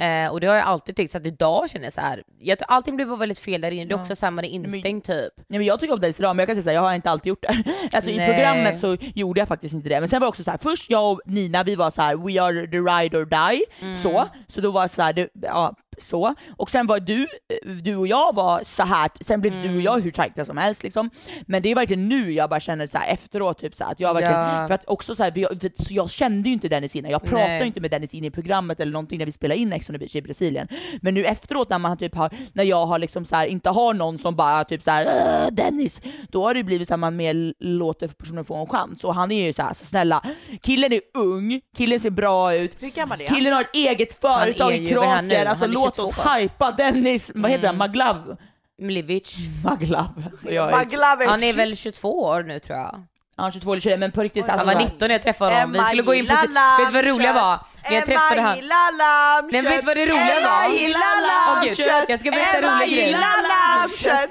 Eh, 0.00 0.28
och 0.32 0.40
det 0.40 0.46
har 0.46 0.54
jag 0.54 0.64
alltid 0.64 0.96
tyckt, 0.96 1.12
så 1.12 1.18
att 1.18 1.26
idag 1.26 1.70
känner 1.70 1.86
jag 1.86 1.92
så 1.92 2.00
här. 2.00 2.22
Jag, 2.38 2.58
allting 2.68 2.96
blir 2.96 3.06
bara 3.06 3.16
väldigt 3.16 3.38
fel 3.38 3.60
där 3.60 3.70
inne, 3.70 3.84
det 3.84 3.94
är 3.94 4.00
också 4.00 4.16
så 4.16 4.26
här, 4.26 4.30
man 4.30 4.44
är 4.44 4.48
instängd 4.48 5.04
typ. 5.04 5.32
Nej, 5.48 5.58
men 5.58 5.64
jag 5.64 5.80
tycker 5.80 5.94
om 5.94 6.00
Dennis 6.00 6.20
idag, 6.20 6.36
men 6.36 6.38
jag 6.42 6.48
kan 6.48 6.56
säga 6.56 6.62
såhär, 6.62 6.74
jag 6.74 6.82
har 6.82 6.94
inte 6.94 7.10
alltid 7.10 7.30
gjort 7.30 7.42
det. 7.42 7.64
Alltså 7.92 8.10
i 8.10 8.16
Nej. 8.16 8.28
programmet 8.28 8.80
så 8.80 8.96
gjorde 9.14 9.40
jag 9.40 9.48
faktiskt 9.48 9.74
inte 9.74 9.88
det. 9.88 10.00
Men 10.00 10.08
sen 10.08 10.20
var 10.20 10.26
det 10.26 10.28
också 10.28 10.42
så 10.42 10.50
här, 10.50 10.58
först 10.62 10.90
jag 10.90 11.12
och 11.12 11.20
Nina, 11.26 11.62
vi 11.62 11.74
var 11.74 11.90
så 11.90 12.02
här: 12.02 12.16
we 12.16 12.42
are 12.42 12.66
the 12.66 12.76
ride 12.76 13.18
or 13.18 13.24
die. 13.24 13.64
Mm. 13.80 13.96
Så, 13.96 14.24
så 14.46 14.60
då 14.60 14.70
var 14.70 14.82
det 14.82 14.88
så 14.88 15.02
här, 15.02 15.12
det, 15.12 15.28
ja, 15.42 15.74
så. 15.98 16.34
Och 16.56 16.70
sen 16.70 16.86
var 16.86 17.00
du, 17.00 17.22
eh, 17.22 17.70
du 17.82 17.96
och 17.96 18.06
jag 18.06 18.34
var 18.34 18.64
så 18.64 18.82
här. 18.82 19.10
sen 19.20 19.40
blev 19.40 19.62
du 19.62 19.76
och 19.76 19.80
jag 19.82 20.00
hur 20.00 20.10
tajta 20.10 20.44
som 20.44 20.56
helst 20.56 20.82
liksom. 20.82 21.10
Men 21.46 21.62
det 21.62 21.70
är 21.70 21.74
verkligen 21.74 22.08
nu 22.08 22.32
jag 22.32 22.50
bara 22.50 22.60
känner 22.60 22.86
så 22.86 22.98
här 22.98 23.08
efteråt, 23.12 23.58
typ 23.58 23.74
så 23.74 23.84
här, 23.84 23.92
att 23.92 24.00
jag 24.00 24.14
verkligen, 24.14 24.36
Ja. 24.40 24.66
för 24.68 24.74
att 24.74 24.84
också 24.86 25.14
så 25.14 25.22
här, 25.22 25.30
för, 25.30 25.82
så 25.84 25.94
jag 25.94 26.10
kände 26.10 26.48
ju 26.48 26.52
inte 26.52 26.68
Dennis 26.68 26.96
innan, 26.96 27.10
jag 27.10 27.22
pratade 27.22 27.48
Nej. 27.48 27.66
inte 27.66 27.80
med 27.80 27.90
Dennis 27.90 28.14
in 28.14 28.24
i 28.24 28.30
programmet 28.30 28.80
eller 28.80 28.92
någonting 28.92 29.18
när 29.18 29.26
vi 29.26 29.32
spelade 29.32 29.60
in 29.60 29.72
Ex 29.72 29.88
on 29.90 29.94
the 29.94 29.98
beach 29.98 30.16
i 30.16 30.22
Brasilien. 30.22 30.68
Men 31.02 31.14
nu 31.14 31.24
efteråt 31.24 31.70
när 31.70 31.78
man 31.78 31.96
typ 31.96 32.14
har, 32.14 32.30
när 32.52 32.64
jag 32.64 32.86
har 32.86 32.98
liksom 32.98 33.24
så 33.24 33.36
här, 33.36 33.46
inte 33.46 33.70
har 33.70 33.94
någon 33.94 34.18
som 34.18 34.36
bara 34.36 34.64
typ 34.64 34.82
så 34.82 34.90
här, 34.90 35.06
"Åh, 35.06 35.52
Dennis, 35.54 36.00
då 36.30 36.42
har 36.44 36.54
det 36.54 36.62
blivit 36.64 36.88
så 36.88 36.94
att 36.94 37.00
man 37.00 37.16
mer 37.16 37.54
låter 37.58 38.08
personen 38.08 38.44
få 38.44 38.54
en 38.56 38.66
chans. 38.66 39.04
Och 39.04 39.14
han 39.14 39.32
är 39.32 39.46
ju 39.46 39.52
så 39.52 39.62
här, 39.62 39.74
så 39.74 39.84
snälla, 39.84 40.22
killen 40.62 40.92
är 40.92 41.00
ung, 41.14 41.60
killen 41.76 42.00
ser 42.00 42.10
bra 42.10 42.54
ut, 42.54 42.80
killen 43.28 43.52
har 43.52 43.60
ett 43.60 43.74
eget 43.74 44.20
företag 44.20 44.74
i? 44.74 44.86
Kroatien, 44.88 45.46
alltså 45.46 45.66
låt 45.66 45.85
låt 45.86 45.98
oss 45.98 46.14
22. 46.14 46.30
hypa 46.30 46.72
Dennis, 46.72 47.30
vad 47.34 47.50
heter 47.50 47.66
han, 47.66 47.76
Maglav? 47.76 48.36
Mlivic. 48.78 49.36
Maglav. 49.64 50.24
Jag 50.44 50.68
är-. 50.68 51.26
Han 51.28 51.42
är 51.42 51.52
väl 51.52 51.76
22 51.76 52.22
år 52.22 52.42
nu 52.42 52.58
tror 52.58 52.78
jag. 52.78 53.04
Ja, 53.38 53.50
22 53.52 53.72
eller 53.72 53.80
23, 53.80 53.96
men 53.96 54.12
på 54.12 54.22
riktigt. 54.22 54.46
Han 54.46 54.58
Alltså, 54.58 54.66
var 54.74 54.82
19 54.84 55.08
när 55.08 55.14
jag 55.14 55.22
träffade 55.22 55.54
honom. 55.54 55.72
Vi 55.72 55.84
skulle 55.84 56.02
gå 56.02 56.14
in 56.14 56.26
på... 56.26 56.32
Vet 56.34 56.44
du 56.78 56.84
vad 56.92 57.04
det 57.04 57.10
roliga 57.10 57.32
var? 57.32 57.58
När 57.88 57.96
jag 57.96 58.06
träffade 58.06 58.40
han... 58.40 58.58
lammkött. 58.58 59.52
Nej 59.52 59.62
vet 59.62 59.80
du 59.80 59.86
vad 59.86 59.96
det 59.96 60.06
roliga 60.06 60.38
Emma 60.38 60.48
var? 60.48 60.66
Åh, 60.66 61.64
gud, 61.64 61.78
lammkött. 61.78 62.04
jag 62.08 62.20
ska 62.20 62.30
berätta 62.30 62.56
en 62.58 62.80
rolig 62.80 62.94
grej. 62.96 63.16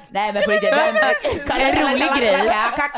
Nej 0.10 0.34
men 0.34 0.44
på 0.44 0.52
riktigt. 0.52 0.70
En 1.60 1.76
rolig 1.76 2.10
grej. 2.18 2.52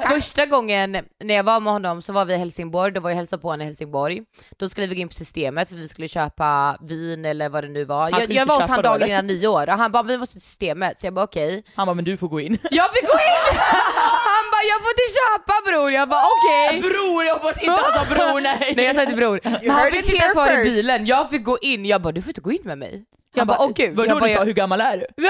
Första 0.09 0.45
gången 0.45 0.91
när 1.23 1.35
jag 1.35 1.43
var 1.43 1.59
med 1.59 1.73
honom 1.73 2.01
så 2.01 2.13
var 2.13 2.25
vi 2.25 2.33
i 2.33 2.37
Helsingborg, 2.37 2.91
då 2.91 3.01
var 3.01 3.09
jag 3.09 3.17
hälsade 3.17 3.41
på 3.41 3.47
honom 3.47 3.61
i 3.61 3.65
Helsingborg. 3.65 4.21
Då 4.57 4.69
skulle 4.69 4.87
vi 4.87 4.95
gå 4.95 5.01
in 5.01 5.07
på 5.07 5.13
systemet 5.15 5.69
för 5.69 5.75
vi 5.75 5.87
skulle 5.87 6.07
köpa 6.07 6.77
vin 6.81 7.25
eller 7.25 7.49
vad 7.49 7.63
det 7.63 7.67
nu 7.69 7.85
var. 7.85 8.09
Jag, 8.09 8.31
jag 8.31 8.45
var 8.45 8.55
hos 8.55 8.69
han 8.69 8.81
dagen 8.81 9.09
innan 9.09 9.27
nyår 9.27 9.69
och 9.69 9.77
han 9.77 9.91
bara 9.91 10.03
vi 10.03 10.17
måste 10.17 10.33
till 10.33 10.41
systemet 10.41 10.99
så 10.99 11.05
jag 11.07 11.13
bara 11.13 11.25
okej. 11.25 11.63
Han 11.75 11.85
bara, 11.85 11.93
men 11.93 12.05
du 12.05 12.17
får 12.17 12.27
gå 12.27 12.39
in. 12.39 12.57
Jag 12.71 12.93
fick 12.93 13.07
gå 13.07 13.13
in! 13.13 13.59
Bara 14.57 14.67
jag 14.73 14.81
får 14.81 14.91
inte 14.91 15.07
köpa 15.19 15.53
bror, 15.69 15.91
jag 15.91 16.09
bara 16.09 16.23
okej. 16.35 16.81
Bror, 16.89 17.25
jag 17.25 17.33
hoppas 17.33 17.57
inte 17.57 17.71
han 17.71 18.07
sa 18.07 18.15
bror, 18.15 18.41
nej. 18.41 18.73
Nej 18.77 18.85
jag 18.85 18.95
sa 18.95 19.01
inte 19.03 19.15
bror. 19.15 19.39
Men 19.43 19.69
han 19.69 19.85
fick 19.91 19.99
it 19.99 20.05
sitta 20.05 20.29
kvar 20.29 20.59
i 20.59 20.63
bilen, 20.63 21.05
jag 21.05 21.29
fick 21.29 21.43
gå 21.43 21.57
in. 21.57 21.85
Jag 21.85 22.01
bara 22.01 22.11
du 22.11 22.21
får 22.21 22.29
inte 22.29 22.41
gå 22.41 22.51
in 22.51 22.61
med 22.63 22.77
mig. 22.77 23.03
Jag 23.33 23.39
Han 23.39 23.47
bara 23.47 23.59
åh 23.59 23.71
gud. 23.75 23.95
Vadå 23.95 24.13
du 24.13 24.19
bara, 24.19 24.29
sa, 24.29 24.35
jag, 24.35 24.45
hur 24.45 24.53
gammal 24.53 24.81
är 24.81 24.97
du? 24.97 25.29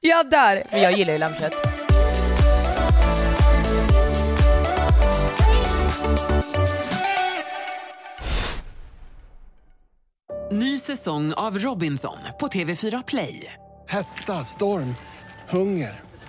jag 0.08 0.30
där. 0.30 0.64
Men 0.70 0.80
jag 0.82 0.92
gillar 0.92 1.12
ju 1.12 1.18
lammkött. 1.18 1.54
Ny 10.52 10.78
säsong 10.78 11.32
av 11.32 11.58
Robinson 11.58 12.18
på 12.40 12.46
TV4 12.46 13.04
Play. 13.06 13.52
Hetta, 13.88 14.32
storm, 14.32 14.94
hunger. 15.48 16.11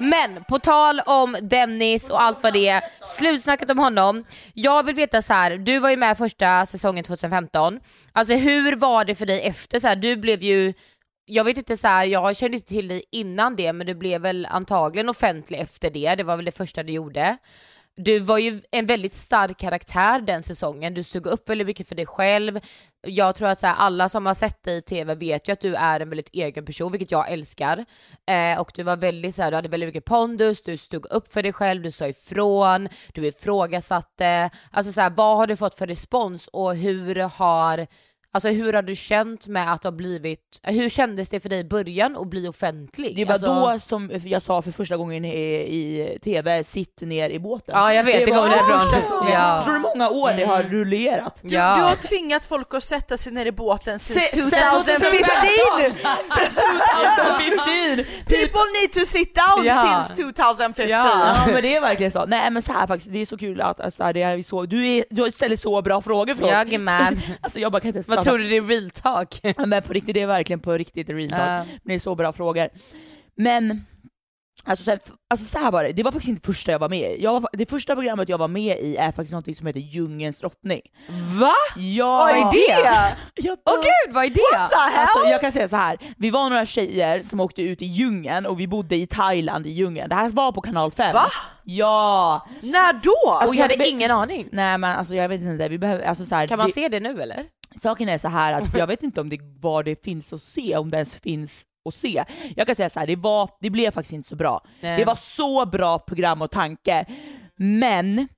Men 0.00 0.44
på 0.44 0.58
tal 0.58 1.00
om 1.00 1.36
Dennis 1.42 2.10
och 2.10 2.22
allt 2.22 2.42
vad 2.42 2.52
det 2.52 2.68
är, 2.68 2.84
slutsnacket 3.18 3.70
om 3.70 3.78
honom. 3.78 4.24
Jag 4.54 4.82
vill 4.82 4.94
veta 4.94 5.22
så 5.22 5.32
här. 5.32 5.56
du 5.56 5.78
var 5.78 5.90
ju 5.90 5.96
med 5.96 6.18
första 6.18 6.66
säsongen 6.66 7.04
2015. 7.04 7.80
Alltså 8.12 8.34
hur 8.34 8.76
var 8.76 9.04
det 9.04 9.14
för 9.14 9.26
dig 9.26 9.40
efter 9.40 9.78
så 9.78 9.88
här, 9.88 9.96
du 9.96 10.16
blev 10.16 10.42
ju 10.42 10.72
jag 11.24 11.44
vet 11.44 11.58
inte 11.58 11.76
så 11.76 11.88
här, 11.88 12.04
jag 12.04 12.36
kände 12.36 12.56
inte 12.56 12.68
till 12.68 12.88
dig 12.88 13.04
innan 13.10 13.56
det 13.56 13.72
men 13.72 13.86
du 13.86 13.94
blev 13.94 14.20
väl 14.20 14.46
antagligen 14.46 15.08
offentlig 15.08 15.58
efter 15.58 15.90
det, 15.90 16.14
det 16.14 16.22
var 16.22 16.36
väl 16.36 16.44
det 16.44 16.56
första 16.56 16.82
du 16.82 16.92
gjorde. 16.92 17.36
Du 18.04 18.18
var 18.18 18.38
ju 18.38 18.60
en 18.70 18.86
väldigt 18.86 19.12
stark 19.12 19.58
karaktär 19.58 20.20
den 20.20 20.42
säsongen, 20.42 20.94
du 20.94 21.02
stod 21.02 21.26
upp 21.26 21.48
väldigt 21.48 21.66
mycket 21.66 21.88
för 21.88 21.94
dig 21.94 22.06
själv. 22.06 22.60
Jag 23.06 23.36
tror 23.36 23.48
att 23.48 23.58
så 23.58 23.66
här, 23.66 23.74
alla 23.74 24.08
som 24.08 24.26
har 24.26 24.34
sett 24.34 24.62
dig 24.62 24.76
i 24.76 24.82
TV 24.82 25.14
vet 25.14 25.48
ju 25.48 25.52
att 25.52 25.60
du 25.60 25.74
är 25.74 26.00
en 26.00 26.08
väldigt 26.08 26.30
egen 26.32 26.64
person, 26.64 26.92
vilket 26.92 27.10
jag 27.10 27.30
älskar. 27.30 27.84
Eh, 28.26 28.60
och 28.60 28.72
du 28.74 28.82
var 28.82 28.96
väldigt 28.96 29.34
så 29.34 29.42
här, 29.42 29.50
du 29.50 29.56
hade 29.56 29.68
väldigt 29.68 29.88
mycket 29.88 30.04
pondus, 30.04 30.62
du 30.62 30.76
stod 30.76 31.06
upp 31.06 31.32
för 31.32 31.42
dig 31.42 31.52
själv, 31.52 31.82
du 31.82 31.90
sa 31.90 32.08
ifrån, 32.08 32.88
du 33.14 33.26
ifrågasatte. 33.26 34.50
Alltså 34.70 34.92
så 34.92 35.00
här, 35.00 35.10
vad 35.10 35.36
har 35.36 35.46
du 35.46 35.56
fått 35.56 35.74
för 35.74 35.86
respons 35.86 36.48
och 36.48 36.76
hur 36.76 37.16
har 37.16 37.86
Alltså 38.32 38.48
hur 38.48 38.72
har 38.72 38.82
du 38.82 38.96
känt 38.96 39.46
med 39.46 39.72
att 39.72 39.84
ha 39.84 39.90
blivit, 39.90 40.40
hur 40.62 40.88
kändes 40.88 41.28
det 41.28 41.40
för 41.40 41.48
dig 41.48 41.58
i 41.60 41.64
början 41.64 42.16
att 42.16 42.26
bli 42.26 42.48
offentlig? 42.48 43.16
Det 43.16 43.24
var 43.24 43.32
alltså, 43.32 43.54
då 43.54 43.78
som 43.80 44.10
jag 44.24 44.42
sa 44.42 44.62
för 44.62 44.70
första 44.72 44.96
gången 44.96 45.24
i, 45.24 45.36
i 45.56 46.18
TV, 46.24 46.64
sitt 46.64 47.02
ner 47.02 47.30
i 47.30 47.38
båten. 47.38 47.74
Ja, 47.78 47.94
jag 47.94 48.04
vet, 48.04 48.26
det 48.26 48.32
var 48.32 48.38
kommer 48.42 48.56
därifrån. 48.56 48.80
Ja. 49.32 49.56
Förstår 49.58 49.72
du 49.72 49.78
hur 49.78 49.82
många 49.96 50.08
år 50.10 50.32
det 50.36 50.44
har 50.44 50.60
Mm. 50.60 50.72
rullerat? 50.72 51.40
Du, 51.44 51.54
Ja. 51.54 51.76
du 51.76 51.82
har 51.82 51.96
tvingat 51.96 52.44
folk 52.44 52.74
att 52.74 52.84
sätta 52.84 53.16
sig 53.18 53.32
ner 53.32 53.46
i 53.46 53.52
båten 53.52 53.98
since 53.98 54.20
Se- 54.20 54.36
2015! 54.36 54.82
sen 54.82 55.00
2015! 55.00 55.94
People 58.26 58.60
need 58.80 58.92
to 58.92 59.06
sit 59.06 59.34
down 59.34 59.64
Ja. 59.64 60.04
till 60.16 60.24
2015! 60.24 60.88
Ja 60.88 61.36
men 61.46 61.62
det 61.62 61.76
är 61.76 61.80
verkligen 61.80 62.12
så. 62.12 62.24
Nej 62.26 62.50
men 62.50 62.62
så 62.62 62.72
här 62.72 62.86
faktiskt, 62.86 63.12
det 63.12 63.18
är 63.18 63.26
så 63.26 63.36
kul 63.38 63.60
att 63.60 63.80
alltså, 63.80 64.12
det 64.12 64.22
är 64.22 64.42
så, 64.42 64.66
du, 64.66 64.86
är, 64.88 65.04
du 65.10 65.30
ställer 65.32 65.56
så 65.56 65.82
bra 65.82 66.02
frågor 66.02 66.34
från. 66.34 66.48
Jajamän. 66.48 67.20
alltså 67.40 67.58
jag 67.60 67.72
bara 67.72 67.80
kan 67.80 67.88
inte 67.88 67.96
ens 67.98 68.06
Tror 68.22 68.38
du 68.38 68.48
det 68.48 68.56
är 68.56 68.62
real 68.62 68.90
talk? 68.90 69.40
Ja, 69.42 69.66
Men 69.66 69.82
på 69.82 69.92
riktigt, 69.92 70.14
det 70.14 70.20
är 70.22 70.26
verkligen 70.26 70.60
på 70.60 70.72
riktigt 70.72 71.08
real 71.10 71.30
talk. 71.30 71.40
Ja. 71.40 71.56
Men 71.64 71.78
det 71.84 71.94
är 71.94 71.98
så 71.98 72.14
bra 72.14 72.32
frågor. 72.32 72.68
Men 73.36 73.84
Alltså 74.64 74.84
så, 74.84 74.90
här, 74.90 75.00
alltså 75.30 75.46
så 75.46 75.58
här 75.58 75.70
var 75.70 75.84
det, 75.84 75.92
det 75.92 76.02
var 76.02 76.12
faktiskt 76.12 76.28
inte 76.28 76.46
första 76.46 76.72
jag 76.72 76.78
var 76.78 76.88
med 76.88 77.12
i. 77.12 77.22
Jag 77.22 77.40
var, 77.40 77.50
det 77.52 77.70
första 77.70 77.94
programmet 77.94 78.28
jag 78.28 78.38
var 78.38 78.48
med 78.48 78.78
i 78.78 78.96
är 78.96 79.12
faktiskt 79.12 79.32
något 79.32 79.56
som 79.56 79.66
heter 79.66 79.80
Djungelns 79.80 80.38
drottning. 80.38 80.80
Va? 81.40 81.52
Ja, 81.76 82.18
Vad 82.18 82.30
är 82.30 82.52
det? 82.52 83.16
Jag, 83.34 83.58
Åh 83.64 83.74
gud, 83.76 84.14
vad 84.14 84.24
är 84.24 84.30
det? 84.30 84.74
Alltså, 84.76 85.28
jag 85.28 85.40
kan 85.40 85.52
säga 85.52 85.68
så 85.68 85.76
här. 85.76 85.98
vi 86.16 86.30
var 86.30 86.50
några 86.50 86.66
tjejer 86.66 87.22
som 87.22 87.40
åkte 87.40 87.62
ut 87.62 87.82
i 87.82 87.86
djungeln 87.86 88.46
och 88.46 88.60
vi 88.60 88.66
bodde 88.66 88.96
i 88.96 89.06
Thailand 89.06 89.66
i 89.66 89.70
djungeln. 89.70 90.08
Det 90.08 90.14
här 90.14 90.28
var 90.30 90.52
på 90.52 90.60
kanal 90.60 90.90
5. 90.92 91.14
Va? 91.14 91.26
Ja! 91.64 92.46
När 92.60 92.92
då? 92.92 93.46
och 93.48 93.54
jag 93.54 93.62
hade 93.62 93.76
be- 93.76 93.88
ingen 93.88 94.10
aning. 94.10 94.48
Nej 94.52 94.78
men 94.78 94.96
alltså 94.96 95.14
jag 95.14 95.28
vet 95.28 95.40
inte, 95.40 95.68
vi 95.68 95.78
behöver, 95.78 96.04
alltså 96.04 96.24
så 96.26 96.34
här, 96.34 96.46
Kan 96.46 96.58
man 96.58 96.66
det, 96.66 96.72
se 96.72 96.88
det 96.88 97.00
nu 97.00 97.22
eller? 97.22 97.44
Saken 97.76 98.08
är 98.08 98.18
så 98.18 98.28
här 98.28 98.62
att 98.62 98.74
jag 98.78 98.86
vet 98.86 99.02
inte 99.02 99.20
om 99.20 99.28
det, 99.28 99.38
vad 99.60 99.84
det 99.84 100.04
finns 100.04 100.32
att 100.32 100.42
se, 100.42 100.76
om 100.76 100.90
det 100.90 100.96
ens 100.96 101.14
finns 101.14 101.62
att 101.88 101.94
se. 101.94 102.24
Jag 102.56 102.66
kan 102.66 102.76
säga 102.76 102.90
så 102.90 103.00
här, 103.00 103.06
det, 103.06 103.16
var, 103.16 103.50
det 103.60 103.70
blev 103.70 103.90
faktiskt 103.90 104.12
inte 104.12 104.28
så 104.28 104.36
bra. 104.36 104.64
Nej. 104.80 104.98
Det 104.98 105.04
var 105.04 105.16
så 105.16 105.66
bra 105.66 105.98
program 105.98 106.42
och 106.42 106.50
tanke, 106.50 107.04
men 107.56 108.28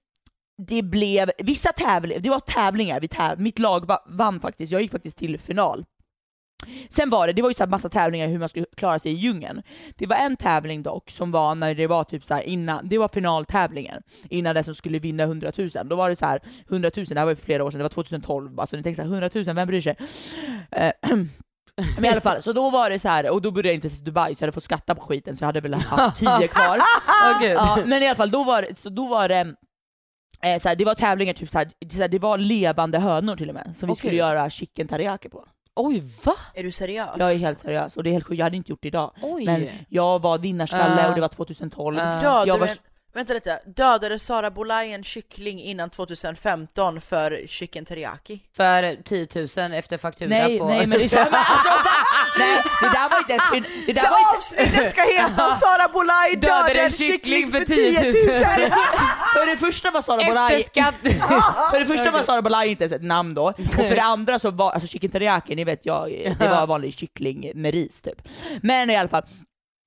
det 0.66 0.82
blev 0.82 1.30
vissa 1.38 1.72
tävlingar, 1.72 2.20
det 2.20 2.30
var 2.30 2.40
tävlingar, 2.40 3.00
vi 3.00 3.08
täv, 3.08 3.40
mitt 3.40 3.58
lag 3.58 3.86
va, 3.86 3.98
vann 4.06 4.40
faktiskt, 4.40 4.72
jag 4.72 4.82
gick 4.82 4.90
faktiskt 4.90 5.18
till 5.18 5.38
final. 5.38 5.84
Sen 6.88 7.10
var 7.10 7.26
det, 7.26 7.32
det 7.32 7.42
var 7.42 7.50
ju 7.50 7.54
så 7.54 7.62
här 7.62 7.70
massa 7.70 7.88
tävlingar 7.88 8.28
hur 8.28 8.38
man 8.38 8.48
skulle 8.48 8.66
klara 8.76 8.98
sig 8.98 9.12
i 9.12 9.14
djungeln. 9.14 9.62
Det 9.98 10.06
var 10.06 10.16
en 10.16 10.36
tävling 10.36 10.82
dock 10.82 11.10
som 11.10 11.30
var 11.32 11.54
när 11.54 11.74
det 11.74 11.86
var 11.86 12.04
typ 12.04 12.24
så 12.24 12.34
här 12.34 12.42
innan, 12.42 12.88
det 12.88 12.98
var 12.98 13.08
finaltävlingen, 13.08 14.02
innan 14.30 14.54
den 14.54 14.64
som 14.64 14.74
skulle 14.74 14.98
vinna 14.98 15.22
100 15.22 15.52
000. 15.58 15.70
Då 15.84 15.96
var 15.96 16.08
det 16.08 16.16
så 16.16 16.26
här 16.26 16.40
100 16.70 16.90
000, 16.96 17.06
det 17.06 17.18
här 17.18 17.24
var 17.24 17.32
ju 17.32 17.36
för 17.36 17.44
flera 17.44 17.64
år 17.64 17.70
sedan, 17.70 17.78
det 17.78 17.84
var 17.84 17.88
2012, 17.88 18.60
alltså 18.60 18.76
ni 18.76 18.82
tänker 18.82 18.96
så 18.96 19.02
här 19.02 19.12
100 19.12 19.30
000, 19.34 19.44
vem 19.44 19.66
bryr 19.68 19.80
sig? 19.80 19.96
Eh, 20.70 20.92
Men 21.96 22.04
i 22.04 22.08
alla 22.08 22.20
fall, 22.20 22.42
så 22.42 22.52
då 22.52 22.70
var 22.70 22.90
det 22.90 22.98
så 22.98 23.08
här, 23.08 23.30
och 23.30 23.42
då 23.42 23.50
bodde 23.50 23.68
jag 23.68 23.74
inte 23.74 23.86
ens 23.86 24.00
Dubai 24.00 24.34
så 24.34 24.42
jag 24.42 24.46
hade 24.46 24.52
fått 24.52 24.64
skatta 24.64 24.94
på 24.94 25.00
skiten 25.02 25.36
så 25.36 25.42
jag 25.42 25.46
hade 25.46 25.60
väl 25.60 25.74
haft 25.74 26.16
10 26.40 26.48
kvar. 26.48 26.78
Gud. 27.40 27.52
Ja, 27.52 27.78
men 27.86 28.02
i 28.02 28.06
alla 28.06 28.16
fall, 28.16 28.30
då 28.30 28.44
var 28.44 28.62
det, 28.62 28.78
så 28.78 28.88
då 28.90 29.08
var 29.08 29.28
det 29.28 29.54
eh, 30.42 30.58
så 30.58 30.68
här, 30.68 30.76
det 30.76 30.84
var 30.84 30.94
tävlingar, 30.94 31.32
typ 31.34 31.50
så 31.50 31.58
här, 31.58 32.08
det 32.08 32.18
var 32.18 32.38
levande 32.38 32.98
hönor 32.98 33.36
till 33.36 33.48
och 33.48 33.54
med, 33.54 33.76
som 33.76 33.88
vi 33.88 33.94
skulle 33.96 34.16
göra 34.16 34.50
chicken 34.50 34.88
teriyaki 34.88 35.28
på. 35.28 35.44
Oj 35.76 36.02
va? 36.24 36.34
Är 36.54 36.62
du 36.62 36.70
seriös? 36.70 37.08
Jag 37.18 37.32
är 37.32 37.36
helt 37.36 37.58
seriös 37.58 37.96
och 37.96 38.02
det 38.04 38.10
är 38.10 38.12
helt 38.12 38.24
sjukt, 38.26 38.38
jag 38.38 38.46
hade 38.46 38.56
inte 38.56 38.72
gjort 38.72 38.82
det 38.82 38.88
idag. 38.88 39.10
Oj. 39.22 39.44
Men 39.44 39.68
jag 39.88 40.22
var 40.22 40.38
vinnarskalle 40.38 41.08
och 41.08 41.14
det 41.14 41.20
var 41.20 41.28
2012. 41.28 41.98
Ja. 41.98 42.04
Dödade 42.20 42.46
Jag 42.48 42.58
var- 42.58 42.66
du 42.66 42.72
en, 42.72 42.78
vänta 43.12 43.32
lite, 43.32 43.60
dödade 43.76 44.18
Sara 44.18 44.50
Bolaj 44.50 44.92
en 44.92 45.04
kyckling 45.04 45.60
innan 45.60 45.90
2015 45.90 47.00
för 47.00 47.44
chicken 47.46 47.84
teriyaki? 47.84 48.40
För 48.56 49.02
10 49.02 49.28
000 49.68 49.74
efter 49.74 49.98
faktura 49.98 50.28
Nej, 50.28 50.58
på... 50.58 50.68
nej 50.68 50.86
men 50.86 50.98
det, 50.98 51.12
men 51.12 51.20
alltså, 51.32 51.88
nej, 52.38 52.62
det 52.80 52.88
där 52.88 53.10
var 53.10 53.18
inte 53.18 53.32
ens 53.32 53.66
det 53.86 53.92
där 53.92 54.02
Det 54.02 54.08
var 54.08 54.18
inte, 54.18 54.36
avsnittet 54.36 54.90
ska 54.90 55.02
heta 55.02 55.56
Sara 55.60 55.88
Bolaj 55.88 56.36
dödade 56.36 56.80
en 56.80 56.90
kyckling 56.90 57.50
för 57.50 57.64
10 57.64 58.02
000! 58.02 58.12
För 59.34 59.46
det 59.46 59.56
första 59.56 59.90
var 59.90 60.02
Sara 60.02 60.24
Bolaj. 60.24 60.66
För 61.70 61.80
det 61.80 61.86
första 61.86 62.10
var 62.10 62.22
Sara 62.22 62.42
Bolaj 62.42 62.68
inte 62.68 62.84
ens 62.84 62.92
ett 62.92 63.02
namn 63.02 63.34
då, 63.34 63.44
och 63.48 63.74
för 63.74 63.94
det 63.94 64.02
andra 64.02 64.38
så 64.38 64.50
var 64.50 64.70
alltså 64.72 64.88
chicken 64.88 65.10
teriyaki, 65.10 65.54
ni 65.54 65.64
vet 65.64 65.86
jag, 65.86 66.34
det 66.38 66.48
var 66.48 66.66
vanlig 66.66 66.94
kyckling 66.94 67.52
med 67.54 67.74
ris 67.74 68.02
typ. 68.02 68.28
Men 68.62 68.90
i 68.90 68.96
alla 68.96 69.08
fall, 69.08 69.22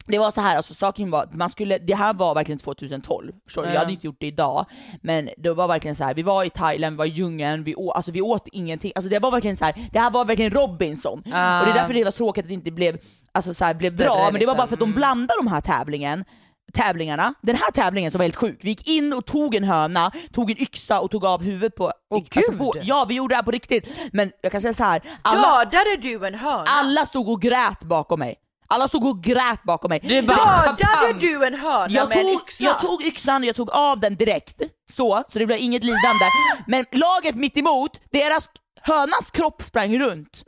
det 0.08 0.18
var 0.20 0.32
så 0.32 0.42
här, 0.42 0.58
alltså 0.58 0.74
saken 0.74 1.12
var 1.12 1.24
att 1.24 1.34
man 1.34 1.50
skulle, 1.50 1.78
det 1.78 1.96
här 1.96 2.14
var 2.14 2.36
verkligen 2.36 2.60
2012, 2.60 3.34
förstår 3.46 3.62
du? 3.62 3.68
Ja. 3.68 3.74
Jag 3.74 3.80
hade 3.80 3.92
inte 3.92 4.06
gjort 4.08 4.18
det 4.20 4.28
idag, 4.28 4.66
men 5.02 5.30
det 5.38 5.54
var 5.54 5.68
verkligen 5.68 5.96
så 5.96 6.04
här. 6.04 6.14
vi 6.14 6.22
var 6.24 6.44
i 6.44 6.50
Thailand, 6.50 6.94
vi 6.94 6.98
var 6.98 7.06
i 7.06 7.10
djungeln, 7.10 7.64
vi, 7.64 7.76
å, 7.76 7.92
alltså 7.92 8.12
vi 8.12 8.22
åt 8.22 8.48
ingenting, 8.52 8.92
alltså 8.96 9.10
det 9.10 9.20
var 9.20 9.32
verkligen 9.32 9.58
så 9.58 9.66
här. 9.66 9.90
det 9.92 10.00
här 10.00 10.12
var 10.12 10.26
verkligen 10.26 10.52
Robinson. 10.52 11.24
Ah. 11.34 11.60
Och 11.60 11.66
det 11.66 11.72
är 11.72 11.76
därför 11.76 11.94
det 11.94 12.04
var 12.04 12.12
tråkigt 12.12 12.44
att 12.46 12.48
det 12.48 12.54
inte 12.54 12.72
blev, 12.72 12.98
alltså 13.32 13.54
så 13.54 13.66
här, 13.66 13.74
blev 13.74 13.90
Större, 13.90 14.06
bra, 14.06 14.16
men 14.32 14.40
det 14.40 14.46
var 14.46 14.54
liksom. 14.54 14.58
bara 14.58 14.68
för 14.68 14.74
att 14.74 14.80
de 14.80 14.86
Mm. 14.90 14.96
blandade 14.96 15.40
de 15.40 15.48
här 15.48 15.62
tävlingen 15.62 16.26
tävlingarna, 16.74 17.34
den 17.42 17.56
här 17.56 17.72
tävlingen 17.72 18.12
som 18.12 18.18
var 18.18 18.24
helt 18.24 18.36
sjuk, 18.36 18.60
vi 18.62 18.70
gick 18.70 18.88
in 18.88 19.14
och 19.14 19.26
tog 19.26 19.56
en 19.56 19.64
höna, 19.64 20.12
tog 20.34 20.52
en 20.52 20.62
yxa 20.62 21.00
och 21.00 21.12
tog 21.12 21.26
av 21.26 21.44
huvudet 21.44 21.76
på, 21.76 21.92
alltså 22.16 22.52
på 22.52 22.74
ja 22.82 23.06
vi 23.10 23.16
gjorde 23.16 23.32
det 23.32 23.36
här 23.36 23.44
på 23.44 23.52
riktigt, 23.52 23.90
men 24.14 24.32
jag 24.42 24.52
kan 24.52 24.62
säga 24.62 24.74
så 24.74 24.84
här. 24.84 25.02
alla, 25.22 25.66
Dödade 25.66 25.98
du 26.02 26.28
en 26.28 26.36
höna? 26.36 26.64
alla 26.68 27.06
stod 27.06 27.30
och 27.30 27.42
grät 27.42 27.80
bakom 27.84 28.20
mig. 28.20 28.36
Alla 28.68 28.88
stod 28.88 29.08
och 29.08 29.24
grät 29.24 29.64
bakom 29.64 29.90
mig. 29.90 30.00
Du 30.04 30.22
bara, 30.22 30.76
Dödade 30.78 31.20
du 31.20 31.46
en 31.46 31.54
höna 31.56 31.88
jag 31.90 32.10
med 32.10 32.18
en 32.18 32.24
tog, 32.24 32.34
yxa? 32.34 32.64
jag 32.64 32.80
tog 32.80 33.04
yxan 33.04 33.42
och 33.42 33.48
jag 33.48 33.56
tog 33.56 33.72
av 33.72 34.00
den 34.00 34.16
direkt, 34.16 34.62
så, 34.92 35.24
så 35.28 35.40
det 35.40 35.46
blev 35.46 35.60
inget 35.60 35.84
lidande. 35.84 36.26
Men 36.68 36.86
laget 36.92 37.36
mitt 37.36 37.58
emot, 37.58 37.92
deras, 38.12 38.50
hönans 38.82 39.32
kropp 39.32 39.62
sprang 39.62 40.00
runt. 40.00 40.44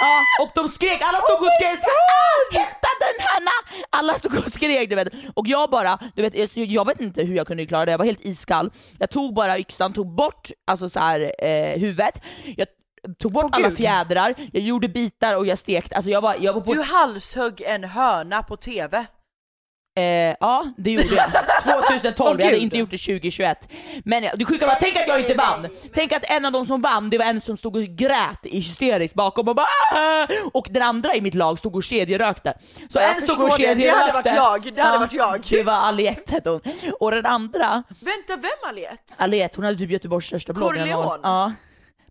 Ja, 0.00 0.44
och 0.44 0.50
de 0.54 0.68
skrek, 0.68 1.02
alla 1.02 1.18
stod 1.18 1.40
och 1.46 1.52
skrek 1.60 1.78
ah, 1.84 2.58
hitta 2.58 2.88
den 3.00 3.26
höna! 3.26 3.50
Alla 3.90 4.14
stod 4.14 4.38
och 4.38 4.52
skrek 4.52 4.90
du 4.90 4.96
vet. 4.96 5.08
Och 5.34 5.46
jag 5.46 5.70
bara, 5.70 5.98
du 6.14 6.22
vet, 6.22 6.56
jag, 6.56 6.66
jag 6.66 6.86
vet 6.86 7.00
inte 7.00 7.22
hur 7.22 7.36
jag 7.36 7.46
kunde 7.46 7.66
klara 7.66 7.84
det, 7.84 7.90
jag 7.90 7.98
var 7.98 8.04
helt 8.04 8.24
iskall. 8.24 8.70
Jag 8.98 9.10
tog 9.10 9.34
bara 9.34 9.58
yxan, 9.58 9.92
tog 9.92 10.14
bort 10.14 10.50
alltså 10.66 10.88
så 10.90 11.00
här, 11.00 11.32
eh, 11.38 11.80
huvudet, 11.80 12.22
jag 12.56 12.66
tog 13.18 13.32
bort 13.32 13.54
alla 13.54 13.68
Gud. 13.68 13.76
fjädrar, 13.76 14.34
jag 14.52 14.62
gjorde 14.62 14.88
bitar 14.88 15.36
och 15.36 15.46
jag 15.46 15.58
stekte, 15.58 15.96
alltså 15.96 16.10
jag 16.10 16.20
var, 16.20 16.36
jag 16.40 16.52
var 16.52 16.60
på 16.60 16.74
Du 16.74 16.82
halshögg 16.82 17.62
en 17.66 17.84
höna 17.84 18.42
på 18.42 18.56
TV. 18.56 19.06
Eh, 19.96 20.36
ja, 20.40 20.64
det 20.76 20.90
gjorde 20.90 21.14
jag. 21.14 21.30
2012, 21.90 22.30
Åh, 22.34 22.40
jag 22.40 22.44
hade 22.46 22.58
inte 22.58 22.78
gjort 22.78 22.90
det 22.90 22.98
2021. 22.98 23.68
Men 24.04 24.22
det 24.36 24.44
sjuka 24.44 24.66
var, 24.66 24.76
tänk 24.80 24.96
att 24.96 25.08
jag 25.08 25.20
inte 25.20 25.34
vann! 25.34 25.66
Tänk 25.94 26.12
att 26.12 26.24
en 26.24 26.44
av 26.44 26.52
de 26.52 26.66
som 26.66 26.80
vann, 26.82 27.10
det 27.10 27.18
var 27.18 27.24
en 27.24 27.40
som 27.40 27.56
stod 27.56 27.76
och 27.76 27.82
grät 27.82 28.46
i 28.46 28.60
hysteriskt 28.60 29.14
bakom 29.14 29.48
och 29.48 29.54
bara 29.54 29.66
"Ah!" 29.94 30.26
Och 30.52 30.66
den 30.70 30.82
andra 30.82 31.14
i 31.14 31.20
mitt 31.20 31.34
lag 31.34 31.58
stod 31.58 31.76
och 31.76 31.82
kedjerökte. 31.84 32.54
Så 32.90 32.98
Jag 32.98 33.16
en 33.16 33.22
stod 33.22 33.42
och 33.42 33.50
förstår 33.50 33.66
det. 33.66 33.74
Det 33.74 33.80
kedjerökte. 33.80 34.00
hade 34.00 34.12
varit 34.12 34.64
jag. 34.64 34.74
Det 34.74 34.82
hade 34.82 34.98
varit 34.98 35.12
jag. 35.12 35.40
Det 35.50 35.62
var 35.62 35.72
Aliette 35.74 36.32
hette 36.34 36.50
hon. 36.50 36.60
Och 37.00 37.10
den 37.10 37.26
andra, 37.26 37.82
Vänta, 38.00 38.36
vem 38.36 38.68
Aliette? 38.70 39.14
Aliette, 39.16 39.56
hon 39.56 39.64
hade 39.64 39.78
typ 39.78 39.90
Göteborgs 39.90 40.26
största 40.26 40.52
blogg. 40.52 40.68
Corleone? 40.70 41.18
Ja. 41.22 41.52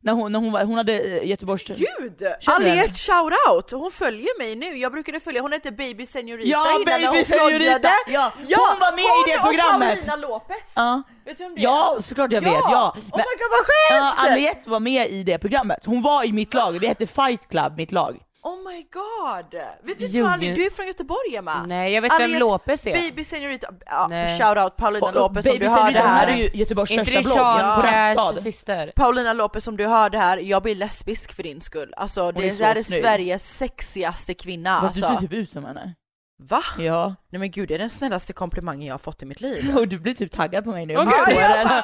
När 0.05 0.13
hon, 0.13 0.31
när 0.31 0.39
hon, 0.39 0.51
var, 0.51 0.63
hon 0.63 0.77
hade 0.77 0.93
eh, 0.99 1.27
Göteborgs... 1.29 1.65
Gud! 1.67 2.23
Aliette 2.45 2.93
shoutout! 2.93 3.71
Hon 3.71 3.91
följer 3.91 4.37
mig 4.39 4.55
nu, 4.55 4.77
jag 4.77 4.91
brukade 4.91 5.19
följa, 5.19 5.41
hon 5.41 5.51
hette 5.51 5.71
Baby 5.71 6.05
Senorita 6.05 6.47
Ja, 6.49 6.65
Baby 6.85 7.05
hon 7.05 7.25
Senorita! 7.25 7.57
vloggade. 7.57 7.89
Ja, 8.07 8.31
hon 8.47 8.79
var 8.79 8.91
med 8.91 8.99
i 9.03 9.31
det 9.31 9.39
hon 9.39 9.49
programmet. 9.49 9.99
och 9.99 10.05
Paulina 10.05 10.27
Lopez! 10.27 10.73
Ja. 10.75 11.01
Vet 11.25 11.37
du 11.37 11.45
om 11.45 11.55
det? 11.55 11.61
Ja, 11.61 11.97
såklart 12.03 12.31
jag 12.31 12.43
Ja! 12.43 12.49
vet. 12.51 12.61
Ja. 12.71 12.95
Oh 12.95 13.01
my 13.03 13.11
god 13.11 13.51
vad 13.51 13.59
sjukt! 13.59 13.89
Ja, 13.89 14.13
Aliette 14.17 14.69
var 14.69 14.79
med 14.79 15.09
i 15.09 15.23
det 15.23 15.37
programmet. 15.39 15.85
Hon 15.85 16.01
var 16.01 16.23
i 16.23 16.31
mitt 16.31 16.53
lag, 16.53 16.71
vi 16.71 16.87
hette 16.87 17.07
Fight 17.07 17.49
Club, 17.49 17.73
mitt 17.77 17.91
lag. 17.91 18.19
Oh 18.43 18.57
my 18.71 18.85
god! 18.91 19.61
Vet 19.83 20.11
du 20.11 20.21
vad 20.21 20.31
Ali, 20.31 20.53
du 20.53 20.65
är 20.65 20.69
från 20.69 20.87
Göteborg 20.87 21.35
Emma? 21.35 21.65
Nej, 21.65 21.93
jag 21.93 22.01
vet 22.01 22.11
vem 22.11 22.21
Aliette, 22.21 22.39
Lopez 22.39 22.87
är. 22.87 22.93
Baby 22.93 23.23
Senorita, 23.23 23.67
ja, 23.85 24.09
shoutout 24.39 24.77
Paulina 24.77 25.11
Lopez 25.11 25.45
om 25.45 25.51
Baby 25.51 25.65
du 25.65 25.69
Senorita, 25.69 25.99
hon 25.99 26.09
här. 26.09 26.19
hade 26.19 26.37
ju 26.37 26.49
Göteborgs 26.53 26.91
Inte 26.91 27.05
största 27.05 27.17
det 27.19 27.23
blogg 27.23 28.17
Sean 28.17 28.35
på 28.35 28.41
syster? 28.41 28.93
Paulina 28.95 29.33
Lopez 29.33 29.67
om 29.67 29.77
du 29.77 29.87
hörde 29.87 30.17
här, 30.17 30.37
jag 30.37 30.63
blir 30.63 30.75
lesbisk 30.75 31.33
för 31.33 31.43
din 31.43 31.61
skull. 31.61 31.93
Alltså 31.97 32.31
det 32.31 32.47
är 32.47 32.51
så 32.51 32.63
där 32.63 32.75
är. 32.75 32.83
Sveriges 32.83 33.57
sexigaste 33.57 34.33
kvinna 34.33 34.81
Fast 34.81 34.95
du 34.95 35.01
alltså. 35.05 35.21
ser 35.21 35.27
typ 35.27 35.33
ut 35.33 35.51
som 35.51 35.65
henne. 35.65 35.95
Va? 36.39 36.63
Ja. 36.77 37.15
Nej 37.29 37.39
men 37.39 37.51
gud 37.51 37.67
det 37.67 37.75
är 37.75 37.79
den 37.79 37.89
snällaste 37.89 38.33
komplimangen 38.33 38.87
jag 38.87 38.93
har 38.93 38.99
fått 38.99 39.23
i 39.23 39.25
mitt 39.25 39.41
liv. 39.41 39.77
Och 39.77 39.87
du 39.87 39.99
blir 39.99 40.13
typ 40.13 40.31
taggad 40.31 40.63
på 40.63 40.71
mig 40.71 40.85
nu. 40.85 40.97
Åh 40.97 41.03
gud, 41.03 41.37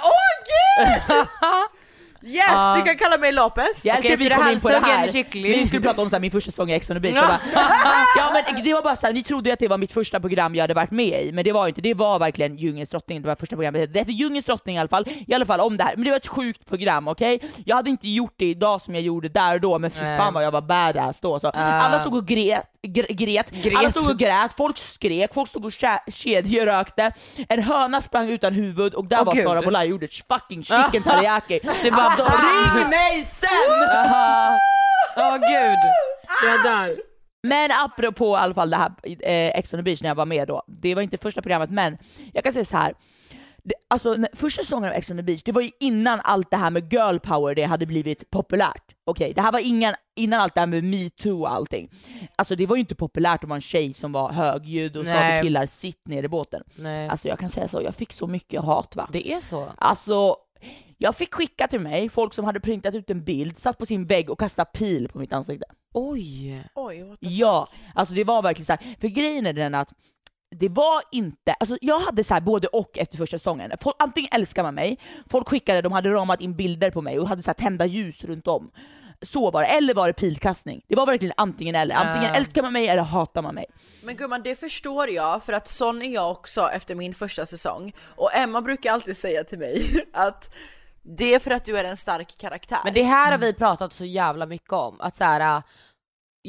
åh 0.03 0.09
gud! 0.47 1.25
Yes, 2.23 2.45
Ja. 2.47 2.75
du 2.79 2.85
kan 2.85 2.97
kalla 2.97 3.17
mig 3.17 3.31
Lopez. 3.31 3.85
Jag 3.85 3.97
älskar 3.97 4.13
att 4.13 4.19
vi 4.19 4.29
kom 4.29 4.47
in 4.47 4.59
på 4.61 4.69
det 4.69 4.79
här. 4.79 5.05
Vi 5.43 5.65
skulle 5.67 5.81
prata 5.81 6.01
om 6.01 6.09
så 6.09 6.15
här, 6.15 6.21
min 6.21 6.31
första 6.31 6.51
säsong 6.51 6.69
i 6.71 6.73
Ex 6.73 6.89
on 6.89 6.95
the 6.95 6.99
beach. 6.99 7.15
Jag 7.15 7.27
bara, 7.27 7.39
ja 8.17 8.43
men 8.55 8.63
det 8.63 8.73
var 8.73 8.81
bara 8.81 8.95
så 8.95 9.05
här, 9.07 9.13
ni 9.13 9.23
trodde 9.23 9.53
att 9.53 9.59
det 9.59 9.67
var 9.67 9.77
mitt 9.77 9.91
första 9.91 10.19
program 10.19 10.55
jag 10.55 10.63
hade 10.63 10.73
varit 10.73 10.91
med 10.91 11.23
i, 11.23 11.31
men 11.31 11.43
det 11.43 11.51
var 11.51 11.67
inte, 11.67 11.81
det 11.81 11.93
var 11.93 12.19
verkligen 12.19 12.57
Djungelns 12.57 12.89
drottning, 12.89 13.21
det 13.21 13.27
var 13.27 13.35
första 13.35 13.55
programmet. 13.55 13.93
Det 13.93 13.99
hette 13.99 14.11
Djungelns 14.11 14.45
drottning 14.45 14.75
i 14.75 14.79
alla 14.79 14.89
fall, 14.89 15.05
i 15.27 15.33
alla 15.33 15.45
fall 15.45 15.59
om 15.59 15.77
det 15.77 15.83
här. 15.83 15.95
Men 15.95 16.03
det 16.05 16.09
var 16.11 16.17
ett 16.17 16.27
sjukt 16.27 16.65
program, 16.69 17.07
okej? 17.07 17.39
Jag 17.65 17.75
hade 17.75 17.89
inte 17.89 18.07
gjort 18.09 18.33
det 18.37 18.45
idag 18.45 18.81
som 18.81 18.93
jag 18.95 19.03
gjorde 19.03 19.29
där 19.29 19.53
och 19.55 19.61
då, 19.61 19.79
men 19.79 19.91
fy 19.91 19.99
fan 19.99 20.33
vad 20.33 20.43
jag 20.43 20.51
var 20.51 20.61
badass 20.61 21.21
då. 21.21 21.39
Så. 21.39 21.47
Alla 21.47 21.99
stod 21.99 22.13
och 22.15 22.25
gret, 22.27 22.63
gr- 22.87 23.13
gret, 23.13 23.51
Gret. 23.51 23.77
alla 23.77 23.91
stod 23.91 24.09
och 24.09 24.19
grät, 24.19 24.53
folk 24.57 24.77
skrek, 24.77 25.33
folk 25.33 25.49
stod 25.49 25.65
och 25.65 25.73
kedjerökte, 26.07 27.11
en 27.49 27.63
höna 27.63 28.01
sprang 28.01 28.29
utan 28.29 28.53
huvud 28.53 28.93
och 28.93 29.05
där 29.07 29.19
Åh, 29.19 29.25
var 29.25 29.33
gud. 29.33 29.43
Sara 29.43 29.59
och 29.79 29.85
gjorde 29.85 30.07
fucking 30.07 30.63
chicken 30.63 31.03
teriyaki. 31.03 31.59
Det 31.83 31.91
bara- 31.91 32.01
alltså 32.03 32.23
ring 32.77 32.89
mig 32.89 33.25
sen! 33.25 33.49
Åh 35.17 35.33
gud, 35.33 35.79
jag 36.45 36.63
dör. 36.63 36.95
Men 37.43 37.71
apropå 37.71 38.37
i 38.37 38.39
alla 38.39 38.53
fall 38.53 38.69
det 38.69 38.77
här 38.77 38.91
eh, 39.03 39.47
Ex 39.59 39.73
on 39.73 39.79
the 39.79 39.83
beach 39.83 40.01
när 40.01 40.09
jag 40.09 40.15
var 40.15 40.25
med 40.25 40.47
då, 40.47 40.63
det 40.67 40.95
var 40.95 41.01
inte 41.01 41.17
första 41.17 41.41
programmet 41.41 41.69
men 41.69 41.97
jag 42.33 42.43
kan 42.43 42.53
säga 42.53 42.65
så 42.65 42.77
här. 42.77 42.93
Det, 43.69 43.75
alltså 43.87 44.13
när, 44.13 44.29
första 44.33 44.63
säsongen 44.63 44.89
av 44.89 44.95
Ex 44.95 45.11
on 45.11 45.17
the 45.17 45.23
beach, 45.23 45.43
det 45.43 45.51
var 45.51 45.61
ju 45.61 45.69
innan 45.79 46.19
allt 46.23 46.51
det 46.51 46.57
här 46.57 46.71
med 46.71 46.93
girl 46.93 47.17
power 47.17 47.55
det 47.55 47.63
hade 47.63 47.85
blivit 47.85 48.29
populärt. 48.29 48.95
Okej, 49.05 49.33
det 49.33 49.41
här 49.41 49.51
var 49.51 49.59
innan, 49.59 49.93
innan 50.15 50.39
allt 50.39 50.53
det 50.53 50.59
här 50.59 50.67
med 50.67 50.83
metoo 50.83 51.41
och 51.41 51.51
allting. 51.51 51.89
Alltså 52.35 52.55
det 52.55 52.65
var 52.65 52.75
ju 52.75 52.79
inte 52.79 52.95
populärt 52.95 53.43
om 53.43 53.49
man 53.49 53.55
en 53.55 53.61
tjej 53.61 53.93
som 53.93 54.11
var 54.11 54.31
högljudd 54.31 54.97
och 54.97 55.05
sa 55.05 55.13
Nej. 55.13 55.41
till 55.41 55.47
killar 55.47 55.65
sitt 55.65 56.07
ner 56.07 56.23
i 56.23 56.27
båten. 56.27 56.63
Nej. 56.75 57.09
Alltså 57.09 57.27
jag 57.27 57.39
kan 57.39 57.49
säga 57.49 57.67
så, 57.67 57.81
jag 57.81 57.95
fick 57.95 58.13
så 58.13 58.27
mycket 58.27 58.61
hat 58.61 58.95
va. 58.95 59.09
Det 59.11 59.31
är 59.33 59.41
så? 59.41 59.69
Alltså, 59.77 60.35
jag 60.97 61.15
fick 61.15 61.33
skicka 61.33 61.67
till 61.67 61.79
mig 61.79 62.09
folk 62.09 62.33
som 62.33 62.45
hade 62.45 62.59
printat 62.59 62.95
ut 62.95 63.09
en 63.09 63.23
bild, 63.23 63.57
satt 63.57 63.77
på 63.77 63.85
sin 63.85 64.05
vägg 64.05 64.29
och 64.29 64.39
kastat 64.39 64.71
pil 64.71 65.09
på 65.09 65.19
mitt 65.19 65.33
ansikte. 65.33 65.65
Oj. 65.93 66.63
Oj, 66.75 67.03
what 67.03 67.19
the 67.19 67.27
Ja, 67.27 67.67
alltså 67.95 68.15
det 68.15 68.23
var 68.23 68.41
verkligen 68.41 68.65
så 68.65 68.73
här. 68.73 68.95
för 69.01 69.07
grejen 69.07 69.45
är 69.45 69.53
den 69.53 69.75
att 69.75 69.93
det 70.55 70.69
var 70.69 71.01
inte, 71.11 71.53
alltså 71.59 71.77
jag 71.81 71.99
hade 71.99 72.23
så 72.23 72.33
här 72.33 72.41
både 72.41 72.67
och 72.67 72.97
efter 72.97 73.17
första 73.17 73.37
säsongen. 73.37 73.71
Folk, 73.81 73.95
antingen 73.99 74.29
älskar 74.33 74.63
man 74.63 74.75
mig, 74.75 74.99
folk 75.29 75.49
skickade, 75.49 75.81
de 75.81 75.91
hade 75.91 76.09
ramat 76.09 76.41
in 76.41 76.55
bilder 76.55 76.91
på 76.91 77.01
mig 77.01 77.19
och 77.19 77.27
hade 77.27 77.41
så 77.41 77.49
här 77.49 77.53
tända 77.53 77.85
ljus 77.85 78.23
runt 78.23 78.47
om. 78.47 78.71
Så 79.21 79.51
var 79.51 79.61
det, 79.61 79.67
eller 79.67 79.93
var 79.93 80.07
det 80.07 80.13
pilkastning? 80.13 80.81
Det 80.87 80.95
var 80.95 81.05
verkligen 81.05 81.33
antingen 81.37 81.75
eller. 81.75 81.95
Antingen 81.95 82.31
Ah. 82.31 82.35
älskar 82.35 82.61
man 82.61 82.73
mig 82.73 82.87
eller 82.87 83.03
hatar 83.03 83.41
man 83.41 83.55
mig. 83.55 83.65
Men 84.03 84.15
gumman 84.15 84.41
det 84.43 84.55
förstår 84.55 85.09
jag 85.09 85.43
för 85.43 85.53
att 85.53 85.67
sån 85.67 86.01
är 86.01 86.13
jag 86.13 86.31
också 86.31 86.69
efter 86.73 86.95
min 86.95 87.13
första 87.13 87.45
säsong. 87.45 87.93
Och 88.15 88.35
Emma 88.35 88.61
brukar 88.61 88.91
alltid 88.93 89.17
säga 89.17 89.43
till 89.43 89.59
mig 89.59 90.05
att 90.13 90.53
det 91.03 91.33
är 91.33 91.39
för 91.39 91.51
att 91.51 91.65
du 91.65 91.77
är 91.77 91.83
en 91.83 91.97
stark 91.97 92.37
karaktär. 92.37 92.79
Men 92.83 92.93
det 92.93 93.03
här 93.03 93.31
har 93.31 93.37
vi 93.37 93.53
pratat 93.53 93.93
så 93.93 94.05
jävla 94.05 94.45
mycket 94.45 94.73
om, 94.73 95.01
att 95.01 95.15
så 95.15 95.23
här, 95.23 95.63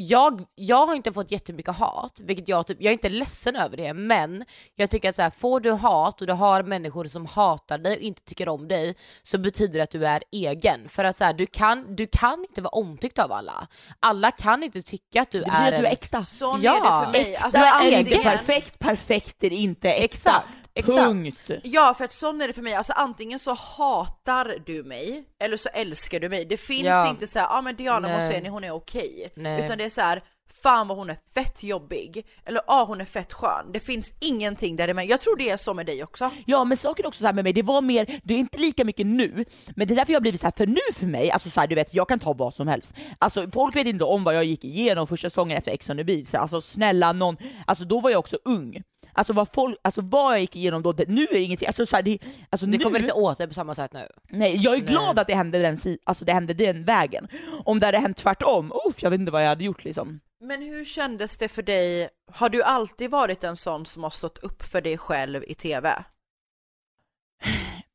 jag, 0.02 0.44
jag 0.54 0.86
har 0.86 0.94
inte 0.94 1.12
fått 1.12 1.30
jättemycket 1.30 1.76
hat, 1.76 2.20
vilket 2.24 2.48
jag 2.48 2.66
typ, 2.66 2.76
jag 2.80 2.88
är 2.90 2.92
inte 2.92 3.08
ledsen 3.08 3.56
över 3.56 3.76
det, 3.76 3.94
men 3.94 4.44
jag 4.76 4.90
tycker 4.90 5.08
att 5.08 5.16
så 5.16 5.22
här, 5.22 5.30
får 5.30 5.60
du 5.60 5.72
hat 5.72 6.20
och 6.20 6.26
du 6.26 6.32
har 6.32 6.62
människor 6.62 7.04
som 7.04 7.26
hatar 7.26 7.78
dig 7.78 7.96
och 7.96 8.02
inte 8.02 8.22
tycker 8.22 8.48
om 8.48 8.68
dig, 8.68 8.94
så 9.22 9.38
betyder 9.38 9.74
det 9.78 9.82
att 9.82 9.90
du 9.90 10.06
är 10.06 10.22
egen. 10.32 10.88
För 10.88 11.04
att 11.04 11.16
så 11.16 11.24
här, 11.24 11.32
du, 11.32 11.46
kan, 11.46 11.96
du 11.96 12.06
kan 12.06 12.40
inte 12.48 12.62
vara 12.62 12.70
omtyckt 12.70 13.18
av 13.18 13.32
alla. 13.32 13.66
Alla 14.00 14.30
kan 14.30 14.62
inte 14.62 14.82
tycka 14.82 15.22
att 15.22 15.30
du 15.30 15.40
Det 15.40 15.46
är 15.46 15.50
betyder 15.50 15.72
att 15.72 15.80
du 15.80 15.86
är 15.86 15.92
äkta. 15.92 16.24
Sån 16.24 16.60
Ja. 16.62 16.72
är 16.76 16.80
det 17.00 17.06
för 17.06 17.12
mig. 17.24 17.32
Äkta 17.34 17.44
Alltså, 17.44 17.58
är 17.60 17.86
inte 17.98 17.98
antingen- 17.98 18.22
perfekt, 18.22 18.78
perfekt 18.78 19.44
är 19.44 19.52
inte 19.52 19.88
äkta. 19.90 20.04
Exakt, 20.04 20.46
exakt. 20.80 20.98
Punkt. 20.98 21.50
Ja 21.64 21.94
för 21.94 22.04
att 22.04 22.12
sån 22.12 22.40
är 22.40 22.48
det 22.48 22.54
för 22.54 22.62
mig, 22.62 22.74
alltså 22.74 22.92
antingen 22.92 23.38
så 23.38 23.54
hatar 23.54 24.58
du 24.66 24.84
mig 24.84 25.24
eller 25.42 25.56
så 25.56 25.68
älskar 25.68 26.20
du 26.20 26.28
mig. 26.28 26.44
Det 26.44 26.56
finns 26.56 26.86
Ja. 26.86 27.08
inte 27.08 27.26
så 27.26 27.38
ja 27.38 27.46
ah, 27.50 27.62
men 27.62 27.76
Diana 27.76 28.08
Nej. 28.08 28.48
Hon 28.48 28.64
är 28.64 28.70
okej. 28.70 29.28
Nej. 29.36 29.64
Utan 29.64 29.78
det 29.78 29.84
är 29.84 29.90
så 29.90 30.00
här. 30.00 30.22
fan 30.62 30.88
vad 30.88 30.98
hon 30.98 31.10
är 31.10 31.16
fett 31.34 31.62
jobbig. 31.62 32.26
Eller 32.44 32.58
ja 32.66 32.74
ah, 32.80 32.84
hon 32.84 33.00
är 33.00 33.04
fett 33.04 33.32
skön. 33.32 33.72
Det 33.72 33.80
finns 33.80 34.10
ingenting 34.20 34.76
där 34.76 34.94
men 34.94 35.06
Jag 35.06 35.20
tror 35.20 35.36
det 35.36 35.50
är 35.50 35.56
så 35.56 35.74
med 35.74 35.86
dig 35.86 36.02
också. 36.04 36.30
Ja 36.46 36.64
men 36.64 36.76
saken 36.76 37.04
är 37.04 37.08
också 37.08 37.20
så 37.20 37.26
här 37.26 37.32
med 37.32 37.44
mig, 37.44 37.52
det 37.52 37.62
var 37.62 37.80
mer, 37.80 38.20
det 38.24 38.34
är 38.34 38.38
inte 38.38 38.58
lika 38.58 38.84
mycket 38.84 39.06
nu, 39.06 39.44
men 39.76 39.86
det 39.88 39.94
är 39.94 39.96
därför 39.96 40.12
jag 40.12 40.16
har 40.16 40.22
blivit 40.22 40.40
så 40.40 40.46
här 40.46 40.52
för 40.56 40.66
nu 40.66 40.80
för 40.94 41.06
mig, 41.06 41.30
alltså 41.30 41.50
så 41.50 41.60
här, 41.60 41.66
du 41.66 41.74
vet 41.74 41.94
jag 41.94 42.08
kan 42.08 42.18
ta 42.18 42.32
vad 42.32 42.54
som 42.54 42.68
helst. 42.68 42.94
Alltså 43.18 43.50
folk 43.50 43.76
vet 43.76 43.86
inte 43.86 44.04
om 44.04 44.24
vad 44.24 44.34
jag 44.34 44.44
gick 44.44 44.64
igenom 44.64 45.06
första 45.06 45.30
säsongen 45.30 45.58
efter 45.58 45.72
Ex 45.72 45.90
on 45.90 45.96
the 45.96 46.04
beach, 46.04 46.34
alltså 46.34 46.60
snälla 46.60 47.12
någon, 47.12 47.36
alltså 47.66 47.84
då 47.84 48.00
var 48.00 48.10
jag 48.10 48.18
också 48.18 48.38
ung. 48.44 48.82
Alltså 49.12 49.32
vad, 49.32 49.48
folk, 49.54 49.78
alltså 49.82 50.00
vad 50.00 50.32
jag 50.32 50.40
gick 50.40 50.56
igenom 50.56 50.82
då, 50.82 50.92
det, 50.92 51.08
nu 51.08 51.22
är 51.22 51.32
det 51.32 51.40
ingenting, 51.40 51.66
alltså, 51.66 51.86
så 51.86 51.96
här, 51.96 52.02
det, 52.02 52.18
alltså 52.50 52.66
Det 52.66 52.78
nu, 52.78 52.84
kommer 52.84 52.98
inte 53.00 53.12
åt 53.12 53.38
dig 53.38 53.48
på 53.48 53.54
samma 53.54 53.74
sätt 53.74 53.92
nu. 53.92 54.08
Nej, 54.28 54.56
jag 54.56 54.74
är 54.74 54.78
Nej. 54.78 54.86
glad 54.86 55.18
att 55.18 55.26
det 55.26 55.34
hände 55.34 55.58
den, 55.58 55.76
alltså 56.04 56.24
det 56.24 56.32
hände 56.32 56.54
den 56.54 56.84
vägen. 56.84 57.28
Om 57.64 57.80
det 57.80 57.86
hade 57.86 57.98
hänt 57.98 58.16
tvärtom, 58.16 58.72
uff, 58.88 59.02
jag 59.02 59.10
vet 59.10 59.20
inte 59.20 59.32
vad 59.32 59.42
jag 59.42 59.48
hade 59.48 59.64
gjort 59.64 59.84
liksom. 59.84 60.20
Men 60.40 60.62
hur 60.62 60.84
kändes 60.84 61.36
det 61.36 61.48
för 61.48 61.62
dig? 61.62 62.08
Har 62.32 62.48
du 62.48 62.62
alltid 62.62 63.10
varit 63.10 63.44
en 63.44 63.56
sån 63.56 63.86
som 63.86 64.02
har 64.02 64.10
stått 64.10 64.38
upp 64.38 64.62
för 64.62 64.80
dig 64.80 64.98
själv 64.98 65.44
i 65.46 65.54
TV? 65.54 66.04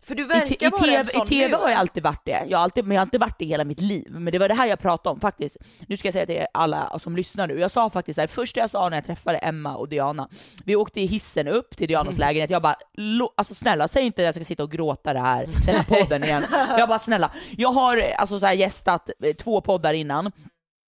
För 0.08 0.16
du 0.16 0.24
I, 0.24 0.26
verkar 0.26 0.46
t- 0.46 0.66
i, 0.66 0.70
vara 0.70 0.92
en 0.92 1.06
TV, 1.06 1.12
sån 1.18 1.24
I 1.24 1.30
TV 1.30 1.48
nu. 1.48 1.56
har 1.64 1.70
jag 1.70 1.80
alltid 1.80 2.04
varit 2.04 2.26
det. 2.26 2.44
Jag 2.48 2.58
har 2.58 2.64
alltid, 2.64 2.86
men 2.86 2.96
jag 2.96 3.02
har 3.02 3.06
inte 3.06 3.18
varit 3.18 3.40
det 3.40 3.46
hela 3.46 3.64
mitt 3.64 3.82
liv. 3.82 4.08
Men 4.10 4.34
det 4.34 4.40
var 4.40 4.48
det 4.48 4.54
här 4.54 4.68
jag 4.68 4.80
pratade 4.80 5.14
om 5.14 5.20
faktiskt. 5.20 5.58
Nu 5.88 5.98
ska 5.98 6.08
jag 6.08 6.14
säga 6.14 6.26
till 6.26 6.46
alla 6.54 7.00
som 7.00 7.16
lyssnar 7.16 7.48
nu. 7.48 7.60
Jag 7.60 7.72
sa 7.72 7.90
faktiskt 7.90 8.18
det 8.20 8.28
första 8.28 8.60
jag 8.60 8.70
sa 8.70 8.90
när 8.90 8.98
jag 8.98 9.06
träffade 9.06 9.38
Emma 9.38 9.76
och 9.76 9.90
Diana, 9.90 10.28
vi 10.66 10.76
åkte 10.76 11.02
i 11.02 11.06
hissen 11.06 11.48
upp 11.48 11.78
till 11.78 11.88
Dianas 11.88 12.16
Mm. 12.16 12.20
lägenhet. 12.28 12.50
Jag 12.50 12.62
bara, 12.62 12.76
"Lo- 12.98 13.34
alltså 13.38 13.56
snälla 13.56 13.88
säg 13.88 14.04
inte 14.06 14.22
att 14.22 14.26
jag 14.26 14.36
ska 14.36 14.46
sitta 14.46 14.64
och 14.64 14.72
gråta 14.72 15.14
det 15.14 15.20
här, 15.20 15.46
den 15.66 15.76
här 15.76 15.84
podden 16.00 16.24
igen. 16.24 16.46
Jag 16.78 16.90
bara 16.90 17.00
snälla, 17.00 17.32
jag 17.58 17.72
har 17.72 17.98
alltså 18.18 18.40
så 18.40 18.46
här 18.46 18.54
gästat 18.54 19.10
eh, 19.24 19.34
två 19.34 19.62
poddar 19.62 19.94
innan. 19.94 20.32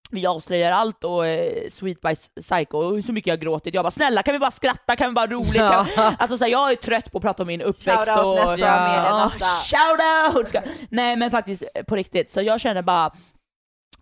Vi 0.09 0.25
avslöjar 0.27 0.71
allt 0.71 1.03
och 1.03 1.27
eh, 1.27 1.69
Sweet 1.69 2.01
by 2.01 2.15
Psycho, 2.41 2.77
och 2.77 3.03
så 3.03 3.11
mycket 3.13 3.27
jag 3.27 3.33
har 3.37 3.41
gråtit. 3.41 3.73
Jag 3.73 3.83
bara 3.85 3.91
snälla 3.91 4.23
kan 4.23 4.33
vi 4.33 4.39
bara 4.39 4.51
skratta, 4.51 4.95
kan 4.95 5.09
vi 5.09 5.13
bara 5.13 5.27
roligt? 5.27 5.55
Ja. 5.55 5.85
Kan... 5.95 6.15
Alltså 6.19 6.37
så 6.37 6.43
här, 6.43 6.51
jag 6.51 6.71
är 6.71 6.75
trött 6.75 7.11
på 7.11 7.17
att 7.17 7.21
prata 7.21 7.43
om 7.43 7.47
min 7.47 7.61
uppväxt 7.61 8.09
Shoutout 8.09 8.25
och... 8.25 8.35
nästa 8.35 8.59
Ja. 8.59 8.87
mediematta. 8.87 9.45
Shoutout! 9.45 10.49
Ska- 10.49 10.61
Nej 10.89 11.15
men 11.15 11.31
faktiskt 11.31 11.63
eh, 11.75 11.83
på 11.83 11.95
riktigt, 11.95 12.31
så 12.31 12.41
jag 12.41 12.61
känner 12.61 12.81
bara 12.81 13.05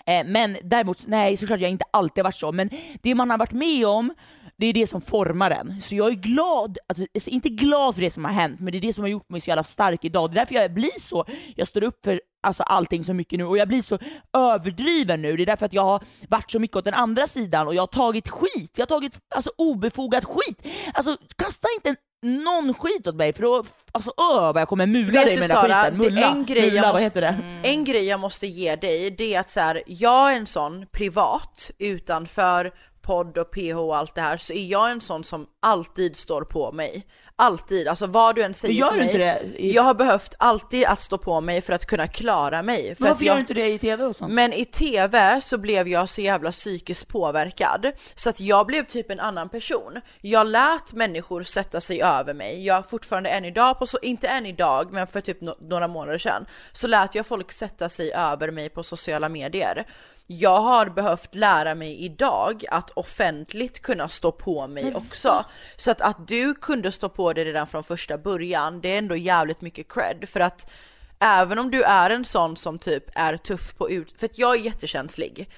eh, 0.05 0.25
men 0.25 0.57
däremot, 0.63 1.07
nej 1.07 1.37
såklart 1.37 1.59
jag 1.59 1.69
inte 1.71 1.85
alltid 1.91 2.23
varit 2.23 2.35
så, 2.35 2.51
men 2.51 2.69
det 3.01 3.15
man 3.15 3.29
har 3.29 3.37
varit 3.37 3.51
med 3.51 3.87
om 3.87 4.13
det 4.57 4.65
är 4.65 4.73
det 4.73 4.87
som 4.87 5.01
formar 5.01 5.51
en. 5.51 5.81
Så 5.81 5.95
jag 5.95 6.07
är 6.07 6.15
glad, 6.15 6.77
alltså, 6.89 7.05
alltså, 7.15 7.29
inte 7.29 7.49
glad 7.49 7.95
för 7.95 8.01
det 8.01 8.11
som 8.11 8.25
har 8.25 8.31
hänt, 8.31 8.59
men 8.59 8.71
det 8.71 8.77
är 8.77 8.81
det 8.81 8.93
som 8.93 9.03
har 9.03 9.09
gjort 9.09 9.29
mig 9.29 9.41
så 9.41 9.49
jävla 9.49 9.63
stark 9.63 10.05
idag. 10.05 10.31
Det 10.31 10.33
är 10.33 10.39
därför 10.39 10.55
jag 10.55 10.73
blir 10.73 10.99
så, 11.01 11.25
jag 11.55 11.67
står 11.67 11.83
upp 11.83 12.05
för 12.05 12.21
alltså, 12.47 12.63
allting 12.63 13.03
så 13.03 13.13
mycket 13.13 13.39
nu 13.39 13.45
och 13.45 13.57
jag 13.57 13.67
blir 13.67 13.81
så 13.81 13.99
överdriven 14.37 15.21
nu. 15.21 15.37
Det 15.37 15.43
är 15.43 15.45
därför 15.45 15.65
att 15.65 15.73
jag 15.73 15.83
har 15.83 16.03
varit 16.29 16.51
så 16.51 16.59
mycket 16.59 16.77
åt 16.77 16.85
den 16.85 16.93
andra 16.93 17.27
sidan 17.27 17.67
och 17.67 17.75
jag 17.75 17.81
har 17.81 17.87
tagit 17.87 18.29
skit. 18.29 18.71
Jag 18.77 18.81
har 18.81 18.99
tagit 18.99 19.19
alltså, 19.35 19.51
obefogad 19.57 20.25
skit. 20.25 20.67
Alltså 20.93 21.17
kasta 21.35 21.67
inte 21.75 21.89
en 21.89 21.95
någon 22.25 22.73
skit 22.73 23.07
åt 23.07 23.15
mig 23.15 23.33
för 23.33 23.41
då, 23.41 23.63
alltså 23.91 24.09
öh 24.17 24.53
vad 24.53 24.61
jag 24.61 24.67
kommer 24.67 24.85
mula 24.85 25.11
Vet 25.11 25.25
dig 25.25 25.39
med 25.39 25.49
den 25.49 25.57
Sara, 25.57 25.83
skiten. 25.83 25.97
Mulla, 25.97 26.31
en 26.31 26.45
grej 26.45 26.61
mulla 26.61 26.75
jag 26.75 26.83
vad 26.83 26.93
måste, 26.93 27.03
heter 27.03 27.21
det? 27.21 27.69
En 27.69 27.83
grej 27.83 28.05
jag 28.05 28.19
måste 28.19 28.47
ge 28.47 28.75
dig, 28.75 29.11
det 29.11 29.33
är 29.33 29.39
att 29.39 29.49
så 29.49 29.59
här, 29.59 29.83
jag 29.87 30.31
är 30.31 30.35
en 30.35 30.47
sån 30.47 30.85
privat 30.91 31.71
utanför 31.79 32.71
podd 33.05 33.37
och 33.37 33.51
PH 33.51 33.77
och 33.77 33.97
allt 33.97 34.15
det 34.15 34.21
här, 34.21 34.37
så 34.37 34.53
är 34.53 34.65
jag 34.65 34.91
en 34.91 35.01
sån 35.01 35.23
som 35.23 35.47
alltid 35.59 36.15
står 36.17 36.41
på 36.41 36.71
mig. 36.71 37.07
Alltid, 37.37 37.87
alltså 37.87 38.05
vad 38.07 38.35
du 38.35 38.43
än 38.43 38.53
säger 38.53 38.73
gör 38.73 38.87
till 38.89 38.97
mig. 38.97 39.05
inte 39.05 39.17
det 39.17 39.41
i- 39.61 39.73
Jag 39.75 39.83
har 39.83 39.93
behövt 39.93 40.35
alltid 40.39 40.85
att 40.85 41.01
stå 41.01 41.17
på 41.17 41.41
mig 41.41 41.61
för 41.61 41.73
att 41.73 41.85
kunna 41.85 42.07
klara 42.07 42.61
mig. 42.63 42.95
För 42.95 43.03
Men 43.03 43.11
varför 43.11 43.25
jag... 43.25 43.31
gör 43.31 43.35
du 43.35 43.41
inte 43.41 43.53
det 43.53 43.67
i 43.73 43.77
TV 43.79 44.03
och 44.03 44.15
sånt? 44.15 44.33
Men 44.33 44.53
i 44.53 44.65
TV 44.65 45.41
så 45.41 45.57
blev 45.57 45.87
jag 45.87 46.09
så 46.09 46.21
jävla 46.21 46.51
psykiskt 46.51 47.07
påverkad 47.07 47.91
så 48.15 48.29
att 48.29 48.39
jag 48.39 48.65
blev 48.67 48.83
typ 48.85 49.11
en 49.11 49.19
annan 49.19 49.49
person. 49.49 50.01
Jag 50.21 50.47
lät 50.47 50.93
människor 50.93 51.43
sätta 51.43 51.81
sig 51.81 52.01
över 52.01 52.33
mig. 52.33 52.65
Jag 52.65 52.89
fortfarande 52.89 53.29
än 53.29 53.45
idag, 53.45 53.79
på 53.79 53.87
så, 53.87 53.97
inte 54.01 54.27
än 54.27 54.45
idag, 54.45 54.91
men 54.91 55.07
för 55.07 55.21
typ 55.21 55.41
no- 55.41 55.57
några 55.69 55.87
månader 55.87 56.17
sedan 56.17 56.45
så 56.71 56.87
lät 56.87 57.15
jag 57.15 57.25
folk 57.25 57.51
sätta 57.51 57.89
sig 57.89 58.13
över 58.13 58.51
mig 58.51 58.69
på 58.69 58.83
sociala 58.83 59.29
medier. 59.29 59.85
Jag 60.27 60.61
har 60.61 60.85
behövt 60.85 61.35
lära 61.35 61.75
mig 61.75 62.05
idag 62.05 62.63
att 62.71 62.91
offentligt 62.91 63.81
kunna 63.81 64.09
stå 64.09 64.31
på 64.31 64.67
mig 64.67 64.95
också. 64.95 65.45
Så 65.75 65.91
att, 65.91 66.01
att 66.01 66.27
du 66.27 66.53
kunde 66.53 66.91
stå 66.91 67.09
på 67.09 67.33
dig 67.33 67.45
redan 67.45 67.67
från 67.67 67.83
första 67.83 68.17
början, 68.17 68.81
det 68.81 68.93
är 68.93 68.97
ändå 68.97 69.15
jävligt 69.15 69.61
mycket 69.61 69.93
cred 69.93 70.29
för 70.29 70.39
att 70.39 70.71
Även 71.19 71.59
om 71.59 71.71
du 71.71 71.83
är 71.83 72.09
en 72.09 72.25
sån 72.25 72.57
som 72.57 72.79
typ 72.79 73.03
är 73.15 73.37
tuff 73.37 73.75
på 73.75 73.89
ut, 73.89 74.19
för 74.19 74.25
att 74.25 74.37
jag 74.37 74.55
är 74.55 74.59
jättekänslig. 74.59 75.49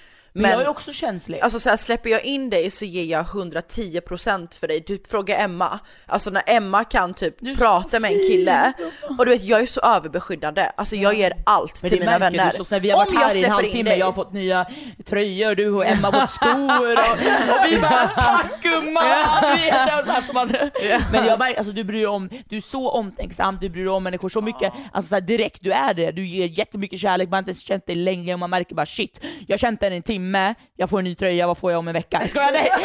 Men, 0.42 0.52
jag 0.52 0.62
är 0.62 0.68
också 0.68 0.94
känslig. 0.94 1.40
Alltså 1.40 1.60
så 1.60 1.70
här, 1.70 1.78
släpper 1.78 2.10
jag 2.10 2.24
in 2.24 2.50
dig 2.50 2.72
så 2.72 2.86
ger 2.86 3.04
jag 3.04 3.26
110% 3.26 4.60
för 4.60 4.68
dig. 4.68 4.84
Typ 4.84 5.10
fråga 5.10 5.38
Emma. 5.38 5.80
Alltså 6.06 6.30
när 6.30 6.44
Emma 6.46 6.84
kan 6.84 7.14
typ 7.14 7.58
prata 7.58 8.00
med 8.00 8.12
en 8.12 8.18
kille 8.18 8.74
och 9.18 9.26
du 9.26 9.32
vet 9.32 9.44
jag 9.44 9.62
är 9.62 9.66
så 9.66 9.82
överbeskyddande. 9.82 10.72
Alltså 10.78 10.96
jag 10.96 11.14
ger 11.14 11.34
allt 11.46 11.82
Men 11.82 11.90
till 11.90 12.00
det 12.00 12.06
mina 12.06 12.20
märker 12.20 12.38
vänner. 12.38 12.52
du 12.58 12.64
så 12.64 12.66
när 12.72 12.80
vi 12.80 12.90
har 12.90 12.98
varit 12.98 13.10
Om 13.10 13.18
här 13.18 13.36
i 13.36 13.44
en 13.44 13.52
halvtimme, 13.52 13.96
jag 13.96 14.06
har 14.06 14.14
fått 14.14 14.34
nya 14.34 14.66
tröjor, 15.06 15.56
du 15.56 15.70
och 15.70 15.86
Emma 15.86 16.12
har 16.12 16.22
fått 16.22 16.30
skor 16.36 16.94
och, 16.94 17.12
och 17.54 17.72
vi 17.72 17.78
bara 17.82 18.08
tack 18.08 18.64
gumman! 18.64 19.04
Det 20.82 21.02
men 21.12 21.26
jag 21.26 21.40
märker, 21.40 21.58
alltså 21.58 21.74
du 21.74 21.84
bryr 21.84 21.98
dig 21.98 22.08
om, 22.08 22.30
du 22.50 22.58
är 22.58 22.62
så 22.62 22.90
omtänksam, 22.90 23.58
du 23.62 23.70
bryr 23.70 23.84
dig 23.84 23.92
om 23.92 24.04
människor 24.04 24.30
så 24.30 24.42
mycket, 24.42 24.74
alltså 24.92 25.10
så 25.10 25.16
här, 25.16 25.22
direkt 25.22 25.58
du 25.62 25.72
är 25.72 25.94
det, 25.94 26.12
du 26.12 26.28
ger 26.28 26.48
jättemycket 26.48 27.00
kärlek, 27.00 27.30
man 27.30 27.34
har 27.34 27.40
inte 27.40 27.52
ens 27.52 27.62
känt 27.62 27.88
dig 27.88 27.96
länge 27.96 28.34
och 28.34 28.40
man 28.40 28.50
märker 28.50 28.76
bara 28.76 28.86
shit, 28.86 29.22
jag 29.48 29.54
har 29.54 29.58
känt 29.58 29.84
i 29.84 29.86
en 29.86 30.02
timme, 30.02 30.27
jag 30.76 30.90
får 30.90 31.00
en 31.00 31.04
ny 31.06 31.16
tröja, 31.16 31.48
vad 31.48 31.58
får 31.58 31.72
jag 31.72 31.80
om 31.80 31.88
en 31.88 31.94
vecka? 31.94 32.18
Jag 32.22 32.30
skojar, 32.30 32.52
nej! 32.52 32.70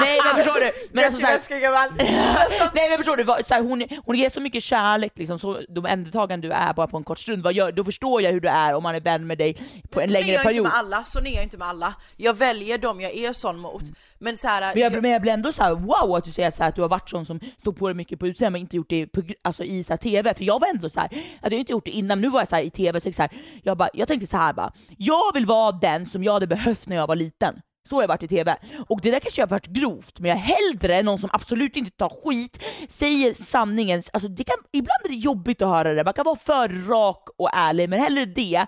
nej 0.00 0.20
men 0.24 0.34
förstår 0.44 0.60
du? 0.60 0.72
Men 0.92 1.04
alltså, 1.04 1.20
så 1.20 1.26
här, 1.26 2.70
Nej 2.74 2.88
men 2.88 2.96
förstår 2.98 3.16
du, 3.16 3.22
vad- 3.24 3.46
så 3.46 3.54
här, 3.54 3.62
hon, 3.62 3.84
hon 4.04 4.16
ger 4.16 4.30
så 4.30 4.40
mycket 4.40 4.62
kärlek 4.62 5.12
liksom, 5.14 5.38
så 5.38 5.60
de 5.68 5.78
omhändertagande 5.80 6.48
du 6.48 6.52
är 6.54 6.72
bara 6.72 6.86
på 6.86 6.96
en 6.96 7.04
kort 7.04 7.18
stund, 7.18 7.42
vad 7.42 7.52
gör, 7.52 7.72
då 7.72 7.84
förstår 7.84 8.22
jag 8.22 8.32
hur 8.32 8.40
du 8.40 8.48
är 8.48 8.74
om 8.74 8.82
man 8.82 8.94
är 8.94 9.00
vän 9.00 9.26
med 9.26 9.38
dig 9.38 9.54
på 9.90 10.00
en 10.00 10.08
Så 10.08 10.12
är 10.16 10.20
längre 10.20 10.32
jag 10.34 10.42
period. 10.42 10.66
inte 10.66 10.68
med 10.70 10.78
alla, 10.78 11.04
så 11.04 11.18
är 11.18 11.34
jag 11.34 11.42
inte 11.42 11.56
med 11.58 11.68
alla. 11.68 11.94
Jag 12.16 12.36
väljer 12.36 12.78
dem 12.78 13.00
jag 13.00 13.16
är 13.16 13.32
sån 13.32 13.58
mot. 13.58 13.82
Men 14.24 14.36
så 14.36 14.48
här, 14.48 14.74
Men 14.74 14.82
jag, 14.82 15.02
men 15.02 15.10
jag 15.10 15.22
blir 15.22 15.32
ändå 15.32 15.52
så 15.52 15.62
här: 15.62 15.74
wow 15.74 16.16
att 16.16 16.24
du 16.24 16.30
säger 16.30 16.48
att, 16.48 16.56
så 16.56 16.62
här, 16.62 16.68
att 16.68 16.76
du 16.76 16.82
har 16.82 16.88
varit 16.88 17.10
sån 17.10 17.26
som 17.26 17.40
står 17.60 17.72
på 17.72 17.88
dig 17.88 17.94
mycket 17.94 18.18
på 18.18 18.26
utsidan 18.26 18.52
men 18.52 18.60
inte 18.60 18.76
gjort 18.76 18.90
det 18.90 19.06
på, 19.06 19.22
alltså, 19.42 19.64
i 19.64 19.84
så 19.84 19.96
TV, 19.96 20.34
för 20.34 20.44
jag 20.44 20.60
var 20.60 20.68
ändå 20.68 20.88
så 20.88 21.00
här, 21.00 21.08
att 21.42 21.52
jag 21.52 21.58
inte 21.60 21.72
gjort 21.72 21.84
det 21.84 21.90
innan, 21.90 22.18
men 22.18 22.22
nu 22.22 22.30
var 22.30 22.40
jag 22.40 22.48
så 22.48 22.58
i 22.58 22.70
TV, 22.70 23.00
så, 23.00 23.10
här, 23.18 23.30
jag, 23.62 23.76
bara, 23.76 23.88
jag 23.94 24.08
tänkte 24.08 24.26
så 24.26 24.36
här 24.36 24.52
bara, 24.52 24.72
jag 24.98 25.34
vill 25.34 25.46
vara 25.46 25.72
den 25.72 26.06
som 26.06 26.24
jag 26.24 26.32
hade 26.32 26.46
behövt 26.46 26.88
när 26.88 26.96
jag 26.96 27.06
var 27.06 27.16
liten. 27.16 27.60
Så 27.88 27.96
har 27.96 28.02
jag 28.02 28.08
varit 28.08 28.22
i 28.22 28.28
TV. 28.28 28.56
Och 28.88 29.00
det 29.00 29.10
där 29.10 29.20
kanske 29.20 29.42
har 29.42 29.46
varit 29.46 29.66
grovt, 29.66 30.20
men 30.20 30.28
jag 30.28 30.38
är 30.38 30.42
hellre 30.42 31.02
någon 31.02 31.18
som 31.18 31.30
absolut 31.32 31.76
inte 31.76 31.90
tar 31.90 32.08
skit, 32.08 32.62
säger 32.88 33.34
sanningen. 33.34 34.02
Alltså 34.12 34.28
det 34.28 34.44
kan, 34.44 34.56
ibland 34.72 35.04
är 35.04 35.08
det 35.08 35.14
jobbigt 35.14 35.62
att 35.62 35.68
höra 35.68 35.94
det, 35.94 36.04
man 36.04 36.12
kan 36.12 36.24
vara 36.24 36.36
för 36.36 36.88
rak 36.88 37.28
och 37.38 37.50
ärlig, 37.52 37.88
men 37.88 38.00
hellre 38.00 38.24
det 38.24 38.66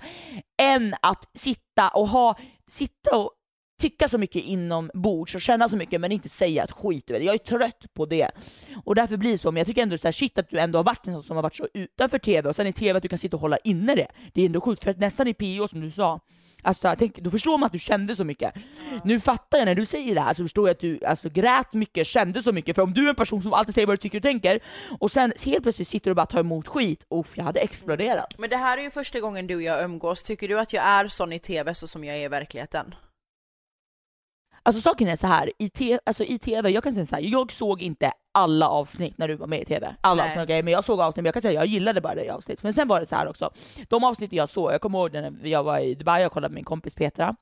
än 0.63 0.95
att 1.03 1.39
sitta 1.39 1.89
och 1.89 2.09
ha, 2.09 2.39
sitta 2.71 3.17
och 3.17 3.31
tycka 3.79 4.09
så 4.09 4.18
mycket 4.18 4.45
inombords 4.45 5.35
och 5.35 5.41
känna 5.41 5.68
så 5.68 5.77
mycket 5.77 6.01
men 6.01 6.12
inte 6.12 6.29
säga 6.29 6.64
ett 6.64 6.72
skit 6.72 7.11
över 7.11 7.20
det. 7.20 7.27
Jag 7.27 7.35
är 7.35 7.39
trött 7.39 7.87
på 7.95 8.07
det. 8.07 8.31
Och 8.85 8.95
därför 8.95 9.16
blir 9.16 9.33
det 9.33 9.39
så, 9.39 9.53
men 9.53 9.61
jag 9.61 9.66
tycker 9.66 9.83
ändå 9.83 9.99
så 9.99 10.07
här, 10.07 10.12
shit 10.12 10.39
att 10.39 10.51
du 10.51 10.59
ändå 10.59 10.79
har 10.79 10.85
varit 10.85 11.07
en 11.07 11.12
sån 11.12 11.22
som 11.22 11.37
har 11.37 11.43
varit 11.43 11.57
så 11.57 11.68
utanför 11.74 12.18
TV 12.18 12.49
och 12.49 12.57
sen 12.57 12.66
i 12.66 12.72
TV 12.72 12.97
att 12.97 13.03
du 13.03 13.09
kan 13.09 13.18
sitta 13.18 13.37
och 13.37 13.41
hålla 13.41 13.57
inne 13.57 13.95
det. 13.95 14.09
Det 14.35 14.43
är 14.43 14.47
ändå 14.47 14.61
sjukt, 14.61 14.85
för 14.85 14.91
att 14.91 14.99
nästan 14.99 15.29
i 15.29 15.35
PO 15.35 15.68
som 15.68 15.81
du 15.81 15.91
sa, 15.91 16.20
Alltså, 16.62 16.95
tänk, 16.99 17.18
då 17.18 17.31
förstår 17.31 17.59
man 17.59 17.66
att 17.66 17.72
du 17.72 17.79
kände 17.79 18.16
så 18.16 18.24
mycket. 18.24 18.55
Nu 19.05 19.20
fattar 19.20 19.59
jag 19.59 19.66
när 19.66 19.74
du 19.74 19.87
säger 19.87 20.14
det 20.14 20.20
här 20.20 20.35
så 20.35 20.43
förstår 20.43 20.68
jag 20.68 20.74
att 20.74 20.81
du 20.81 21.01
alltså, 21.05 21.29
grät 21.29 21.72
mycket, 21.72 22.07
kände 22.07 22.43
så 22.43 22.53
mycket. 22.53 22.74
För 22.74 22.83
om 22.83 22.95
du 22.95 23.05
är 23.05 23.09
en 23.09 23.14
person 23.14 23.43
som 23.43 23.53
alltid 23.53 23.74
säger 23.74 23.87
vad 23.87 23.95
du 23.95 24.01
tycker 24.01 24.18
och 24.18 24.22
tänker 24.22 24.61
och 25.01 25.12
sen 25.12 25.33
helt 25.45 25.62
plötsligt 25.62 25.89
sitter 25.89 26.05
du 26.05 26.11
och 26.11 26.16
bara 26.16 26.27
tar 26.27 26.41
emot 26.41 26.68
skit, 26.68 27.07
uff 27.11 27.33
jag 27.37 27.45
hade 27.45 27.61
exploderat. 27.61 28.35
Men 28.39 28.51
det 28.51 28.57
här 28.57 28.79
är 28.79 28.83
ju 28.83 28.91
första 28.91 29.20
gången 29.20 29.47
du 29.47 29.55
och 29.55 29.62
jag 29.62 29.85
umgås. 29.85 30.22
Tycker 30.22 30.49
du 30.49 30.61
att 30.61 30.72
jag 30.72 30.85
är 30.85 31.09
sån 31.09 31.33
i 31.33 31.39
TV 31.39 31.74
så 31.74 31.87
som 31.87 32.05
jag 32.05 32.16
är 32.16 32.20
i 32.20 32.29
verkligheten? 32.29 32.95
Alltså 34.67 34.83
saken 34.83 35.09
är 35.09 35.17
så 35.17 35.27
här, 35.27 35.53
i, 35.59 35.69
te, 35.69 35.99
alltså, 36.07 36.25
i 36.25 36.39
TV, 36.39 36.71
jag 36.71 36.83
kan 36.83 36.93
säga 36.93 37.07
så 37.07 37.14
här, 37.14 37.23
jag 37.23 37.53
såg 37.53 37.83
inte 37.83 38.12
alla 38.35 38.69
avsnitt 38.69 39.19
när 39.19 39.29
du 39.29 39.35
var 39.37 39.47
med 39.47 39.61
i 39.61 39.64
TV. 39.64 39.95
Alla 40.01 40.23
Nej. 40.23 40.31
avsnitt, 40.31 40.45
okay, 40.45 40.62
men 40.62 40.73
jag 40.73 40.85
såg 40.85 41.01
avsnitt, 41.01 41.17
men 41.17 41.25
jag 41.25 41.35
kan 41.35 41.43
säga 41.43 41.61
jag 41.61 41.67
gillade 41.67 42.01
bara 42.01 42.14
det 42.14 42.31
avsnitt. 42.31 42.62
Men 42.62 42.73
sen 42.73 42.89
var 42.89 43.01
det 43.01 43.07
så 43.07 43.17
här 43.17 43.29
också, 43.29 43.51
de 43.89 44.05
avsnitt 44.05 44.33
jag 44.33 44.49
såg, 44.49 44.73
jag 44.73 44.81
kommer 44.81 44.99
ihåg 44.99 45.12
när 45.12 45.47
jag 45.47 45.62
var 45.62 45.79
i 45.79 45.95
Dubai 45.95 46.27
och 46.27 46.33
kollade 46.33 46.53
med 46.53 46.55
min 46.55 46.64
kompis 46.64 46.95
Petra, 46.95 47.37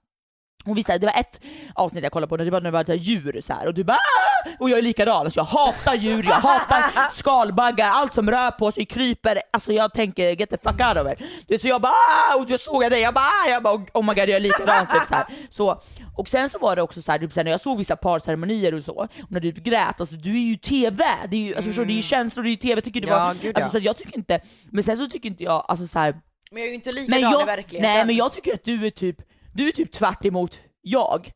hon 0.64 0.74
visade, 0.74 0.98
det 0.98 1.06
var 1.06 1.20
ett 1.20 1.40
avsnitt 1.74 2.02
jag 2.02 2.12
kollade 2.12 2.28
på, 2.28 2.36
när 2.36 2.44
det 2.44 2.50
var 2.50 2.60
när 2.60 2.72
det 2.72 2.88
var 2.88 2.94
djur 2.94 3.40
så 3.40 3.52
här, 3.52 3.66
och 3.66 3.74
du 3.74 3.84
bara 3.84 3.96
"Ah!" 3.96 4.48
och 4.60 4.70
jag 4.70 4.78
är 4.78 4.82
likadan, 4.82 5.16
alltså 5.16 5.40
jag 5.40 5.44
hatar 5.44 5.94
djur, 5.94 6.24
jag 6.24 6.34
hatar 6.34 7.08
skalbaggar, 7.10 7.90
allt 7.90 8.14
som 8.14 8.30
rör 8.30 8.50
på 8.50 8.72
sig, 8.72 8.86
kryper, 8.86 9.38
alltså 9.52 9.72
jag 9.72 9.94
tänker 9.94 10.30
get 10.30 10.50
the 10.50 10.56
fuck 10.56 10.80
out 10.80 10.96
of 11.06 11.12
it. 11.12 11.28
Du 11.48 11.58
Så 11.58 11.68
jag 11.68 11.80
bara 11.82 11.92
"Ah!" 11.92 12.36
och 12.38 12.46
då 12.46 12.58
såg 12.58 12.84
jag 12.84 12.92
dig, 12.92 13.00
jag 13.00 13.14
bara, 13.14 13.24
"Ah!" 13.24 13.48
jag 13.50 13.62
bara 13.62 13.74
oh 13.74 14.02
my 14.04 14.14
god 14.14 14.18
jag 14.18 14.28
är 14.28 14.40
likadan 14.40 14.86
typ 14.86 15.06
så, 15.08 15.14
här. 15.14 15.26
så 15.50 15.82
Och 16.16 16.28
sen 16.28 16.50
så 16.50 16.58
var 16.58 16.76
det 16.76 16.82
också 16.82 17.02
så 17.02 17.12
här, 17.12 17.18
typ, 17.18 17.32
så 17.32 17.40
här, 17.40 17.44
när 17.44 17.50
jag 17.50 17.60
såg 17.60 17.78
vissa 17.78 17.96
parceremonier 17.96 18.74
och 18.74 18.84
så, 18.84 18.92
och 18.94 19.08
när 19.28 19.40
du 19.40 19.52
grät, 19.52 20.00
alltså 20.00 20.14
du 20.16 20.30
är 20.30 20.44
ju 20.44 20.56
TV, 20.56 21.04
det 21.28 21.36
är 21.36 21.40
ju, 21.40 21.54
alltså, 21.56 21.70
du, 21.70 21.84
det 21.84 21.92
är 21.92 21.96
ju 21.96 22.02
känslor, 22.02 22.42
det 22.44 22.48
är 22.48 22.50
ju 22.50 22.56
TV, 22.56 22.80
tycker 22.80 23.00
det 23.00 23.06
Ja, 23.08 23.18
var, 23.24 23.34
gud, 23.34 23.56
alltså, 23.56 23.70
så 23.70 23.78
jag 23.78 23.96
tycker 23.96 24.16
inte, 24.18 24.40
men 24.70 24.84
sen 24.84 24.96
så 24.96 25.06
tycker 25.06 25.28
inte 25.28 25.44
jag, 25.44 25.64
alltså 25.68 25.86
så 25.86 25.98
här, 25.98 26.12
Men 26.50 26.62
jag 26.62 26.66
är 26.66 26.68
ju 26.68 26.74
inte 26.74 26.92
men 26.92 27.04
likadan 27.04 27.32
jag, 27.32 27.42
i 27.42 27.44
verkligheten. 27.44 27.90
Nej 27.90 28.04
men 28.06 28.16
jag 28.16 28.32
tycker 28.32 28.54
att 28.54 28.64
du 28.64 28.86
är 28.86 28.90
typ, 28.90 29.16
du 29.54 29.68
är 29.68 29.72
typ 29.72 29.92
tvärt 29.92 30.24
emot 30.24 30.58
jag. 30.82 31.30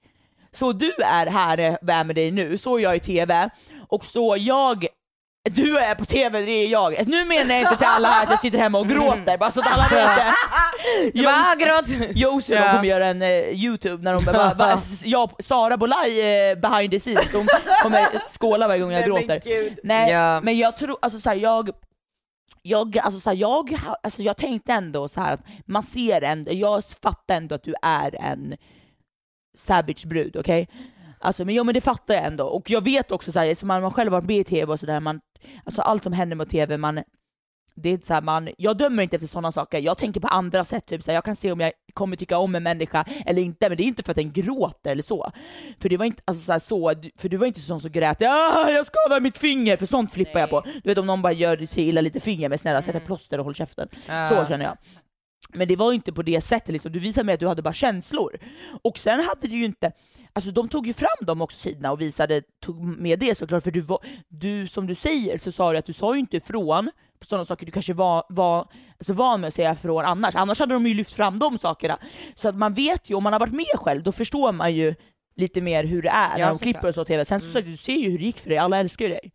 Så 0.53 0.73
du 0.73 0.93
är 1.05 1.27
här, 1.27 1.59
eh, 1.59 1.75
är 1.99 2.05
med 2.05 2.17
dig 2.17 2.31
nu, 2.31 2.59
så 2.59 2.77
är 2.79 2.83
jag 2.83 2.97
i 2.97 3.01
TV, 3.01 3.51
och 3.89 4.05
så 4.05 4.37
jag 4.39 4.87
du 5.51 5.79
är 5.79 5.95
på 5.95 6.05
TV, 6.05 6.41
det 6.41 6.51
är 6.53 6.67
jag. 6.69 6.97
Alltså, 6.97 7.11
Nu 7.11 7.25
menar 7.25 7.55
jag 7.55 7.61
inte 7.63 7.77
till 7.77 7.87
alla 7.87 8.09
här 8.09 8.25
att 8.25 8.31
jag 8.31 8.41
sitter 8.41 8.59
hemma 8.59 8.79
och 8.79 8.89
gråter, 8.89 9.39
bara 9.39 9.51
så 9.51 9.61
att 9.61 9.73
alla 9.73 9.83
vet 9.83 10.17
det. 10.17 10.35
"Ah, 11.29 11.55
gråt." 11.59 12.17
Josie 12.17 12.57
Ja. 12.65 12.73
kommer 12.73 12.85
göra 12.85 13.07
en 13.07 13.23
eh, 13.23 13.29
youtube 13.49 14.05
när 14.05 14.15
de 14.15 14.25
bara, 14.25 14.55
bara 14.55 14.81
jag, 15.05 15.31
Sara 15.39 15.77
Bolaj 15.77 16.21
eh, 16.51 16.59
behind 16.59 16.91
the 16.93 17.01
scenes, 17.01 17.33
de 17.33 17.47
kommer 17.83 18.29
skåla 18.39 18.69
varje 18.69 18.81
gång 18.81 18.93
jag 18.93 19.01
Nej, 19.01 19.09
men 19.11 19.21
gråter. 19.27 19.41
gud. 19.45 19.79
Nej 19.83 20.11
Ja. 20.13 20.41
men 20.41 20.59
jag 20.59 20.77
tror, 20.77 20.97
alltså 21.03 21.19
såhär 21.21 21.37
jag 21.37 21.71
jag, 22.63 22.99
alltså, 22.99 23.21
så 23.21 23.31
här, 23.31 23.37
jag, 23.37 23.77
alltså, 24.03 24.23
jag 24.23 24.37
tänkte 24.37 24.73
ändå 24.73 25.09
så 25.09 25.21
här 25.21 25.35
att 25.35 25.45
man 25.67 25.83
ser 25.83 26.23
en, 26.23 26.47
jag 26.51 26.85
fattar 26.85 27.35
ändå 27.35 27.55
att 27.55 27.63
du 27.63 27.75
är 27.83 28.15
en 28.15 28.57
savage 29.57 30.07
brud, 30.07 30.37
okej? 30.37 30.69
Alltså, 31.21 31.45
men, 31.45 31.55
ja, 31.55 31.65
men 31.65 31.75
det 31.75 31.81
fattar 31.81 32.15
jag 32.15 32.25
ändå, 32.25 32.47
och 32.47 32.71
jag 32.71 32.85
vet 32.85 33.13
också 33.13 33.33
så 33.33 33.39
här, 33.39 33.65
man, 33.65 33.93
själv 33.93 34.13
har 34.13 34.21
varit 34.21 34.29
med 34.29 34.39
i 34.39 34.45
TV 34.45 34.73
och 34.73 34.81
sådär, 34.81 35.21
alltså 35.65 35.83
allt 35.83 36.03
som 36.05 36.13
händer 36.13 36.37
med 36.37 36.51
TV, 36.51 36.77
man 36.77 37.03
det 37.83 37.89
är 37.89 37.99
så 37.99 38.15
här, 38.15 38.23
man, 38.23 38.49
jag 38.59 38.77
dömer 38.77 39.03
inte 39.03 39.17
efter 39.17 39.29
sådana 39.29 39.53
saker, 39.53 39.81
jag 39.81 39.99
tänker 39.99 40.21
på 40.21 40.29
andra 40.29 40.65
sätt, 40.65 40.87
typ 40.87 41.03
så 41.03 41.11
här, 41.11 41.17
jag 41.17 41.25
kan 41.25 41.37
se 41.37 41.53
om 41.53 41.61
jag 41.61 41.73
kommer 41.95 42.17
tycka 42.17 42.39
om 42.39 42.55
en 42.55 42.63
människa 42.63 43.05
eller 43.27 43.43
inte, 43.43 43.69
men 43.69 43.77
det 43.77 43.83
är 43.83 43.87
inte 43.87 44.03
för 44.03 44.11
att 44.11 44.17
den 44.17 44.33
gråter 44.33 44.91
eller 44.91 45.03
så. 45.03 45.33
För 45.81 45.89
det 45.89 45.97
var 45.97 46.05
inte 46.05 46.23
alltså, 46.25 46.45
så, 46.45 46.53
här, 46.53 46.59
så 46.59 46.95
för 47.19 47.29
du 47.29 47.37
var 47.37 47.47
inte 47.47 47.61
sån 47.61 47.81
som 47.81 47.93
grät 47.93 48.23
ah, 48.23 48.71
jag 48.71 48.87
skadar 48.87 49.21
mitt 49.21 49.39
finger, 49.39 49.77
för 49.77 49.87
sånt 49.87 50.13
flippar 50.13 50.41
jag 50.41 50.51
på. 50.51 50.61
Du 50.61 50.89
vet 50.91 50.99
om 50.99 51.07
någon 51.07 51.23
bara 51.23 51.33
gör 51.33 51.67
sig 51.67 51.89
illa 51.89 52.01
lite 52.01 52.21
finger, 52.21 52.49
men 52.49 52.59
snälla 52.59 52.83
sätt 52.83 52.95
ett 52.95 53.07
plåster 53.07 53.39
och 53.39 53.45
håll 53.45 53.55
käften. 53.55 53.89
Ja. 54.09 54.29
Så 54.29 54.47
känner 54.49 54.65
jag. 54.65 54.77
Men 55.55 55.69
det 55.69 55.77
var 55.77 55.93
inte 55.93 56.13
på 56.13 56.23
det 56.23 56.41
sättet, 56.41 56.69
liksom. 56.69 56.93
du 56.93 56.99
visade 56.99 57.25
mig 57.25 57.33
att 57.35 57.41
du 57.41 57.49
hade 57.49 57.63
bara 57.63 57.75
känslor. 57.75 58.39
Och 58.83 58.99
sen 58.99 59.21
hade 59.21 59.49
du 59.49 59.57
ju 59.57 59.65
inte, 59.65 59.93
alltså 60.33 60.51
de 60.51 60.69
tog 60.69 60.87
ju 60.87 60.93
fram 60.93 61.27
de 61.27 61.43
också 61.43 61.59
sidorna 61.59 61.93
och 61.93 62.01
visade, 62.01 62.43
tog 62.61 62.85
med 62.85 63.19
det 63.19 63.39
såklart, 63.39 63.65
för 63.65 63.71
du, 63.71 63.81
var, 63.81 63.99
du 64.29 64.67
som 64.67 64.87
du 64.87 64.95
säger 64.95 65.39
så 65.39 65.53
sa 65.53 65.73
du 65.73 65.79
att 65.79 65.87
du 65.87 65.93
sa 65.93 66.15
ju 66.15 66.21
inte 66.21 66.37
ifrån 66.37 66.91
på 67.21 67.27
sådana 67.27 67.45
saker 67.45 67.67
du 67.67 67.73
kanske 67.73 67.93
var, 67.93 68.25
var 68.29 68.69
alltså 68.99 69.13
van 69.13 69.41
med 69.41 69.49
att 69.49 69.55
säga 69.55 69.73
ifrån 69.73 70.05
annars. 70.05 70.35
Annars 70.35 70.61
hade 70.61 70.75
de 70.75 70.87
ju 70.87 70.95
lyft 70.95 71.13
fram 71.13 71.39
de 71.39 71.59
sakerna. 71.59 71.99
Så 72.37 72.49
att 72.49 72.57
man 72.57 72.75
vet 72.75 73.11
ju, 73.11 73.15
om 73.15 73.23
man 73.23 73.33
har 73.33 73.41
varit 73.41 73.55
med 73.55 73.75
själv, 73.75 74.03
då 74.03 74.13
förstår 74.13 74.53
man 74.53 74.75
ju 74.75 74.95
lite 75.37 75.61
mer 75.61 75.85
hur 75.85 76.03
det 76.03 76.09
är 76.09 76.39
Ja, 76.39 76.45
när 76.45 76.49
de 76.49 76.59
klipper 76.59 76.89
och 76.89 76.95
så 76.95 77.05
tv. 77.05 77.25
Sen 77.25 77.41
så 77.41 77.61
du 77.61 77.77
ser 77.77 77.97
ju 77.97 78.11
hur 78.11 78.19
det 78.19 78.25
gick 78.25 78.39
för 78.39 78.49
dig, 78.49 78.59
alla 78.59 78.79
älskar 78.79 79.05
ju 79.05 79.11
dig. 79.11 79.33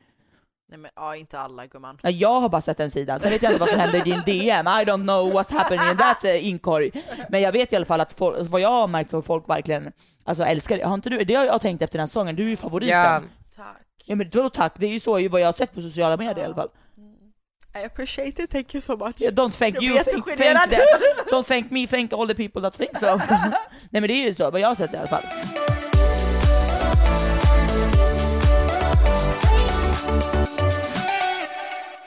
Nej 0.73 0.79
men 0.79 0.91
ja, 0.95 1.15
inte 1.15 1.39
alla 1.39 1.67
gumman. 1.67 1.97
Ja, 2.01 2.09
Jag 2.09 2.41
har 2.41 2.49
bara 2.49 2.61
sett 2.61 2.77
den 2.77 2.91
sidan, 2.91 3.19
sen 3.19 3.29
vet 3.29 3.41
jag 3.43 3.51
inte 3.51 3.59
vad 3.59 3.69
som 3.69 3.79
händer 3.79 3.99
i 3.99 4.01
din 4.01 4.21
DM, 4.25 4.67
I 4.67 4.85
don't 4.85 5.03
know 5.03 5.33
what's 5.33 5.53
happening 5.53 5.91
in 5.91 5.97
that 5.97 6.23
uh, 6.25 6.47
inkorg. 6.47 6.91
Men 7.29 7.41
jag 7.41 7.51
vet 7.51 7.73
i 7.73 7.75
alla 7.75 7.85
fall 7.85 8.01
att 8.01 8.13
folk, 8.13 8.49
vad 8.49 8.61
jag 8.61 8.69
har 8.69 8.87
märkt 8.87 9.13
att 9.13 9.25
folk 9.25 9.49
verkligen 9.49 9.91
alltså, 10.25 10.43
älskar 10.43 10.77
det. 10.77 10.83
Har 10.83 10.93
inte 10.93 11.09
du, 11.09 11.23
det 11.23 11.35
har 11.35 11.45
jag 11.45 11.61
tänkt 11.61 11.81
efter 11.81 11.97
den 11.97 12.01
här 12.01 12.07
säsongen, 12.07 12.35
du 12.35 12.43
är 12.45 12.49
ju 12.49 12.57
favoriten. 12.57 12.99
Ja. 12.99 13.21
Tack. 13.55 13.77
Ja 14.05 14.15
men 14.15 14.29
vadå 14.33 14.49
tack, 14.49 14.73
det 14.75 14.85
är 14.85 14.91
ju 14.91 14.99
så 14.99 15.19
ju 15.19 15.27
vad 15.27 15.41
jag 15.41 15.47
har 15.47 15.53
sett 15.53 15.73
på 15.73 15.81
sociala 15.81 16.17
medier 16.17 16.39
i 16.39 16.45
alla 16.45 16.55
fall. 16.55 16.69
I 17.81 17.85
appreciate 17.85 18.43
it, 18.43 18.49
thank 18.49 18.75
you 18.75 18.81
so 18.81 18.97
much. 18.97 19.21
Yeah, 19.21 19.33
don't 19.33 19.51
thank 19.59 19.75
Jag 19.75 19.83
you, 19.83 20.03
thank, 20.03 20.25
thank 20.25 20.69
them. 20.69 20.79
Don't 21.31 21.47
thank 21.47 21.71
me, 21.71 21.87
thank 21.87 22.13
all 22.13 22.27
the 22.27 22.35
people 22.35 22.61
that 22.61 22.73
think 22.73 22.97
so. 22.97 23.05
Nej 23.89 24.01
men 24.01 24.07
det 24.07 24.13
är 24.13 24.27
ju 24.27 24.35
så, 24.35 24.51
vad 24.51 24.61
jag 24.61 24.67
har 24.67 24.75
sett 24.75 24.93
i 24.93 24.97
alla 24.97 25.07
fall. 25.07 25.23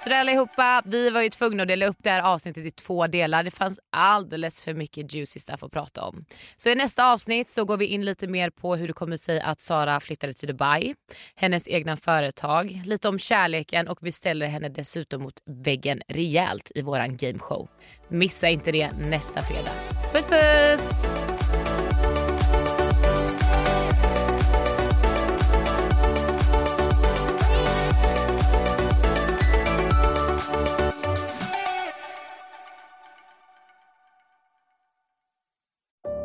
Så 0.06 0.10
där 0.10 0.20
allihopa, 0.20 0.82
vi 0.84 1.10
var 1.10 1.22
ju 1.22 1.30
tvungna 1.30 1.62
att 1.62 1.68
dela 1.68 1.86
upp 1.86 1.96
det 2.02 2.10
här 2.10 2.22
avsnittet 2.22 2.64
i 2.64 2.70
två 2.70 3.06
delar. 3.06 3.42
Det 3.42 3.50
fanns 3.50 3.80
alldeles 3.90 4.64
för 4.64 4.74
mycket 4.74 5.14
juicy 5.14 5.40
stuff 5.40 5.62
att 5.62 5.72
prata 5.72 6.02
om. 6.02 6.24
Så 6.56 6.68
i 6.68 6.74
nästa 6.74 7.12
avsnitt 7.12 7.48
så 7.48 7.64
går 7.64 7.76
vi 7.76 7.86
in 7.86 8.04
lite 8.04 8.26
mer 8.26 8.50
på 8.50 8.76
hur 8.76 8.86
det 8.86 8.92
kommer 8.92 9.16
sig 9.16 9.40
att 9.40 9.60
Sara 9.60 10.00
flyttade 10.00 10.32
till 10.32 10.48
Dubai, 10.48 10.94
hennes 11.34 11.68
egna 11.68 11.96
företag, 11.96 12.82
lite 12.84 13.08
om 13.08 13.18
kärleken 13.18 13.88
och 13.88 13.98
vi 14.00 14.12
ställer 14.12 14.46
henne 14.46 14.68
dessutom 14.68 15.22
mot 15.22 15.42
väggen 15.46 16.02
rejält 16.08 16.72
i 16.74 16.82
våran 16.82 17.16
gameshow. 17.16 17.68
Missa 18.08 18.48
inte 18.48 18.72
det 18.72 18.90
nästa 18.92 19.42
fredag. 19.42 19.72
Puss 20.12 20.24
puss! 20.24 21.15